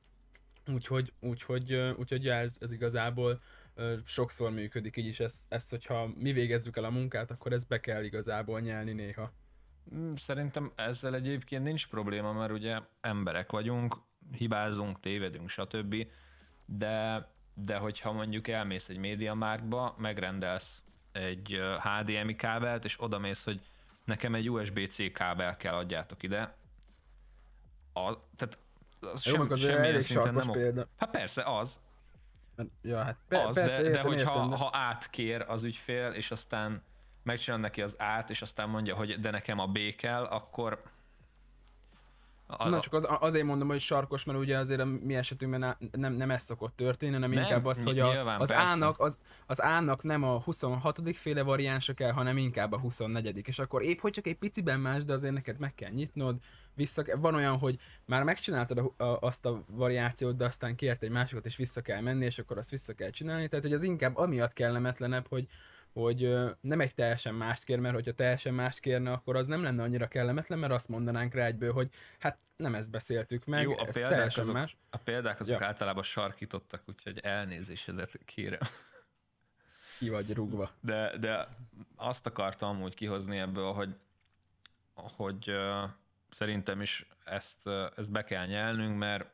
úgyhogy, 0.67 1.13
úgyhogy, 1.21 1.95
úgyhogy 1.97 2.29
ez, 2.29 2.57
ez 2.61 2.73
igazából 2.73 3.41
sokszor 4.05 4.51
működik 4.51 4.97
így 4.97 5.07
is, 5.07 5.21
ezt, 5.21 5.45
ezt, 5.49 5.71
hogyha 5.71 6.11
mi 6.19 6.33
végezzük 6.33 6.77
el 6.77 6.85
a 6.85 6.91
munkát, 6.91 7.31
akkor 7.31 7.53
ezt 7.53 7.69
be 7.69 7.81
kell 7.81 8.05
igazából 8.05 8.61
nyelni 8.61 8.93
néha. 8.93 9.33
Mm, 9.95 10.15
szerintem 10.15 10.73
ezzel 10.75 11.15
egyébként 11.15 11.65
nincs 11.65 11.89
probléma, 11.89 12.33
mert 12.33 12.53
ugye 12.53 12.79
emberek 13.01 13.51
vagyunk, 13.51 13.97
hibázunk, 14.33 15.01
tévedünk, 15.01 15.49
stb. 15.49 16.07
De, 16.65 17.29
de 17.55 17.77
hogyha 17.77 18.13
mondjuk 18.13 18.49
elmész 18.49 18.89
egy 18.89 18.99
médiamárkba, 18.99 19.95
megrendelsz 19.99 20.85
egy 21.13 21.61
HDMI 21.83 22.37
kábelt, 22.37 22.85
és 22.85 23.03
odamész, 23.03 23.45
hogy 23.45 23.61
nekem 24.05 24.35
egy 24.35 24.51
USB-C 24.51 25.13
kábel 25.13 25.57
kell, 25.57 25.75
adjátok 25.75 26.23
ide. 26.23 26.57
A, 27.93 28.15
tehát 28.37 28.59
az 29.01 29.25
Jó, 29.25 29.35
sem, 29.35 29.57
semmilyen 29.57 30.01
szinten 30.01 30.35
nem... 30.35 30.51
Példa. 30.51 30.89
Hát 30.97 31.11
persze, 31.11 31.43
az. 31.43 31.81
Ja, 32.83 33.03
hát 33.03 33.17
pe- 33.29 33.45
az, 33.45 33.55
persze, 33.55 33.77
de, 33.77 33.89
értem, 33.89 34.03
de 34.03 34.09
hogyha 34.09 34.33
értem, 34.33 34.49
de... 34.49 34.57
ha 34.57 34.71
átkér 34.73 35.45
az 35.49 35.63
ügyfél, 35.63 36.11
és 36.11 36.31
aztán 36.31 36.83
megcsinál 37.27 37.61
neki 37.61 37.83
az 37.83 37.95
át, 37.99 38.31
és 38.31 38.43
aztán 38.43 38.69
mondja, 38.69 38.95
hogy 38.95 39.21
de 39.21 39.31
nekem 39.31 39.59
a 39.59 39.67
B 39.67 39.79
kell, 39.97 40.25
akkor 40.25 40.83
A, 42.49 42.69
Na 42.69 42.81
csak 42.81 42.93
az, 42.93 43.07
azért 43.09 43.45
mondom, 43.45 43.69
hogy 43.69 43.81
sarkos, 43.81 44.25
mert 44.25 44.39
ugye 44.39 44.59
azért 44.59 44.81
a 44.81 44.85
mi 44.85 45.17
esetünkben 45.17 45.77
nem, 45.91 46.13
nem 46.13 46.31
ez 46.31 46.43
szokott 46.43 46.77
történni, 46.77 47.13
hanem 47.13 47.31
nem, 47.31 47.43
inkább 47.43 47.65
az, 47.65 47.85
hogy 47.85 47.99
a, 47.99 48.39
az, 48.39 48.53
ának, 48.53 49.01
az, 49.01 49.19
az 49.47 49.63
ának 49.63 50.03
nem 50.03 50.23
a 50.23 50.41
26. 50.41 51.01
féle 51.17 51.43
variánsa 51.43 51.93
kell, 51.93 52.13
hanem 52.13 52.37
inkább 52.37 52.73
a 52.73 52.79
24. 52.79 53.49
És 53.49 53.59
akkor 53.59 53.83
épp, 53.83 54.01
hogy 54.01 54.13
csak 54.13 54.27
egy 54.27 54.37
piciben 54.37 54.81
más, 54.81 55.05
de 55.05 55.13
azért 55.13 55.33
neked 55.33 55.59
meg 55.59 55.75
kell 55.75 55.91
nyitnod, 55.91 56.37
vissza, 56.75 57.03
van 57.17 57.35
olyan, 57.35 57.59
hogy 57.59 57.79
már 58.05 58.23
megcsináltad 58.23 58.79
a, 58.79 59.05
a, 59.05 59.19
azt 59.21 59.47
a 59.47 59.65
variációt, 59.67 60.37
de 60.37 60.45
aztán 60.45 60.77
kért 60.77 61.03
egy 61.03 61.11
másikat, 61.11 61.47
és 61.47 61.57
vissza 61.57 61.81
kell 61.81 62.01
menni, 62.01 62.25
és 62.25 62.39
akkor 62.39 62.59
azt 62.59 62.71
vissza 62.71 62.93
kell 62.93 63.11
csinálni, 63.11 63.49
tehát 63.49 63.65
hogy 63.65 63.75
az 63.75 63.83
inkább 63.83 64.17
amiatt 64.17 64.53
kellemetlenebb, 64.53 65.27
hogy, 65.29 65.47
hogy 66.01 66.35
nem 66.61 66.81
egy 66.81 66.95
teljesen 66.95 67.35
mást 67.35 67.65
kér, 67.65 67.79
mert 67.79 67.95
hogyha 67.95 68.13
teljesen 68.13 68.55
mást 68.55 68.81
kérne, 68.81 69.13
akkor 69.13 69.37
az 69.37 69.47
nem 69.47 69.63
lenne 69.63 69.83
annyira 69.83 70.07
kellemetlen, 70.07 70.59
mert 70.59 70.73
azt 70.73 70.89
mondanánk 70.89 71.35
rá 71.35 71.45
egyből, 71.45 71.73
hogy 71.73 71.91
hát 72.19 72.41
nem 72.57 72.75
ezt 72.75 72.91
beszéltük 72.91 73.45
meg, 73.45 73.63
Jó, 73.63 73.79
a 73.79 73.87
ez 73.87 73.95
teljesen 73.95 74.43
azok, 74.43 74.55
más. 74.55 74.77
A 74.91 74.97
példák 74.97 75.41
azok 75.41 75.61
ja. 75.61 75.67
általában 75.67 76.03
sarkítottak, 76.03 76.83
úgyhogy 76.87 77.19
elnézésedet 77.19 78.19
kérem. 78.25 78.61
Ki 79.99 80.09
vagy 80.09 80.35
rúgva. 80.35 80.71
De, 80.81 81.19
de 81.19 81.49
azt 81.97 82.27
akartam 82.27 82.83
úgy 82.83 82.95
kihozni 82.95 83.39
ebből, 83.39 83.73
hogy, 83.73 83.95
hogy 84.95 85.51
uh, 85.51 85.91
szerintem 86.31 86.81
is 86.81 87.07
ezt, 87.25 87.67
uh, 87.67 87.87
ezt 87.97 88.13
be 88.13 88.25
kell 88.25 88.47
nyelnünk, 88.47 88.99
mert 88.99 89.27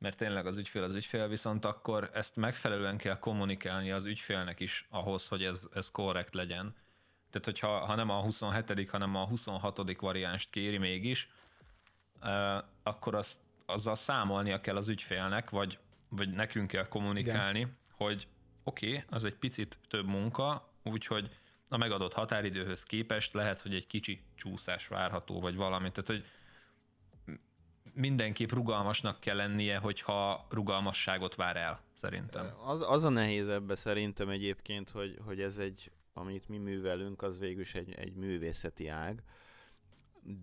mert 0.00 0.16
tényleg 0.16 0.46
az 0.46 0.56
ügyfél 0.56 0.82
az 0.82 0.94
ügyfél, 0.94 1.28
viszont 1.28 1.64
akkor 1.64 2.10
ezt 2.12 2.36
megfelelően 2.36 2.96
kell 2.96 3.18
kommunikálni 3.18 3.90
az 3.90 4.04
ügyfélnek 4.04 4.60
is 4.60 4.86
ahhoz, 4.90 5.28
hogy 5.28 5.44
ez, 5.44 5.68
ez 5.74 5.90
korrekt 5.90 6.34
legyen. 6.34 6.74
Tehát, 7.30 7.44
hogyha 7.44 7.78
ha 7.78 7.94
nem 7.94 8.10
a 8.10 8.20
27 8.20 8.90
hanem 8.90 9.14
a 9.14 9.26
26 9.26 10.00
variánst 10.00 10.50
kéri 10.50 10.78
mégis, 10.78 11.30
akkor 12.82 13.14
azt, 13.14 13.38
azzal 13.66 13.94
számolnia 13.94 14.60
kell 14.60 14.76
az 14.76 14.88
ügyfélnek, 14.88 15.50
vagy, 15.50 15.78
vagy 16.08 16.30
nekünk 16.30 16.68
kell 16.68 16.88
kommunikálni, 16.88 17.58
Igen. 17.58 17.78
hogy 17.96 18.28
oké, 18.64 18.88
okay, 18.88 19.04
az 19.08 19.24
egy 19.24 19.34
picit 19.34 19.78
több 19.88 20.06
munka, 20.06 20.72
úgyhogy 20.82 21.30
a 21.68 21.76
megadott 21.76 22.12
határidőhöz 22.12 22.82
képest 22.82 23.32
lehet, 23.32 23.60
hogy 23.60 23.74
egy 23.74 23.86
kicsi 23.86 24.22
csúszás 24.34 24.88
várható, 24.88 25.40
vagy 25.40 25.56
valami. 25.56 25.90
Tehát, 25.90 26.10
hogy 26.10 26.24
mindenképp 28.00 28.50
rugalmasnak 28.50 29.20
kell 29.20 29.36
lennie, 29.36 29.78
hogyha 29.78 30.46
rugalmasságot 30.50 31.34
vár 31.34 31.56
el, 31.56 31.80
szerintem. 31.94 32.52
Az, 32.64 32.82
az 32.88 33.04
a 33.04 33.08
nehéz 33.08 33.48
ebbe 33.48 33.74
szerintem 33.74 34.28
egyébként, 34.28 34.90
hogy, 34.90 35.18
hogy 35.24 35.40
ez 35.40 35.58
egy, 35.58 35.90
amit 36.12 36.48
mi 36.48 36.58
művelünk, 36.58 37.22
az 37.22 37.38
végül 37.38 37.60
is 37.60 37.74
egy, 37.74 37.92
egy 37.92 38.14
művészeti 38.14 38.88
ág, 38.88 39.22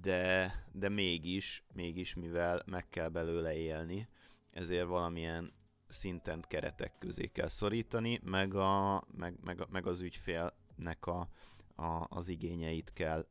de, 0.02 0.54
de 0.72 0.90
mégis, 0.90 1.64
mégis 1.74 2.16
mivel 2.16 2.64
meg 2.66 2.90
kell 2.90 3.10
belőle 3.10 3.56
élni, 3.56 4.08
ezért 4.52 4.88
valamilyen 4.88 5.54
szinten 5.88 6.44
keretek 6.48 6.98
közé 7.00 7.26
kell 7.26 7.48
szorítani, 7.48 8.20
meg, 8.24 8.54
a, 8.54 9.04
meg, 9.18 9.36
meg, 9.44 9.66
meg 9.70 9.88
az 9.88 10.00
ügyfélnek 10.00 11.06
a, 11.06 11.30
a, 11.76 12.06
az 12.10 12.28
igényeit 12.28 12.94
kell 12.94 13.28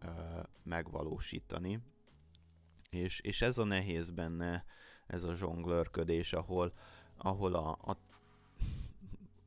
ö, 0.00 0.08
megvalósítani 0.62 1.80
és, 2.90 3.20
és 3.20 3.42
ez 3.42 3.58
a 3.58 3.64
nehéz 3.64 4.10
benne, 4.10 4.64
ez 5.06 5.24
a 5.24 5.34
zsonglőrködés, 5.34 6.32
ahol, 6.32 6.72
ahol 7.16 7.54
a, 7.54 7.70
a 7.70 7.96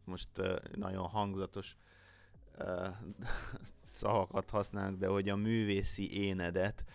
most 0.03 0.29
nagyon 0.75 1.07
hangzatos 1.07 1.75
szavakat 3.83 4.49
használnak, 4.49 4.99
de 4.99 5.07
hogy 5.07 5.29
a 5.29 5.35
művészi 5.35 6.13
énedet 6.23 6.85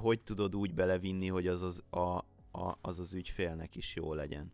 hogy 0.00 0.20
tudod 0.20 0.56
úgy 0.56 0.74
belevinni, 0.74 1.28
hogy 1.28 1.46
az 1.46 1.62
az, 1.62 1.82
a, 1.90 1.98
a, 2.50 2.78
az, 2.80 2.98
az 2.98 3.12
ügyfélnek 3.12 3.74
is 3.74 3.94
jó 3.94 4.14
legyen. 4.14 4.52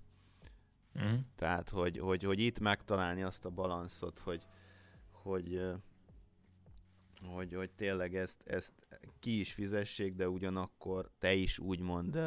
Mm. 1.03 1.17
Tehát, 1.37 1.69
hogy, 1.69 1.99
hogy, 1.99 2.23
hogy 2.23 2.41
itt 2.41 2.59
megtalálni 2.59 3.23
azt 3.23 3.45
a 3.45 3.51
balanszot, 3.51 4.19
hogy, 4.19 4.47
hogy 5.11 5.71
hogy, 7.27 7.55
hogy 7.55 7.71
tényleg 7.71 8.17
ezt, 8.17 8.43
ezt 8.45 8.73
ki 9.21 9.41
is 9.41 9.53
fizessék, 9.53 10.15
de 10.15 10.29
ugyanakkor 10.29 11.11
te 11.19 11.35
is 11.35 11.59
úgymond 11.59 12.19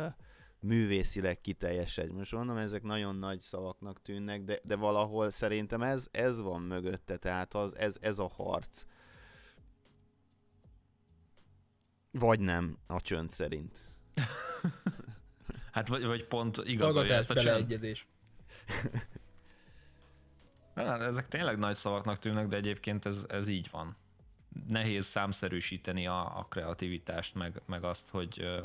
művészileg 0.60 1.42
kiteljesedj. 1.42 2.12
Most 2.12 2.32
mondom, 2.32 2.58
ezek 2.58 2.84
nagyon 2.84 3.16
nagy 3.16 3.42
szavaknak 3.42 4.02
tűnnek, 4.02 4.44
de, 4.44 4.60
de 4.64 4.76
valahol 4.76 5.30
szerintem 5.30 5.82
ez, 5.82 6.08
ez 6.12 6.42
van 6.42 6.62
mögötte, 6.62 7.18
tehát 7.18 7.54
az, 7.54 7.76
ez, 7.76 7.98
ez 8.02 8.20
a 8.20 8.28
harc. 8.28 8.86
Vagy 12.12 12.40
nem, 12.40 12.78
a 12.88 13.02
csönd 13.02 13.30
szerint. 13.30 13.78
hát 15.72 15.88
vagy, 15.88 16.06
vagy 16.06 16.28
pont 16.28 16.58
igazolja 16.64 17.14
ezt 17.14 17.30
a 17.32 17.34
beleegyezés. 17.34 18.08
ezek 21.00 21.28
tényleg 21.28 21.58
nagy 21.58 21.76
szavaknak 21.76 22.20
tűnnek, 22.20 22.48
de 22.48 22.56
egyébként 22.56 23.06
ez, 23.06 23.26
ez 23.30 23.48
így 23.48 23.68
van 23.72 23.98
nehéz 24.68 25.06
számszerűsíteni 25.06 26.08
a, 26.08 26.38
a 26.40 26.46
kreativitást, 26.50 27.36
meg, 27.36 27.62
meg 27.66 27.84
azt, 27.84 28.10
hogy, 28.10 28.62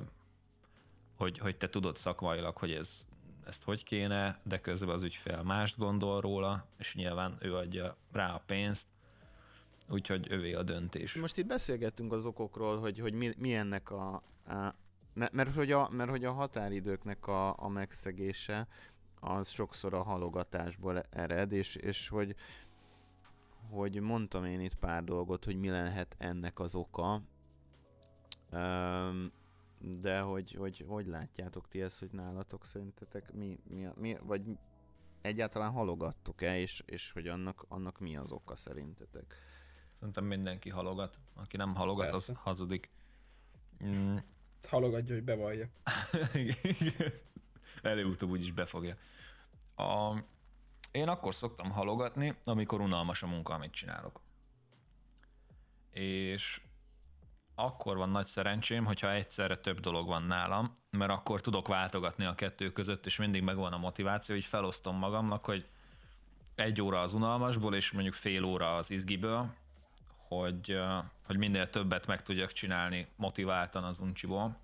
hogy, 1.17 1.39
hogy 1.39 1.57
te 1.57 1.69
tudod 1.69 1.97
szakmailag, 1.97 2.57
hogy 2.57 2.73
ez, 2.73 3.07
ezt 3.47 3.63
hogy 3.63 3.85
kéne, 3.85 4.41
de 4.43 4.61
közben 4.61 4.95
az 4.95 5.03
ügyfél 5.03 5.43
mást 5.43 5.79
gondol 5.79 6.21
róla, 6.21 6.67
és 6.79 6.95
nyilván 6.95 7.37
ő 7.41 7.55
adja 7.55 7.97
rá 8.13 8.35
a 8.35 8.43
pénzt, 8.47 8.87
úgyhogy 9.89 10.31
ővé 10.31 10.53
a 10.53 10.63
döntés. 10.63 11.15
Most 11.15 11.37
itt 11.37 11.47
beszélgettünk 11.47 12.13
az 12.13 12.27
okokról, 12.27 12.79
hogy, 12.81 12.99
hogy 12.99 13.13
mi, 13.13 13.35
mi 13.39 13.55
ennek 13.55 13.91
a, 13.91 14.15
a 14.15 14.75
mert, 15.13 15.33
mert, 15.33 15.55
hogy 15.55 15.73
a, 15.73 15.89
mert 15.89 16.11
hogy 16.11 16.25
a 16.25 16.33
határidőknek 16.33 17.27
a, 17.27 17.63
a 17.63 17.69
megszegése 17.69 18.69
az 19.21 19.49
sokszor 19.49 19.95
a 19.95 20.03
halogatásból 20.03 21.03
ered, 21.11 21.53
és, 21.53 21.75
és 21.75 22.09
hogy 22.09 22.35
hogy 23.71 24.01
mondtam 24.01 24.45
én 24.45 24.61
itt 24.61 24.75
pár 24.75 25.05
dolgot, 25.05 25.45
hogy 25.45 25.57
mi 25.57 25.69
lehet 25.69 26.15
ennek 26.19 26.59
az 26.59 26.75
oka, 26.75 27.23
um, 28.53 29.33
de 29.79 30.21
hogy, 30.21 30.53
hogy 30.53 30.85
hogy 30.89 31.07
látjátok 31.07 31.69
ti 31.69 31.83
ezt, 31.83 31.99
hogy 31.99 32.11
nálatok 32.11 32.65
szerintetek 32.65 33.33
mi, 33.33 33.59
mi, 33.69 33.89
mi 33.95 34.17
vagy 34.23 34.43
egyáltalán 35.21 35.71
halogattok-e, 35.71 36.59
és, 36.59 36.83
és 36.87 37.13
hogy 37.13 37.29
annak, 37.29 37.65
annak 37.69 37.99
mi 37.99 38.17
az 38.17 38.33
oka 38.33 38.57
szerintetek? 38.57 39.35
Szerintem 39.99 40.25
mindenki 40.25 40.71
halogat. 40.71 41.19
Aki 41.35 41.57
nem 41.57 41.75
halogat, 41.75 42.11
Persze. 42.11 42.33
az 42.33 42.39
hazudik. 42.39 42.91
Mm. 43.85 44.17
Halogatja, 44.69 45.15
hogy 45.15 45.25
bevallja. 45.25 45.69
Előutóbb 47.83 48.31
úgyis 48.31 48.53
befogja. 48.53 48.97
A, 49.75 50.19
én 50.97 51.09
akkor 51.09 51.35
szoktam 51.35 51.71
halogatni, 51.71 52.35
amikor 52.45 52.81
unalmas 52.81 53.23
a 53.23 53.27
munka, 53.27 53.55
amit 53.55 53.73
csinálok. 53.73 54.21
És 55.91 56.61
akkor 57.55 57.97
van 57.97 58.09
nagy 58.09 58.27
szerencsém, 58.27 58.85
hogyha 58.85 59.13
egyszerre 59.13 59.57
több 59.57 59.81
dolog 59.81 60.07
van 60.07 60.23
nálam, 60.23 60.79
mert 60.91 61.11
akkor 61.11 61.41
tudok 61.41 61.69
váltogatni 61.69 62.25
a 62.25 62.35
kettő 62.35 62.73
között, 62.73 63.07
és 63.07 63.17
mindig 63.17 63.43
megvan 63.43 63.73
a 63.73 63.79
motiváció, 63.79 64.35
hogy 64.35 64.45
felosztom 64.45 64.97
magamnak, 64.97 65.45
hogy 65.45 65.69
egy 66.55 66.83
óra 66.83 67.01
az 67.01 67.13
unalmasból, 67.13 67.75
és 67.75 67.91
mondjuk 67.91 68.15
fél 68.15 68.45
óra 68.45 68.75
az 68.75 68.91
izgiből, 68.91 69.55
hogy, 70.29 70.81
hogy 71.27 71.37
minél 71.37 71.67
többet 71.67 72.07
meg 72.07 72.23
tudjak 72.23 72.53
csinálni 72.53 73.09
motiváltan 73.17 73.85
az 73.85 73.99
uncsiból, 73.99 74.59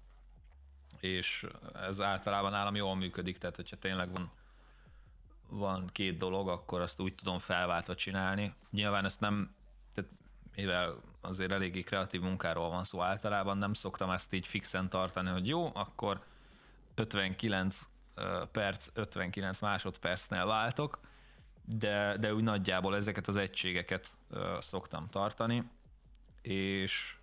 és 1.01 1.47
ez 1.75 2.01
általában 2.01 2.51
nálam 2.51 2.75
jól 2.75 2.97
működik, 2.97 3.39
tehát 3.39 3.57
hogyha 3.57 3.77
tényleg 3.77 4.13
van 4.13 4.31
van 5.53 5.89
két 5.93 6.17
dolog, 6.17 6.49
akkor 6.49 6.81
azt 6.81 7.01
úgy 7.01 7.15
tudom 7.15 7.39
felváltva 7.39 7.95
csinálni. 7.95 8.55
Nyilván 8.71 9.05
ezt 9.05 9.21
nem, 9.21 9.55
tehát 9.95 10.11
mivel 10.55 11.01
azért 11.21 11.51
eléggé 11.51 11.81
kreatív 11.81 12.21
munkáról 12.21 12.69
van 12.69 12.85
szó 12.85 13.01
általában, 13.01 13.59
nem 13.59 13.73
szoktam 13.73 14.11
ezt 14.11 14.33
így 14.33 14.47
fixen 14.47 14.89
tartani, 14.89 15.29
hogy 15.31 15.49
jó, 15.49 15.71
akkor 15.75 16.25
59 16.95 17.81
perc, 18.53 18.89
59 18.95 19.61
másodpercnél 19.61 20.47
váltok, 20.47 21.01
de, 21.65 22.17
de 22.17 22.35
úgy 22.35 22.43
nagyjából 22.43 22.97
ezeket 22.97 23.29
az 23.29 23.37
egységeket 23.37 24.17
szoktam 24.59 25.07
tartani, 25.07 25.71
és, 26.43 27.17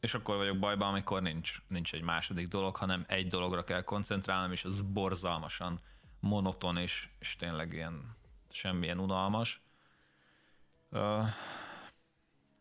és 0.00 0.14
akkor 0.14 0.36
vagyok 0.36 0.58
bajban, 0.58 0.88
amikor 0.88 1.22
nincs, 1.22 1.62
nincs 1.68 1.92
egy 1.92 2.02
második 2.02 2.48
dolog, 2.48 2.76
hanem 2.76 3.04
egy 3.06 3.26
dologra 3.26 3.64
kell 3.64 3.82
koncentrálnom, 3.82 4.52
és 4.52 4.64
az 4.64 4.80
borzalmasan 4.80 5.80
monoton 6.24 6.76
és, 6.76 7.08
és 7.18 7.36
tényleg 7.36 7.72
ilyen 7.72 8.14
semmilyen 8.50 8.98
unalmas. 8.98 9.62
Uh, 10.90 11.24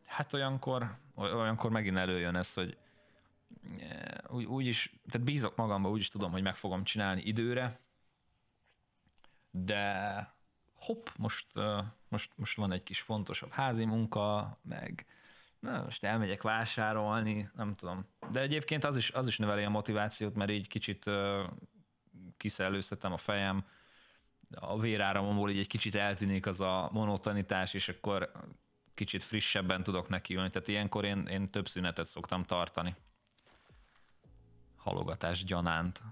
hát 0.06 0.34
olyankor, 0.34 0.96
olyankor 1.16 1.72
megint 1.72 1.98
előjön 1.98 2.36
ez, 2.36 2.54
hogy 2.54 2.78
úgy, 4.28 4.46
úgy 4.46 4.68
is, 4.68 4.94
tehát 5.10 5.28
bízok 5.28 5.56
magamba, 5.56 5.90
úgy 5.90 6.00
is 6.00 6.10
tudom, 6.10 6.32
hogy 6.32 6.42
meg 6.42 6.56
fogom 6.56 6.84
csinálni 6.84 7.22
időre, 7.22 7.80
de 9.52 10.28
hopp, 10.76 11.08
most, 11.18 11.48
most, 12.10 12.32
most 12.36 12.58
van 12.58 12.72
egy 12.72 12.84
kis 12.84 13.02
fontosabb 13.02 13.52
házi 13.52 13.86
munka, 13.86 14.58
meg 14.62 15.06
na, 15.60 15.84
most 15.84 16.04
elmegyek 16.04 16.42
vásárolni, 16.42 17.50
nem 17.56 17.76
tudom. 17.76 18.06
De 18.32 18.42
egyébként 18.42 18.84
az 18.84 18.98
is, 18.98 19.12
az 19.12 19.28
is 19.28 19.38
növeli 19.38 19.64
a 19.64 19.70
motivációt, 19.70 20.36
mert 20.36 20.52
így 20.52 20.68
kicsit 20.68 21.06
kiszellőztetem 22.44 23.14
a 23.14 23.18
fejem, 23.18 23.66
a 24.56 24.80
véráramomból 24.80 25.50
így 25.50 25.58
egy 25.58 25.68
kicsit 25.68 25.96
eltűnik 25.96 26.46
az 26.46 26.62
a 26.62 26.90
monotonitás, 26.92 27.74
és 27.74 27.90
akkor 27.90 28.32
kicsit 28.94 29.24
frissebben 29.24 29.84
tudok 29.84 30.10
nekiülni. 30.10 30.50
Tehát 30.50 30.68
ilyenkor 30.68 31.06
én, 31.06 31.26
én 31.28 31.50
több 31.50 31.68
szünetet 31.68 32.08
szoktam 32.08 32.44
tartani. 32.44 32.96
Halogatás 34.76 35.44
gyanánt. 35.44 36.04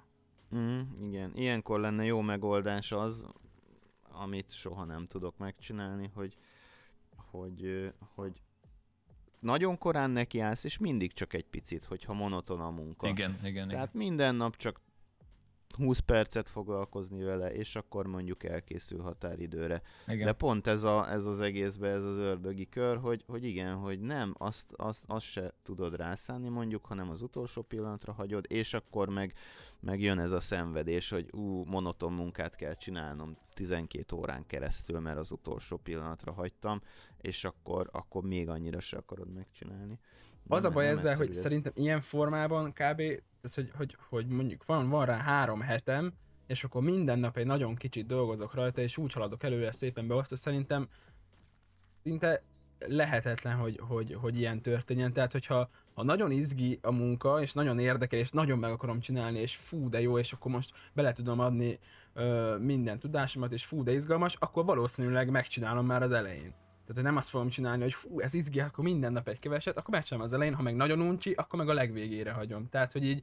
Mm, 0.55 0.81
igen, 1.01 1.31
ilyenkor 1.35 1.79
lenne 1.79 2.05
jó 2.05 2.21
megoldás 2.21 2.91
az, 2.91 3.25
amit 4.11 4.51
soha 4.51 4.85
nem 4.85 5.07
tudok 5.07 5.37
megcsinálni, 5.37 6.09
hogy, 6.13 6.37
hogy, 7.15 7.91
hogy 8.15 8.41
nagyon 9.39 9.77
korán 9.77 10.09
nekiállsz, 10.09 10.63
és 10.63 10.77
mindig 10.77 11.13
csak 11.13 11.33
egy 11.33 11.45
picit, 11.45 11.85
hogyha 11.85 12.13
monoton 12.13 12.61
a 12.61 12.69
munka. 12.69 13.07
Igen, 13.07 13.39
igen. 13.43 13.67
Tehát 13.67 13.93
igen. 13.93 14.07
minden 14.07 14.35
nap 14.35 14.55
csak 14.55 14.79
20 15.75 15.99
percet 15.99 16.49
foglalkozni 16.49 17.23
vele, 17.23 17.53
és 17.53 17.75
akkor 17.75 18.07
mondjuk 18.07 18.43
elkészül 18.43 19.01
határidőre. 19.01 19.81
igen. 20.07 20.25
De 20.25 20.33
pont 20.33 20.67
ez, 20.67 20.83
a, 20.83 21.11
ez 21.11 21.25
az 21.25 21.39
egészben, 21.39 21.91
ez 21.91 22.03
az 22.03 22.17
ördögi 22.17 22.69
kör, 22.69 22.97
hogy, 22.97 23.23
hogy 23.27 23.43
igen, 23.43 23.75
hogy 23.75 23.99
nem, 23.99 24.35
azt, 24.37 24.73
azt, 24.75 25.03
azt 25.07 25.25
se 25.25 25.53
tudod 25.63 25.95
rászánni 25.95 26.49
mondjuk, 26.49 26.85
hanem 26.85 27.09
az 27.09 27.21
utolsó 27.21 27.61
pillanatra 27.61 28.13
hagyod, 28.13 28.45
és 28.49 28.73
akkor 28.73 29.09
meg, 29.09 29.33
meg 29.79 30.01
jön 30.01 30.19
ez 30.19 30.31
a 30.31 30.39
szenvedés, 30.41 31.09
hogy 31.09 31.29
ú, 31.33 31.63
monoton 31.63 32.13
munkát 32.13 32.55
kell 32.55 32.73
csinálnom 32.73 33.37
12 33.53 34.15
órán 34.15 34.45
keresztül, 34.47 34.99
mert 34.99 35.17
az 35.17 35.31
utolsó 35.31 35.77
pillanatra 35.77 36.31
hagytam, 36.31 36.81
és 37.21 37.43
akkor, 37.43 37.89
akkor 37.91 38.23
még 38.23 38.49
annyira 38.49 38.79
se 38.79 38.97
akarod 38.97 39.33
megcsinálni. 39.33 39.99
Az 40.47 40.63
a 40.63 40.67
Nem- 40.67 40.75
baj 40.75 40.85
nem 40.85 40.97
ezzel, 40.97 41.15
hogy 41.15 41.29
ez. 41.29 41.37
szerintem 41.37 41.71
ilyen 41.75 42.01
formában 42.01 42.73
kb. 42.73 43.01
Ez, 43.41 43.53
hogy, 43.53 43.71
hogy, 43.77 43.97
hogy 44.09 44.27
mondjuk 44.27 44.65
van, 44.65 44.89
van 44.89 45.05
rá 45.05 45.17
három 45.17 45.61
hetem, 45.61 46.13
és 46.47 46.63
akkor 46.63 46.81
minden 46.81 47.19
nap 47.19 47.37
egy 47.37 47.45
nagyon 47.45 47.75
kicsit 47.75 48.05
dolgozok 48.05 48.53
rajta, 48.53 48.81
és 48.81 48.97
úgy 48.97 49.13
haladok 49.13 49.43
előre 49.43 49.71
szépen 49.71 50.07
beosztva, 50.07 50.35
szerintem 50.35 50.87
szinte 52.03 52.43
lehetetlen, 52.79 53.55
hogy, 53.57 53.79
hogy, 53.87 54.17
hogy 54.21 54.37
ilyen 54.37 54.61
történjen. 54.61 55.13
Tehát, 55.13 55.31
hogyha 55.31 55.69
ha 55.93 56.03
nagyon 56.03 56.31
izgi 56.31 56.79
a 56.81 56.91
munka, 56.91 57.41
és 57.41 57.53
nagyon 57.53 57.79
érdekel, 57.79 58.19
és 58.19 58.29
nagyon 58.29 58.59
meg 58.59 58.71
akarom 58.71 58.99
csinálni, 58.99 59.39
és 59.39 59.55
fú, 59.55 59.89
de 59.89 60.01
jó, 60.01 60.17
és 60.17 60.33
akkor 60.33 60.51
most 60.51 60.71
bele 60.93 61.11
tudom 61.11 61.39
adni 61.39 61.79
ö, 62.13 62.57
minden 62.57 62.99
tudásomat, 62.99 63.51
és 63.51 63.65
fú, 63.65 63.83
de 63.83 63.91
izgalmas, 63.93 64.35
akkor 64.39 64.65
valószínűleg 64.65 65.29
megcsinálom 65.29 65.85
már 65.85 66.03
az 66.03 66.11
elején. 66.11 66.53
Tehát, 66.81 66.95
hogy 66.95 67.03
nem 67.03 67.17
azt 67.17 67.29
fogom 67.29 67.49
csinálni, 67.49 67.81
hogy 67.81 67.93
fú, 67.93 68.19
ez 68.19 68.33
izgi, 68.33 68.59
akkor 68.59 68.83
minden 68.83 69.11
nap 69.11 69.27
egy 69.27 69.39
keveset, 69.39 69.77
akkor 69.77 69.93
megcsinálom 69.93 70.27
az 70.27 70.33
elején, 70.33 70.55
ha 70.55 70.61
meg 70.61 70.75
nagyon 70.75 71.01
uncsi, 71.01 71.31
akkor 71.31 71.59
meg 71.59 71.69
a 71.69 71.73
legvégére 71.73 72.31
hagyom. 72.31 72.69
Tehát, 72.69 72.91
hogy 72.91 73.05
így 73.05 73.21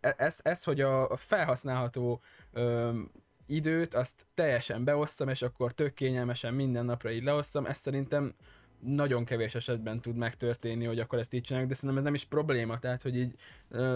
e- 0.00 0.14
ez, 0.18 0.40
ez 0.42 0.64
hogy 0.64 0.80
a 0.80 1.16
felhasználható 1.16 2.20
ö, 2.52 2.98
időt, 3.46 3.94
azt 3.94 4.26
teljesen 4.34 4.84
beosszam, 4.84 5.28
és 5.28 5.42
akkor 5.42 5.72
tök 5.72 5.94
kényelmesen 5.94 6.54
minden 6.54 6.84
napra 6.84 7.10
így 7.10 7.22
leosszam, 7.22 7.66
ez 7.66 7.78
szerintem 7.78 8.34
nagyon 8.82 9.24
kevés 9.24 9.54
esetben 9.54 10.00
tud 10.00 10.16
megtörténni, 10.16 10.84
hogy 10.84 10.98
akkor 10.98 11.18
ezt 11.18 11.34
így 11.34 11.42
csináljuk, 11.42 11.70
de 11.70 11.76
szerintem 11.76 11.98
ez 11.98 12.04
nem 12.04 12.14
is 12.14 12.24
probléma, 12.24 12.78
tehát 12.78 13.02
hogy 13.02 13.16
így 13.16 13.34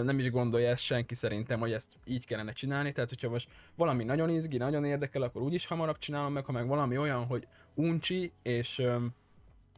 nem 0.03 0.19
is 0.19 0.31
gondolja 0.31 0.69
ezt 0.69 0.83
senki 0.83 1.15
szerintem, 1.15 1.59
hogy 1.59 1.71
ezt 1.71 1.97
így 2.05 2.25
kellene 2.25 2.51
csinálni, 2.51 2.91
tehát 2.91 3.09
hogyha 3.09 3.29
most 3.29 3.49
valami 3.75 4.03
nagyon 4.03 4.29
izgi, 4.29 4.57
nagyon 4.57 4.85
érdekel, 4.85 5.21
akkor 5.21 5.41
úgyis 5.41 5.65
hamarabb 5.65 5.97
csinálom 5.97 6.33
meg, 6.33 6.45
ha 6.45 6.51
meg 6.51 6.67
valami 6.67 6.97
olyan, 6.97 7.25
hogy 7.25 7.47
uncsi, 7.73 8.31
és 8.41 8.85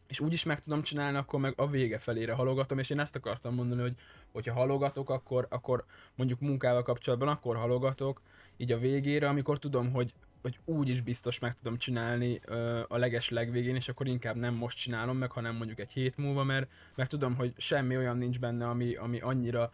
és 0.08 0.20
úgy 0.20 0.34
is 0.34 0.44
meg 0.44 0.60
tudom 0.60 0.82
csinálni, 0.82 1.18
akkor 1.18 1.40
meg 1.40 1.54
a 1.58 1.68
vége 1.68 1.98
felére 1.98 2.34
halogatom, 2.34 2.78
és 2.80 2.90
én 2.90 3.00
ezt 3.00 3.16
akartam 3.16 3.54
mondani, 3.54 3.82
hogy 3.82 3.96
hogyha 4.32 4.54
halogatok, 4.54 5.10
akkor, 5.10 5.48
akkor 5.50 5.86
mondjuk 6.16 6.40
munkával 6.40 6.84
kapcsolatban 6.84 7.28
akkor 7.28 7.56
halogatok, 7.56 8.22
így 8.58 8.72
a 8.72 8.78
végére, 8.78 9.28
amikor 9.28 9.60
tudom, 9.60 9.92
hogy, 9.92 10.14
hogy 10.48 10.76
úgy 10.76 10.90
is 10.90 11.02
biztos 11.02 11.40
meg 11.40 11.54
tudom 11.54 11.78
csinálni 11.78 12.40
ö, 12.46 12.84
a 12.88 12.98
leges 12.98 13.30
legvégén, 13.30 13.76
és 13.76 13.90
akkor 13.90 14.08
inkább 14.08 14.36
nem 14.36 14.54
most 14.54 14.78
csinálom 14.78 15.18
meg, 15.18 15.32
hanem 15.32 15.56
mondjuk 15.56 15.80
egy 15.80 15.92
hét 15.92 16.18
múlva, 16.18 16.44
mert, 16.44 16.70
mert 16.96 17.10
tudom, 17.10 17.36
hogy 17.36 17.54
semmi 17.58 17.98
olyan 17.98 18.18
nincs 18.18 18.40
benne, 18.40 18.68
ami, 18.68 18.96
ami 18.96 19.20
annyira 19.20 19.72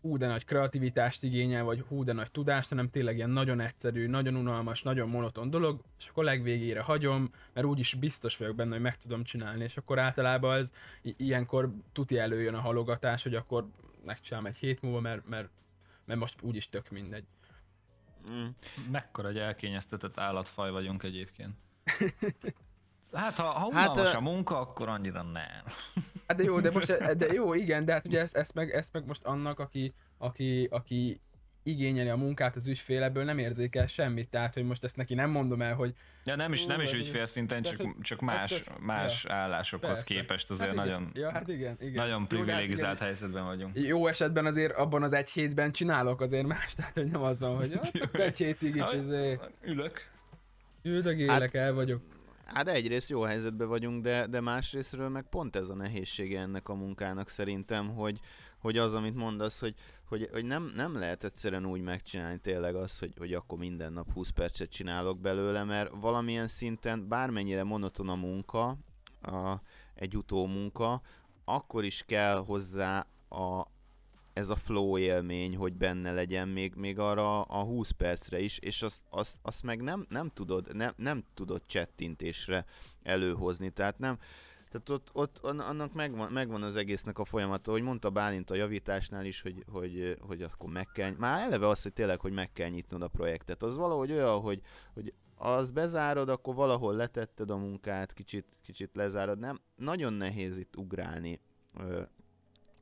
hú 0.00 0.16
de 0.16 0.26
nagy 0.26 0.44
kreativitást 0.44 1.22
igényel, 1.22 1.64
vagy 1.64 1.80
hú 1.88 2.04
de 2.04 2.12
nagy 2.12 2.30
tudást, 2.30 2.68
hanem 2.68 2.90
tényleg 2.90 3.16
ilyen 3.16 3.30
nagyon 3.30 3.60
egyszerű, 3.60 4.06
nagyon 4.06 4.36
unalmas, 4.36 4.82
nagyon 4.82 5.08
monoton 5.08 5.50
dolog, 5.50 5.80
és 5.98 6.06
akkor 6.08 6.24
legvégére 6.24 6.80
hagyom, 6.80 7.30
mert 7.52 7.66
úgyis 7.66 7.94
biztos 7.94 8.36
vagyok 8.36 8.56
benne, 8.56 8.72
hogy 8.72 8.80
meg 8.80 8.96
tudom 8.96 9.24
csinálni, 9.24 9.62
és 9.62 9.76
akkor 9.76 9.98
általában 9.98 10.56
ez 10.56 10.72
ilyenkor 11.02 11.72
tuti 11.92 12.18
előjön 12.18 12.54
a 12.54 12.60
halogatás, 12.60 13.22
hogy 13.22 13.34
akkor 13.34 13.66
megcsinálom 14.04 14.46
egy 14.46 14.56
hét 14.56 14.82
múlva, 14.82 15.00
mert, 15.00 15.28
mert, 15.28 15.48
mert 16.04 16.20
most 16.20 16.42
úgyis 16.42 16.68
tök 16.68 16.90
mindegy. 16.90 17.24
Mm. 18.30 18.46
Mekkora 18.90 19.28
egy 19.28 19.38
elkényeztetett 19.38 20.18
állatfaj 20.18 20.70
vagyunk 20.70 21.02
egyébként. 21.02 21.54
Hát 23.12 23.36
ha, 23.36 23.44
ha 23.44 23.72
Hát, 23.72 23.88
unalmas 23.90 24.14
a 24.14 24.20
munka, 24.20 24.60
akkor 24.60 24.88
annyira 24.88 25.22
nem. 25.22 25.64
Hát 26.26 26.36
de 26.36 26.42
jó, 26.42 26.60
de 26.60 26.70
most, 26.70 26.86
de 27.18 27.32
jó, 27.32 27.54
igen, 27.54 27.84
de 27.84 27.92
hát 27.92 28.06
ugye 28.06 28.20
ezt, 28.20 28.36
ezt, 28.36 28.54
meg, 28.54 28.70
ezt 28.70 28.92
meg 28.92 29.06
most 29.06 29.24
annak, 29.24 29.58
aki, 29.58 29.94
aki, 30.18 30.68
aki 30.70 31.20
igényeli 31.66 32.08
a 32.08 32.16
munkát 32.16 32.56
az 32.56 32.68
ügyfél, 32.68 33.02
ebből 33.02 33.24
nem 33.24 33.38
érzékel 33.38 33.86
semmit, 33.86 34.28
tehát 34.28 34.54
hogy 34.54 34.64
most 34.64 34.84
ezt 34.84 34.96
neki 34.96 35.14
nem 35.14 35.30
mondom 35.30 35.62
el, 35.62 35.74
hogy 35.74 35.94
Ja, 36.24 36.36
nem 36.36 36.52
is, 36.52 36.64
nem 36.64 36.80
is 36.80 36.90
hát 36.90 36.98
ügyfél 37.00 37.26
szinten, 37.26 37.62
csak, 37.62 37.76
hogy- 37.76 37.94
csak 38.00 38.20
más, 38.20 38.50
tök- 38.50 38.78
más 38.80 39.24
állásokhoz 39.24 39.88
persze. 39.88 40.04
képest 40.04 40.50
azért 40.50 40.74
hát 40.76 40.86
igen. 40.86 40.88
nagyon, 41.00 41.10
Ja, 41.14 41.30
hát 41.32 41.48
igen, 41.48 41.76
igen. 41.80 41.92
nagyon 41.94 42.08
Jó, 42.12 42.18
hát 42.18 42.26
privilegizált 42.28 42.94
igen, 42.94 43.06
helyzetben 43.06 43.44
vagyunk. 43.44 43.78
Jó 43.78 44.06
esetben 44.06 44.46
azért 44.46 44.72
abban 44.76 45.02
az 45.02 45.12
egy 45.12 45.30
hétben 45.30 45.72
csinálok 45.72 46.20
azért 46.20 46.46
más, 46.46 46.74
tehát 46.74 46.94
hogy 46.94 47.06
nem 47.06 47.22
az 47.22 47.40
van, 47.40 47.56
hogy 47.56 47.72
hát 48.00 48.14
egy 48.14 48.36
hétig 48.36 48.76
itt 48.76 48.92
Ja, 48.92 48.98
izé, 48.98 49.38
Ülök. 49.62 50.10
üldögélek, 50.82 51.54
el 51.54 51.74
vagyok. 51.74 52.02
Hát 52.44 52.68
egyrészt 52.68 53.08
jó 53.08 53.22
helyzetben 53.22 53.68
vagyunk, 53.68 54.02
de, 54.02 54.26
de 54.26 54.40
másrésztről 54.40 55.08
meg 55.08 55.24
pont 55.30 55.56
ez 55.56 55.68
a 55.68 55.74
nehézsége 55.74 56.40
ennek 56.40 56.68
a 56.68 56.74
munkának 56.74 57.28
szerintem, 57.28 57.88
hogy, 57.88 58.20
hogy 58.58 58.78
az, 58.78 58.94
amit 58.94 59.14
mondasz, 59.14 59.60
hogy, 59.60 59.74
hogy, 60.08 60.28
hogy 60.32 60.44
nem, 60.44 60.72
nem 60.74 60.98
lehet 60.98 61.24
egyszerűen 61.24 61.66
úgy 61.66 61.80
megcsinálni 61.80 62.38
tényleg 62.38 62.74
az, 62.74 62.98
hogy, 62.98 63.14
hogy 63.18 63.34
akkor 63.34 63.58
minden 63.58 63.92
nap 63.92 64.12
20 64.12 64.28
percet 64.28 64.70
csinálok 64.70 65.20
belőle, 65.20 65.64
mert 65.64 65.92
valamilyen 66.00 66.48
szinten 66.48 67.08
bármennyire 67.08 67.64
monoton 67.64 68.08
a 68.08 68.14
munka, 68.14 68.76
a, 69.22 69.60
egy 69.94 70.16
utómunka, 70.16 71.02
akkor 71.44 71.84
is 71.84 72.04
kell 72.06 72.36
hozzá 72.36 73.06
a, 73.28 73.66
ez 74.32 74.48
a 74.48 74.56
flow 74.56 74.98
élmény, 74.98 75.56
hogy 75.56 75.72
benne 75.72 76.12
legyen 76.12 76.48
még, 76.48 76.74
még 76.74 76.98
arra 76.98 77.42
a 77.42 77.62
20 77.62 77.90
percre 77.90 78.40
is, 78.40 78.58
és 78.58 78.82
azt, 78.82 79.02
azt, 79.10 79.36
azt 79.42 79.62
meg 79.62 79.82
nem, 79.82 80.06
nem 80.08 80.30
tudod, 80.34 80.76
nem, 80.76 80.92
nem 80.96 81.24
tudod 81.34 81.62
csettintésre 81.66 82.64
előhozni, 83.02 83.70
tehát 83.70 83.98
nem, 83.98 84.18
tehát 84.70 84.88
ott, 84.88 85.10
ott 85.12 85.38
an- 85.38 85.60
annak 85.60 85.92
megvan, 85.92 86.32
megvan 86.32 86.62
az 86.62 86.76
egésznek 86.76 87.18
a 87.18 87.24
folyamata, 87.24 87.70
hogy 87.70 87.82
mondta 87.82 88.10
Bálint 88.10 88.50
a 88.50 88.54
javításnál 88.54 89.24
is, 89.24 89.40
hogy, 89.40 89.64
hogy, 89.72 90.16
hogy 90.20 90.42
akkor 90.42 90.70
meg 90.70 90.86
kell, 90.92 91.14
már 91.18 91.40
eleve 91.40 91.68
az, 91.68 91.82
hogy 91.82 91.92
tényleg, 91.92 92.20
hogy 92.20 92.32
meg 92.32 92.52
kell 92.52 92.68
nyitnod 92.68 93.02
a 93.02 93.08
projektet, 93.08 93.62
az 93.62 93.76
valahogy 93.76 94.12
olyan, 94.12 94.40
hogy, 94.40 94.60
hogy 94.94 95.14
az 95.36 95.70
bezárod, 95.70 96.28
akkor 96.28 96.54
valahol 96.54 96.94
letetted 96.94 97.50
a 97.50 97.56
munkát, 97.56 98.12
kicsit, 98.12 98.46
kicsit 98.62 98.94
lezárod, 98.94 99.38
nem, 99.38 99.60
nagyon 99.76 100.12
nehéz 100.12 100.56
itt 100.56 100.76
ugrálni 100.76 101.40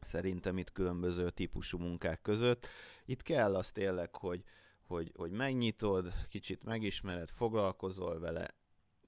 szerintem 0.00 0.58
itt 0.58 0.72
különböző 0.72 1.30
típusú 1.30 1.78
munkák 1.78 2.20
között. 2.22 2.66
Itt 3.04 3.22
kell 3.22 3.54
az 3.54 3.70
tényleg, 3.70 4.16
hogy, 4.16 4.42
hogy, 4.86 5.12
hogy 5.16 5.30
megnyitod, 5.30 6.12
kicsit 6.28 6.64
megismered, 6.64 7.30
foglalkozol 7.30 8.18
vele, 8.18 8.54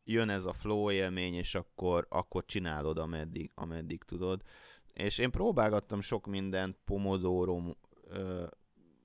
jön 0.07 0.29
ez 0.29 0.45
a 0.45 0.53
flow 0.53 0.91
élmény, 0.91 1.35
és 1.35 1.55
akkor, 1.55 2.07
akkor 2.09 2.45
csinálod, 2.45 2.99
ameddig, 2.99 3.51
ameddig 3.55 4.03
tudod. 4.03 4.43
És 4.93 5.19
én 5.19 5.31
próbálgattam 5.31 6.01
sok 6.01 6.27
mindent, 6.27 6.77
Pomodoro 6.85 7.75
ö, 8.09 8.47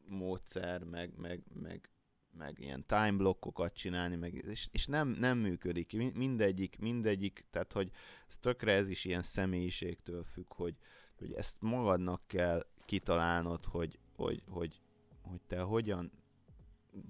módszer, 0.08 0.84
meg, 0.84 1.14
meg, 1.18 1.44
meg, 1.54 1.90
meg 2.38 2.60
ilyen 2.60 2.86
time 2.86 3.12
blokkokat 3.12 3.74
csinálni, 3.74 4.16
meg, 4.16 4.34
és, 4.34 4.68
és 4.72 4.86
nem, 4.86 5.08
nem 5.10 5.38
működik. 5.38 5.94
Mi- 5.94 6.12
Mindegyik, 6.16 6.80
mindegyik, 6.80 7.46
tehát 7.52 7.74
hogy 7.74 7.92
ez 8.28 8.38
tökre 8.38 8.72
ez 8.72 8.90
is 8.90 9.06
ilyen 9.06 9.24
személyiségtől 9.24 10.24
függ, 10.24 10.54
hogy, 10.54 10.76
hogy 11.18 11.34
ezt 11.34 11.62
magadnak 11.62 12.22
kell 12.28 12.66
kitalálnod, 12.86 13.66
hogy, 13.66 14.00
hogy, 14.16 14.44
hogy, 14.48 14.82
hogy 15.22 15.42
te 15.48 15.60
hogyan 15.60 16.12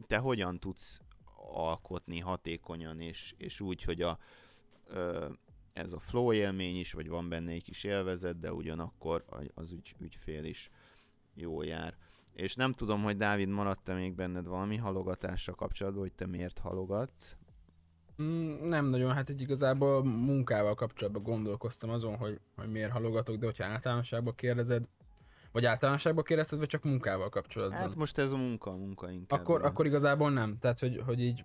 te 0.08 0.18
hogyan 0.18 0.60
tudsz 0.60 1.02
alkotni 1.50 2.20
hatékonyan, 2.20 3.00
és, 3.00 3.34
és 3.38 3.60
úgy, 3.60 3.84
hogy 3.84 4.02
a, 4.02 4.20
ez 5.74 5.94
a 5.94 6.00
flow 6.00 6.34
élmény 6.34 6.80
is, 6.80 6.94
vagy 6.94 7.10
van 7.10 7.30
benne 7.30 7.52
egy 7.52 7.64
kis 7.64 7.84
élvezet, 7.84 8.40
de 8.40 8.54
ugyanakkor 8.54 9.26
az 9.54 9.72
ügy, 9.72 9.96
ügyfél 10.00 10.44
is 10.44 10.70
jól 11.34 11.66
jár. 11.66 11.98
És 12.34 12.56
nem 12.56 12.74
tudom, 12.74 13.04
hogy 13.04 13.18
Dávid, 13.18 13.48
maradt-e 13.48 13.94
még 13.94 14.14
benned 14.14 14.46
valami 14.46 14.78
halogatással 14.78 15.56
kapcsolatban, 15.56 16.02
hogy 16.02 16.14
te 16.14 16.26
miért 16.26 16.60
halogatsz? 16.60 17.36
Mm, 18.22 18.68
Nem 18.68 18.86
nagyon, 18.86 19.14
hát 19.14 19.30
így 19.30 19.42
igazából 19.42 20.04
munkával 20.04 20.76
kapcsolatban 20.76 21.24
gondolkoztam 21.24 21.90
azon, 21.90 22.16
hogy, 22.16 22.40
hogy 22.56 22.72
miért 22.72 22.92
halogatok, 22.92 23.36
de 23.36 23.46
hogyha 23.46 23.66
általánosságban 23.66 24.36
kérdezed, 24.36 24.88
vagy 25.52 25.66
általánosságban 25.66 26.24
kérdezted, 26.24 26.60
vagy 26.60 26.68
csak 26.68 26.84
munkával 26.84 27.30
kapcsolatban. 27.30 27.80
Hát 27.80 27.96
most 27.96 28.18
ez 28.18 28.32
a 28.32 28.38
munka, 28.38 28.72
munka 28.72 29.12
inkább. 29.12 29.40
akkor, 29.40 29.60
igen. 29.60 29.70
akkor 29.72 29.86
igazából 29.86 30.32
nem. 30.32 30.58
Tehát, 30.60 30.80
hogy, 30.80 31.02
hogy 31.06 31.22
így 31.22 31.44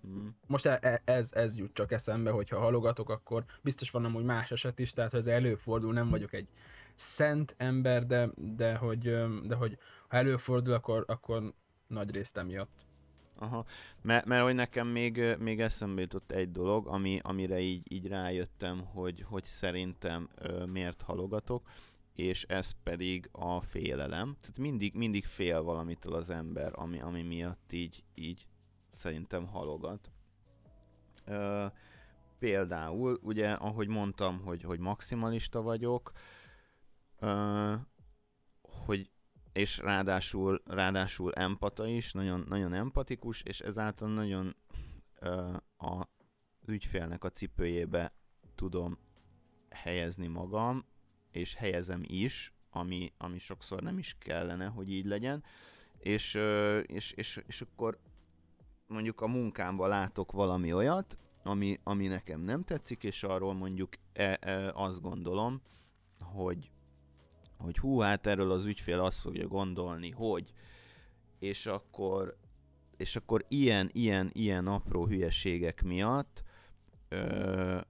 Mhm. 0.00 0.26
most 0.46 0.66
e- 0.66 0.78
e- 0.82 1.02
ez, 1.04 1.32
ez 1.32 1.56
jut 1.56 1.72
csak 1.74 1.92
eszembe, 1.92 2.30
hogyha 2.30 2.58
halogatok, 2.58 3.10
akkor 3.10 3.44
biztos 3.62 3.90
van 3.90 4.04
amúgy 4.04 4.24
más 4.24 4.50
eset 4.50 4.78
is, 4.78 4.92
tehát 4.92 5.10
ha 5.10 5.16
ez 5.16 5.26
előfordul, 5.26 5.92
nem 5.92 6.08
vagyok 6.08 6.32
egy 6.32 6.48
szent 6.94 7.54
ember, 7.58 8.06
de, 8.06 8.28
de, 8.36 8.74
hogy, 8.76 9.00
de 9.46 9.54
hogy 9.54 9.78
ha 10.08 10.16
előfordul, 10.16 10.74
akkor, 10.74 11.04
akkor 11.06 11.52
nagy 11.86 12.10
részt 12.10 12.36
emiatt. 12.36 12.86
Aha, 13.40 13.64
mert, 14.02 14.26
mert 14.26 14.42
hogy 14.42 14.54
nekem 14.54 14.86
még, 14.86 15.36
még 15.38 15.60
eszembe 15.60 16.00
jutott 16.00 16.30
egy 16.32 16.52
dolog, 16.52 16.86
ami, 16.86 17.20
amire 17.22 17.58
így, 17.60 17.92
így 17.92 18.08
rájöttem, 18.08 18.84
hogy, 18.84 19.24
hogy 19.28 19.44
szerintem 19.44 20.28
ö, 20.34 20.64
miért 20.64 21.02
halogatok, 21.02 21.68
és 22.18 22.44
ez 22.44 22.70
pedig 22.82 23.28
a 23.32 23.60
félelem. 23.60 24.36
Tehát 24.40 24.58
mindig, 24.58 24.94
mindig 24.94 25.24
fél 25.24 25.62
valamitől 25.62 26.14
az 26.14 26.30
ember, 26.30 26.72
ami, 26.74 27.00
ami 27.00 27.22
miatt 27.22 27.72
így, 27.72 28.04
így 28.14 28.46
szerintem 28.90 29.46
halogat. 29.46 30.10
Ö, 31.24 31.66
például, 32.38 33.18
ugye, 33.22 33.52
ahogy 33.52 33.88
mondtam, 33.88 34.40
hogy, 34.40 34.62
hogy 34.62 34.78
maximalista 34.78 35.62
vagyok, 35.62 36.12
ö, 37.18 37.74
hogy 38.62 39.10
és 39.52 39.78
ráadásul, 39.78 40.62
ráadásul 40.64 41.32
empata 41.32 41.86
is, 41.86 42.12
nagyon, 42.12 42.44
nagyon 42.48 42.74
empatikus, 42.74 43.42
és 43.42 43.60
ezáltal 43.60 44.08
nagyon 44.08 44.56
ö, 45.20 45.56
a 45.78 46.08
ügyfélnek 46.66 47.24
a 47.24 47.30
cipőjébe 47.30 48.12
tudom 48.54 48.98
helyezni 49.70 50.26
magam, 50.26 50.84
és 51.30 51.54
helyezem 51.54 52.02
is, 52.04 52.52
ami, 52.70 53.12
ami 53.18 53.38
sokszor 53.38 53.82
nem 53.82 53.98
is 53.98 54.16
kellene, 54.18 54.66
hogy 54.66 54.90
így 54.90 55.06
legyen, 55.06 55.44
és, 55.98 56.38
és, 56.86 57.10
és, 57.10 57.40
és 57.46 57.60
akkor 57.60 57.98
mondjuk 58.86 59.20
a 59.20 59.26
munkámban 59.26 59.88
látok 59.88 60.32
valami 60.32 60.72
olyat, 60.72 61.16
ami, 61.42 61.80
ami 61.82 62.06
nekem 62.06 62.40
nem 62.40 62.64
tetszik, 62.64 63.02
és 63.02 63.22
arról 63.22 63.54
mondjuk 63.54 63.92
e, 64.12 64.38
e, 64.40 64.72
azt 64.74 65.00
gondolom, 65.00 65.62
hogy 66.20 66.70
hogy 67.58 67.78
hú, 67.78 67.98
hát 67.98 68.26
erről 68.26 68.50
az 68.50 68.64
ügyfél 68.64 69.00
azt 69.00 69.20
fogja 69.20 69.46
gondolni, 69.46 70.10
hogy 70.10 70.52
és 71.38 71.66
akkor 71.66 72.36
és 72.96 73.16
akkor 73.16 73.44
ilyen, 73.48 73.90
ilyen, 73.92 74.30
ilyen 74.32 74.66
apró 74.66 75.06
hülyeségek 75.06 75.82
miatt 75.82 76.42
ö, 77.08 77.80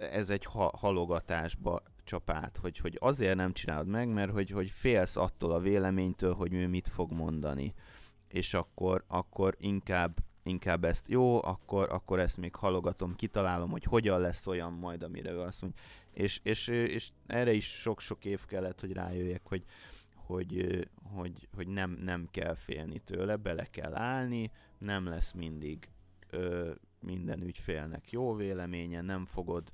ez 0.00 0.30
egy 0.30 0.44
ha- 0.44 0.76
halogatásba 0.76 1.82
csap 2.04 2.30
át, 2.30 2.56
hogy, 2.56 2.78
hogy 2.78 2.96
azért 3.00 3.36
nem 3.36 3.52
csinálod 3.52 3.86
meg, 3.86 4.08
mert 4.08 4.32
hogy, 4.32 4.50
hogy 4.50 4.70
félsz 4.70 5.16
attól 5.16 5.52
a 5.52 5.60
véleménytől, 5.60 6.34
hogy 6.34 6.54
ő 6.54 6.68
mit 6.68 6.88
fog 6.88 7.12
mondani. 7.12 7.74
És 8.28 8.54
akkor, 8.54 9.04
akkor 9.06 9.56
inkább, 9.58 10.18
inkább 10.42 10.84
ezt 10.84 11.08
jó, 11.08 11.42
akkor, 11.44 11.88
akkor 11.90 12.18
ezt 12.18 12.36
még 12.36 12.54
halogatom, 12.54 13.14
kitalálom, 13.14 13.70
hogy 13.70 13.84
hogyan 13.84 14.20
lesz 14.20 14.46
olyan 14.46 14.72
majd, 14.72 15.02
amire 15.02 15.30
ő 15.30 15.40
azt 15.40 15.62
mondja. 15.62 15.80
És, 16.12 16.40
és, 16.42 16.66
és 16.68 17.10
erre 17.26 17.52
is 17.52 17.80
sok-sok 17.80 18.24
év 18.24 18.44
kellett, 18.44 18.80
hogy 18.80 18.92
rájöjjek, 18.92 19.42
hogy, 19.44 19.64
hogy, 20.14 20.88
hogy, 21.02 21.48
hogy 21.54 21.68
nem, 21.68 21.90
nem 21.90 22.28
kell 22.30 22.54
félni 22.54 22.98
tőle, 22.98 23.36
bele 23.36 23.64
kell 23.64 23.94
állni, 23.94 24.50
nem 24.78 25.06
lesz 25.06 25.32
mindig 25.32 25.88
ö, 26.30 26.70
minden 27.00 27.42
ügyfélnek 27.42 28.10
jó 28.10 28.34
véleménye, 28.34 29.00
nem 29.00 29.24
fogod 29.24 29.72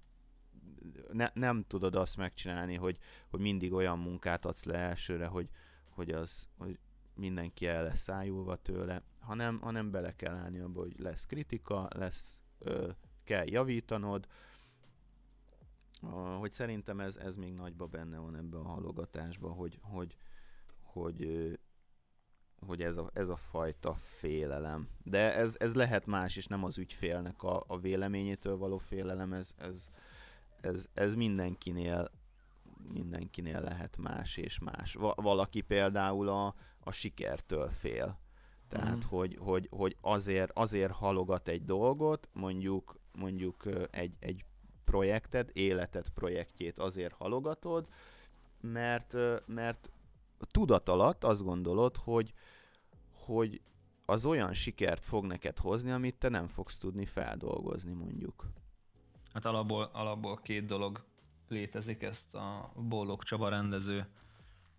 ne, 1.13 1.31
nem 1.35 1.65
tudod 1.69 1.95
azt 1.95 2.17
megcsinálni, 2.17 2.75
hogy, 2.75 2.99
hogy 3.29 3.41
mindig 3.41 3.73
olyan 3.73 3.99
munkát 3.99 4.45
adsz 4.45 4.65
le 4.65 4.79
elsőre, 4.79 5.27
hogy, 5.27 5.49
hogy, 5.89 6.11
az, 6.11 6.49
hogy 6.59 6.79
mindenki 7.15 7.67
el 7.67 7.83
lesz 7.83 8.01
szájulva 8.01 8.57
tőle, 8.57 9.03
hanem, 9.21 9.61
hanem 9.61 9.91
bele 9.91 10.17
kell 10.17 10.35
állni 10.35 10.59
abba, 10.59 10.81
hogy 10.81 10.99
lesz 10.99 11.27
kritika, 11.27 11.89
lesz, 11.95 12.41
ö, 12.59 12.91
kell 13.25 13.47
javítanod, 13.47 14.27
hogy 16.39 16.51
szerintem 16.51 17.01
ez, 17.01 17.17
ez 17.17 17.37
még 17.37 17.55
nagyba 17.55 17.87
benne 17.87 18.19
van 18.19 18.37
ebben 18.37 18.61
a 18.61 18.69
halogatásban, 18.69 19.53
hogy, 19.53 19.79
hogy, 19.83 20.17
hogy, 20.83 21.59
hogy 22.67 22.83
ez, 22.83 22.97
a, 22.97 23.11
ez 23.13 23.29
a 23.29 23.37
fajta 23.37 23.95
félelem. 23.95 24.89
De 25.03 25.35
ez, 25.35 25.57
ez 25.59 25.75
lehet 25.75 26.07
más 26.07 26.37
is, 26.37 26.47
nem 26.47 26.65
az 26.65 26.79
ügyfélnek 26.79 27.43
a, 27.43 27.65
a 27.67 27.79
véleményétől 27.79 28.57
való 28.57 28.79
félelem, 28.79 29.33
ez, 29.33 29.55
ez, 29.57 29.89
ez, 30.67 30.87
ez 30.95 31.15
mindenkinél 31.15 32.11
mindenkinél 32.93 33.61
lehet 33.61 33.97
más 33.97 34.37
és 34.37 34.59
más. 34.59 34.95
Va- 34.95 35.21
valaki 35.23 35.61
például 35.61 36.29
a, 36.29 36.55
a 36.81 36.91
sikertől 36.91 37.69
fél. 37.69 38.19
Tehát, 38.69 38.97
Mhm. 38.97 39.07
hogy, 39.09 39.37
hogy, 39.41 39.69
hogy 39.71 39.97
azért, 40.01 40.51
azért 40.55 40.93
halogat 40.93 41.49
egy 41.49 41.65
dolgot, 41.65 42.29
mondjuk, 42.33 42.97
mondjuk 43.19 43.63
egy, 43.91 44.15
egy 44.19 44.45
projekted, 44.85 45.51
életed 45.53 46.09
projektjét 46.09 46.79
azért 46.79 47.15
halogatod, 47.15 47.89
mert, 48.61 49.15
mert 49.47 49.91
tudat 50.51 50.89
alatt 50.89 51.25
azt 51.25 51.43
gondolod, 51.43 51.97
hogy, 51.97 52.33
hogy 53.13 53.61
az 54.05 54.27
olyan 54.27 54.53
sikert 54.53 55.05
fog 55.05 55.25
neked 55.25 55.59
hozni, 55.59 55.91
amit 55.91 56.19
te 56.19 56.29
nem 56.29 56.49
fogsz 56.49 56.79
tudni 56.79 57.05
feldolgozni, 57.05 57.93
mondjuk. 57.93 58.47
Hát 59.37 59.45
alapból, 59.45 59.91
alapból 59.93 60.37
két 60.37 60.65
dolog 60.65 61.05
létezik, 61.49 62.03
ezt 62.03 62.35
a 62.35 62.73
Bollog 62.75 63.23
Csaba 63.23 63.49
rendező 63.49 64.07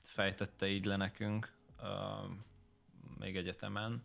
fejtette 0.02 0.68
így 0.68 0.86
le 0.86 0.96
nekünk 0.96 1.54
uh, 1.80 2.30
még 3.20 3.38
egyetemen, 3.38 4.04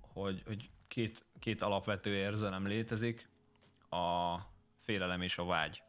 hogy, 0.00 0.42
hogy 0.46 0.70
két, 0.88 1.24
két 1.38 1.62
alapvető 1.62 2.14
érzelem 2.14 2.66
létezik, 2.66 3.28
a 3.90 4.36
félelem 4.80 5.20
és 5.20 5.38
a 5.38 5.44
vágy. 5.44 5.82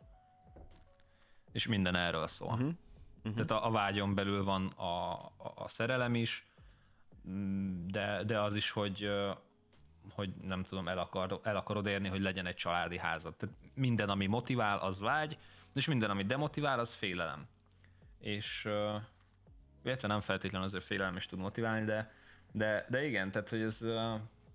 És 1.52 1.68
minden 1.68 1.96
erről 1.96 2.28
szól. 2.28 2.54
Uh-huh. 2.54 2.74
Uh-huh. 3.18 3.34
Tehát 3.34 3.52
a, 3.64 3.68
a 3.68 3.72
vágyon 3.72 4.16
belül 4.16 4.44
van 4.44 4.68
a, 4.68 5.12
a, 5.26 5.54
a 5.56 5.68
szerelem 5.68 6.16
is, 6.16 6.48
de, 7.88 8.24
de 8.24 8.40
az 8.40 8.56
is, 8.56 8.72
hogy, 8.72 9.10
hogy 10.10 10.34
nem 10.42 10.64
tudom, 10.64 10.88
el, 10.88 10.98
akar, 10.98 11.40
el 11.44 11.56
akarod 11.56 11.86
érni, 11.86 12.08
hogy 12.08 12.22
legyen 12.22 12.46
egy 12.46 12.56
családi 12.56 12.98
házad. 12.98 13.36
Tehát 13.36 13.56
minden, 13.74 14.10
ami 14.10 14.26
motivál, 14.26 14.78
az 14.78 15.00
vágy, 15.00 15.38
és 15.74 15.88
minden, 15.88 16.10
ami 16.10 16.24
demotivál, 16.24 16.80
az 16.80 16.94
félelem. 16.94 17.48
És 18.20 18.66
ö, 18.66 18.96
illetve 19.84 20.08
nem 20.08 20.22
feltétlenül 20.22 20.68
azért 20.68 20.84
félelem 20.84 21.16
is 21.16 21.26
tud 21.26 21.40
motiválni, 21.40 21.86
de, 21.86 22.12
de, 22.52 22.86
de 22.90 23.06
igen, 23.06 23.32
tehát 23.32 23.50
hogy 23.50 23.62
ez, 23.62 23.82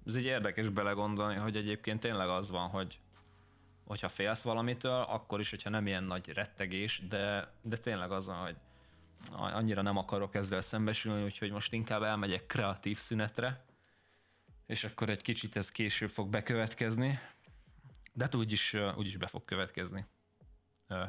ez 0.07 0.15
egy 0.15 0.25
érdekes 0.25 0.69
belegondolni, 0.69 1.39
hogy 1.39 1.57
egyébként 1.57 2.01
tényleg 2.01 2.29
az 2.29 2.51
van, 2.51 2.69
hogy 2.69 3.01
hogyha 3.87 4.09
félsz 4.09 4.43
valamitől, 4.43 5.03
akkor 5.09 5.41
is, 5.41 5.51
hogyha 5.51 5.71
nem 5.71 5.87
ilyen 5.87 6.05
nagy 6.05 6.33
rettegés, 6.33 7.03
de, 7.09 7.53
de 7.63 7.77
tényleg 7.77 8.11
az 8.11 8.27
van, 8.27 8.37
hogy 8.37 8.57
annyira 9.33 9.83
nem 9.83 9.97
akarok 9.97 10.35
ezzel 10.35 10.61
szembesülni, 10.61 11.25
úgyhogy 11.25 11.51
most 11.51 11.73
inkább 11.73 12.03
elmegyek 12.03 12.47
kreatív 12.47 12.99
szünetre, 12.99 13.65
és 14.67 14.85
akkor 14.85 15.11
egy 15.11 15.23
kicsit 15.23 15.57
ez 15.57 15.71
később 15.71 16.11
fog 16.11 16.29
bekövetkezni, 16.29 17.19
de 18.13 18.25
hát 18.25 18.35
úgyis, 18.35 18.77
úgyis 18.97 19.17
be 19.17 19.27
fog 19.27 19.45
következni 19.45 20.05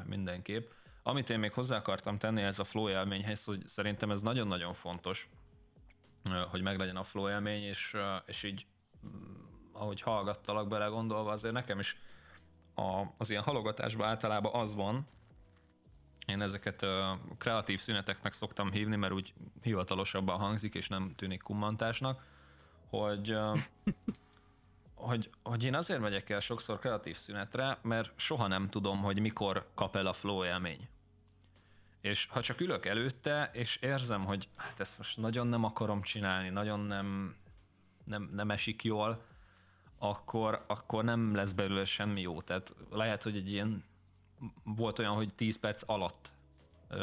mindenképp. 0.05 0.71
Amit 1.03 1.29
én 1.29 1.39
még 1.39 1.53
hozzá 1.53 1.77
akartam 1.77 2.17
tenni 2.17 2.41
ez 2.41 2.59
a 2.59 2.63
flow 2.63 2.89
élményhez, 2.89 3.43
hogy 3.43 3.67
szerintem 3.67 4.11
ez 4.11 4.21
nagyon-nagyon 4.21 4.73
fontos, 4.73 5.29
hogy 6.49 6.61
meglegyen 6.61 6.95
a 6.95 7.03
flow 7.03 7.29
élmény, 7.29 7.63
és, 7.63 7.97
és 8.25 8.43
így 8.43 8.65
mm, 9.05 9.35
ahogy 9.71 10.01
hallgattalak 10.01 10.67
bele 10.67 10.85
gondolva, 10.85 11.31
azért 11.31 11.53
nekem 11.53 11.79
is 11.79 11.97
a, 12.75 13.03
az 13.17 13.29
ilyen 13.29 13.43
halogatásban 13.43 14.07
általában 14.07 14.53
az 14.53 14.75
van, 14.75 15.07
én 16.25 16.41
ezeket 16.41 16.85
kreatív 17.37 17.79
szüneteknek 17.79 18.33
szoktam 18.33 18.71
hívni, 18.71 18.95
mert 18.95 19.13
úgy 19.13 19.33
hivatalosabban 19.61 20.39
hangzik, 20.39 20.75
és 20.75 20.87
nem 20.87 21.13
tűnik 21.15 21.41
kummantásnak, 21.41 22.23
hogy, 22.89 23.37
hogy, 24.93 25.29
hogy 25.43 25.63
én 25.63 25.75
azért 25.75 25.99
megyek 25.99 26.29
el 26.29 26.39
sokszor 26.39 26.79
kreatív 26.79 27.15
szünetre, 27.15 27.77
mert 27.81 28.11
soha 28.15 28.47
nem 28.47 28.69
tudom, 28.69 29.01
hogy 29.01 29.19
mikor 29.19 29.69
kap 29.75 29.95
el 29.95 30.07
a 30.07 30.13
flow 30.13 30.45
élmény. 30.45 30.87
És 32.01 32.25
ha 32.25 32.41
csak 32.41 32.61
ülök 32.61 32.85
előtte, 32.85 33.49
és 33.53 33.75
érzem, 33.75 34.25
hogy 34.25 34.49
hát 34.55 34.79
ezt 34.79 34.97
most 34.97 35.17
nagyon 35.17 35.47
nem 35.47 35.63
akarom 35.63 36.01
csinálni, 36.01 36.49
nagyon 36.49 36.79
nem, 36.79 37.35
nem, 38.03 38.29
nem 38.33 38.51
esik 38.51 38.83
jól, 38.83 39.25
akkor, 39.97 40.65
akkor 40.67 41.03
nem 41.03 41.35
lesz 41.35 41.51
belőle 41.51 41.85
semmi 41.85 42.21
jó. 42.21 42.41
Tehát 42.41 42.75
lehet, 42.89 43.23
hogy 43.23 43.35
egy 43.35 43.51
ilyen 43.51 43.83
volt 44.63 44.99
olyan, 44.99 45.15
hogy 45.15 45.33
10 45.33 45.59
perc 45.59 45.83
alatt 45.85 46.31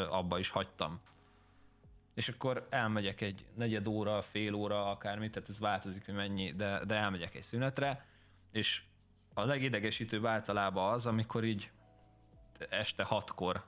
abba 0.09 0.39
is 0.39 0.49
hagytam. 0.49 0.99
És 2.15 2.29
akkor 2.29 2.67
elmegyek 2.69 3.21
egy 3.21 3.45
negyed 3.55 3.87
óra, 3.87 4.21
fél 4.21 4.53
óra, 4.53 4.89
akármi, 4.91 5.29
tehát 5.29 5.49
ez 5.49 5.59
változik, 5.59 6.05
hogy 6.05 6.13
mennyi, 6.13 6.51
de, 6.51 6.85
de 6.85 6.95
elmegyek 6.95 7.35
egy 7.35 7.43
szünetre, 7.43 8.05
és 8.51 8.83
a 9.33 9.45
legidegesítőbb 9.45 10.25
általában 10.25 10.93
az, 10.93 11.05
amikor 11.05 11.43
így 11.43 11.71
este 12.69 13.03
hatkor 13.03 13.63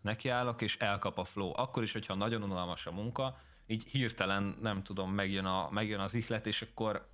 nekiállok, 0.00 0.62
és 0.62 0.76
elkap 0.76 1.18
a 1.18 1.24
flow. 1.24 1.52
Akkor 1.54 1.82
is, 1.82 1.92
hogyha 1.92 2.14
nagyon 2.14 2.42
unalmas 2.42 2.86
a 2.86 2.92
munka, 2.92 3.40
így 3.66 3.84
hirtelen, 3.84 4.56
nem 4.60 4.82
tudom, 4.82 5.12
megjön, 5.12 5.44
a, 5.44 5.70
megjön 5.70 6.00
az 6.00 6.14
ihlet, 6.14 6.46
és 6.46 6.62
akkor 6.62 7.08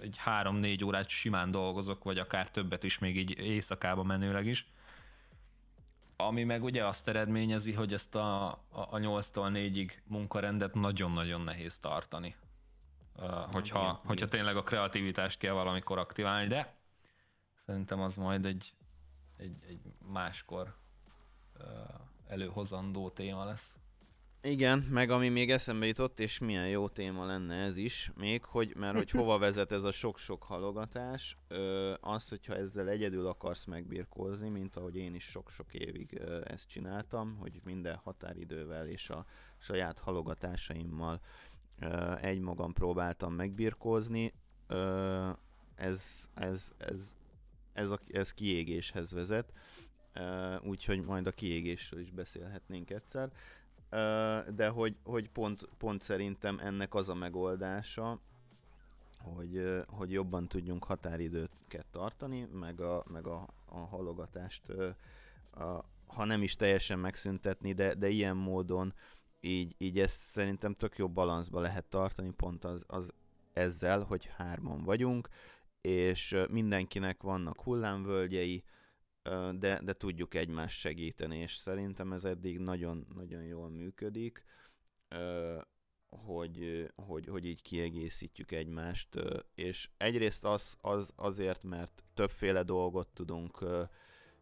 egy 0.00 0.16
három-négy 0.18 0.84
órát 0.84 1.08
simán 1.08 1.50
dolgozok, 1.50 2.04
vagy 2.04 2.18
akár 2.18 2.50
többet 2.50 2.82
is, 2.82 2.98
még 2.98 3.16
így 3.16 3.38
éjszakába 3.38 4.02
menőleg 4.02 4.46
is. 4.46 4.72
Ami 6.16 6.44
meg 6.44 6.62
ugye 6.62 6.86
azt 6.86 7.08
eredményezi, 7.08 7.72
hogy 7.72 7.92
ezt 7.92 8.14
a, 8.14 8.46
a, 8.50 8.58
a 8.70 8.96
8-tól 8.98 9.50
4-ig 9.52 9.90
munkarendet 10.06 10.74
nagyon-nagyon 10.74 11.40
nehéz 11.40 11.78
tartani. 11.78 12.36
Hogyha, 13.52 14.00
hogyha 14.04 14.26
tényleg 14.26 14.56
a 14.56 14.62
kreativitást 14.62 15.38
kell 15.38 15.52
valamikor 15.52 15.98
aktiválni, 15.98 16.46
de 16.46 16.76
szerintem 17.54 18.00
az 18.00 18.16
majd 18.16 18.44
egy, 18.44 18.74
egy, 19.36 19.56
egy 19.68 19.80
máskor 20.12 20.74
előhozandó 22.26 23.10
téma 23.10 23.44
lesz. 23.44 23.74
Igen, 24.44 24.78
meg 24.78 25.10
ami 25.10 25.28
még 25.28 25.50
eszembe 25.50 25.86
jutott, 25.86 26.20
és 26.20 26.38
milyen 26.38 26.68
jó 26.68 26.88
téma 26.88 27.26
lenne 27.26 27.54
ez 27.54 27.76
is, 27.76 28.10
még, 28.16 28.44
hogy, 28.44 28.76
mert 28.76 28.96
hogy 28.96 29.10
hova 29.10 29.38
vezet 29.48 29.72
ez 29.72 29.84
a 29.84 29.90
sok-sok 29.90 30.42
halogatás, 30.42 31.36
ö, 31.48 31.94
az, 32.00 32.28
hogyha 32.28 32.54
ezzel 32.54 32.88
egyedül 32.88 33.26
akarsz 33.26 33.64
megbirkózni, 33.64 34.48
mint 34.48 34.76
ahogy 34.76 34.96
én 34.96 35.14
is 35.14 35.24
sok-sok 35.24 35.74
évig 35.74 36.18
ö, 36.20 36.40
ezt 36.44 36.68
csináltam, 36.68 37.36
hogy 37.36 37.60
minden 37.64 37.96
határidővel 37.96 38.86
és 38.86 39.10
a 39.10 39.26
saját 39.58 39.98
halogatásaimmal 39.98 41.20
ö, 41.80 42.14
egymagam 42.20 42.72
próbáltam 42.72 43.34
megbirkózni, 43.34 44.32
ö, 44.66 45.30
ez, 45.74 46.28
ez, 46.34 46.70
ez, 46.78 47.14
ez, 47.72 47.90
a, 47.90 47.98
ez 48.08 48.32
kiégéshez 48.32 49.12
vezet, 49.12 49.52
úgyhogy 50.62 51.00
majd 51.04 51.26
a 51.26 51.30
kiégésről 51.30 52.00
is 52.00 52.10
beszélhetnénk 52.10 52.90
egyszer 52.90 53.32
de 54.54 54.68
hogy, 54.68 54.96
hogy 55.04 55.28
pont, 55.30 55.68
pont 55.78 56.02
szerintem 56.02 56.58
ennek 56.58 56.94
az 56.94 57.08
a 57.08 57.14
megoldása, 57.14 58.20
hogy, 59.18 59.82
hogy 59.86 60.12
jobban 60.12 60.48
tudjunk 60.48 60.84
határidőket 60.84 61.86
tartani, 61.90 62.48
meg 62.52 62.80
a, 62.80 63.04
meg 63.06 63.26
a, 63.26 63.48
a 63.64 63.78
halogatást, 63.78 64.62
a, 65.50 65.84
ha 66.06 66.24
nem 66.24 66.42
is 66.42 66.56
teljesen 66.56 66.98
megszüntetni, 66.98 67.72
de, 67.72 67.94
de 67.94 68.08
ilyen 68.08 68.36
módon 68.36 68.94
így, 69.40 69.74
így 69.78 69.98
ezt 69.98 70.20
szerintem 70.20 70.74
tök 70.74 70.96
jó 70.96 71.08
balanszba 71.08 71.60
lehet 71.60 71.84
tartani, 71.84 72.30
pont 72.30 72.64
az, 72.64 72.84
az 72.86 73.12
ezzel, 73.52 74.02
hogy 74.02 74.30
hárman 74.36 74.84
vagyunk, 74.84 75.28
és 75.80 76.36
mindenkinek 76.50 77.22
vannak 77.22 77.60
hullámvölgyei, 77.60 78.64
de, 79.58 79.80
de 79.82 79.92
tudjuk 79.92 80.34
egymást 80.34 80.78
segíteni, 80.78 81.38
és 81.38 81.54
szerintem 81.54 82.12
ez 82.12 82.24
eddig 82.24 82.58
nagyon-nagyon 82.58 83.42
jól 83.42 83.68
működik, 83.68 84.44
hogy, 86.08 86.90
hogy, 86.94 87.26
hogy 87.26 87.44
így 87.44 87.62
kiegészítjük 87.62 88.50
egymást, 88.52 89.08
és 89.54 89.90
egyrészt 89.96 90.44
az, 90.44 90.76
az 90.80 91.12
azért, 91.16 91.62
mert 91.62 92.04
többféle 92.14 92.62
dolgot 92.62 93.08
tudunk 93.08 93.64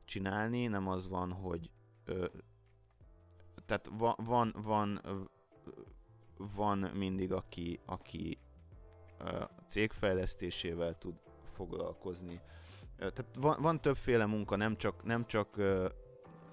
csinálni, 0.05 0.66
nem 0.66 0.89
az 0.89 1.09
van, 1.09 1.33
hogy 1.33 1.70
tehát 3.66 3.91
van, 3.93 4.14
van, 4.16 4.55
van, 4.62 5.01
van 6.37 6.78
mindig, 6.78 7.33
aki, 7.33 7.81
aki 7.85 8.39
cégfejlesztésével 9.66 10.99
tud 10.99 11.14
foglalkozni, 11.53 12.41
tehát 13.01 13.26
van, 13.38 13.57
van 13.61 13.80
többféle 13.80 14.26
munka, 14.26 14.57
nem 14.57 14.76
csak, 14.76 15.05
nem 15.05 15.26
csak 15.26 15.57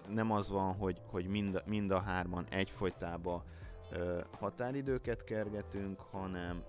nem 0.08 0.32
az 0.32 0.50
van, 0.50 0.74
hogy, 0.74 1.02
hogy 1.06 1.28
mind, 1.28 1.64
mind 1.66 1.92
a 1.92 2.00
hárman 2.00 2.46
egyfolytában 2.50 3.44
határidőket 4.40 5.24
kergetünk, 5.24 6.00
hanem, 6.00 6.64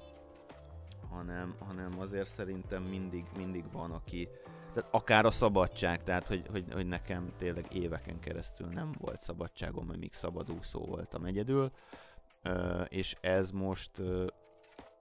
hanem, 1.10 1.54
hanem 1.58 2.00
azért 2.00 2.28
szerintem 2.28 2.82
mindig, 2.82 3.24
mindig 3.36 3.64
van, 3.72 3.90
aki, 3.90 4.28
tehát 4.74 4.94
akár 4.94 5.24
a 5.24 5.30
szabadság, 5.30 6.02
tehát 6.02 6.28
hogy, 6.28 6.46
hogy, 6.50 6.72
hogy 6.72 6.86
nekem 6.86 7.32
tényleg 7.38 7.74
éveken 7.74 8.18
keresztül 8.18 8.66
nem 8.66 8.92
volt 8.98 9.20
szabadságom, 9.20 9.90
amíg 9.90 10.12
szabadúszó 10.12 10.84
voltam 10.84 11.24
egyedül, 11.24 11.70
és 12.88 13.16
ez 13.20 13.50
most 13.50 13.90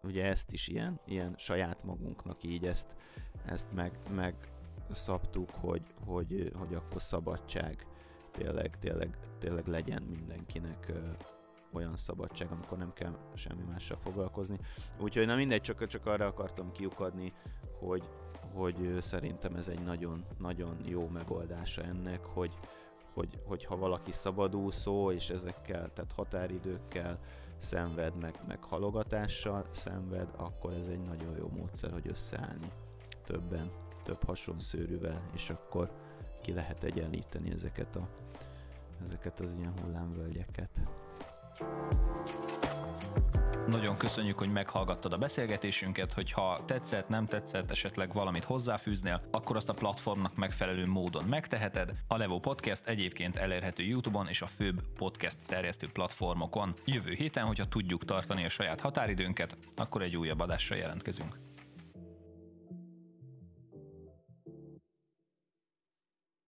ugye 0.03 0.25
ezt 0.25 0.51
is 0.51 0.67
ilyen, 0.67 0.99
ilyen 1.05 1.35
saját 1.37 1.83
magunknak 1.83 2.43
így 2.43 2.65
ezt, 2.65 2.87
ezt 3.45 3.71
meg, 3.73 3.99
meg 4.09 4.35
szabtuk, 4.91 5.49
hogy, 5.49 5.81
hogy, 6.05 6.51
hogy 6.55 6.73
akkor 6.73 7.01
szabadság 7.01 7.87
tényleg, 8.31 8.77
tényleg, 8.79 9.17
tényleg 9.39 9.67
legyen 9.67 10.03
mindenkinek 10.03 10.91
olyan 11.73 11.97
szabadság, 11.97 12.51
amikor 12.51 12.77
nem 12.77 12.93
kell 12.93 13.17
semmi 13.33 13.63
mással 13.69 13.97
foglalkozni. 13.97 14.59
Úgyhogy 14.99 15.25
na 15.25 15.35
mindegy, 15.35 15.61
csak, 15.61 15.87
csak 15.87 16.05
arra 16.05 16.25
akartam 16.25 16.71
kiukadni, 16.71 17.33
hogy, 17.79 18.03
hogy 18.53 18.97
szerintem 19.01 19.55
ez 19.55 19.67
egy 19.67 19.83
nagyon, 19.83 20.25
nagyon 20.37 20.77
jó 20.85 21.07
megoldása 21.07 21.81
ennek, 21.81 22.25
hogy, 22.25 22.53
hogy, 23.13 23.39
hogy 23.45 23.65
ha 23.65 23.77
valaki 23.77 24.11
szabadúszó, 24.11 25.11
és 25.11 25.29
ezekkel, 25.29 25.93
tehát 25.93 26.11
határidőkkel 26.11 27.19
szenved, 27.57 28.15
meg, 28.15 28.35
meg 28.47 28.63
halogatással 28.63 29.65
szenved, 29.71 30.27
akkor 30.35 30.73
ez 30.73 30.87
egy 30.87 31.01
nagyon 31.01 31.37
jó 31.37 31.49
módszer, 31.57 31.91
hogy 31.91 32.07
összeállni 32.07 32.71
többen 33.23 33.69
több 34.07 34.23
hasonszőrűvel, 34.23 35.21
és 35.33 35.49
akkor 35.49 35.89
ki 36.41 36.53
lehet 36.53 36.83
egyenlíteni 36.83 37.51
ezeket, 37.51 37.95
a, 37.95 38.07
ezeket 39.05 39.39
az 39.39 39.53
ilyen 39.57 39.73
hullámvölgyeket. 39.81 40.69
Nagyon 43.67 43.97
köszönjük, 43.97 44.37
hogy 44.37 44.51
meghallgattad 44.51 45.13
a 45.13 45.17
beszélgetésünket, 45.17 46.13
hogyha 46.13 46.59
tetszett, 46.65 47.09
nem 47.09 47.25
tetszett, 47.25 47.71
esetleg 47.71 48.13
valamit 48.13 48.43
hozzáfűznél, 48.43 49.21
akkor 49.31 49.55
azt 49.55 49.69
a 49.69 49.73
platformnak 49.73 50.35
megfelelő 50.35 50.85
módon 50.85 51.23
megteheted. 51.23 51.93
A 52.07 52.17
Levo 52.17 52.39
Podcast 52.39 52.87
egyébként 52.87 53.35
elérhető 53.35 53.83
YouTube-on 53.83 54.27
és 54.27 54.41
a 54.41 54.47
főbb 54.47 54.81
podcast 54.95 55.37
terjesztő 55.45 55.89
platformokon. 55.93 56.73
Jövő 56.85 57.13
héten, 57.13 57.45
hogyha 57.45 57.67
tudjuk 57.67 58.05
tartani 58.05 58.45
a 58.45 58.49
saját 58.49 58.81
határidőnket, 58.81 59.57
akkor 59.75 60.01
egy 60.01 60.17
újabb 60.17 60.39
adásra 60.39 60.75
jelentkezünk. 60.75 61.46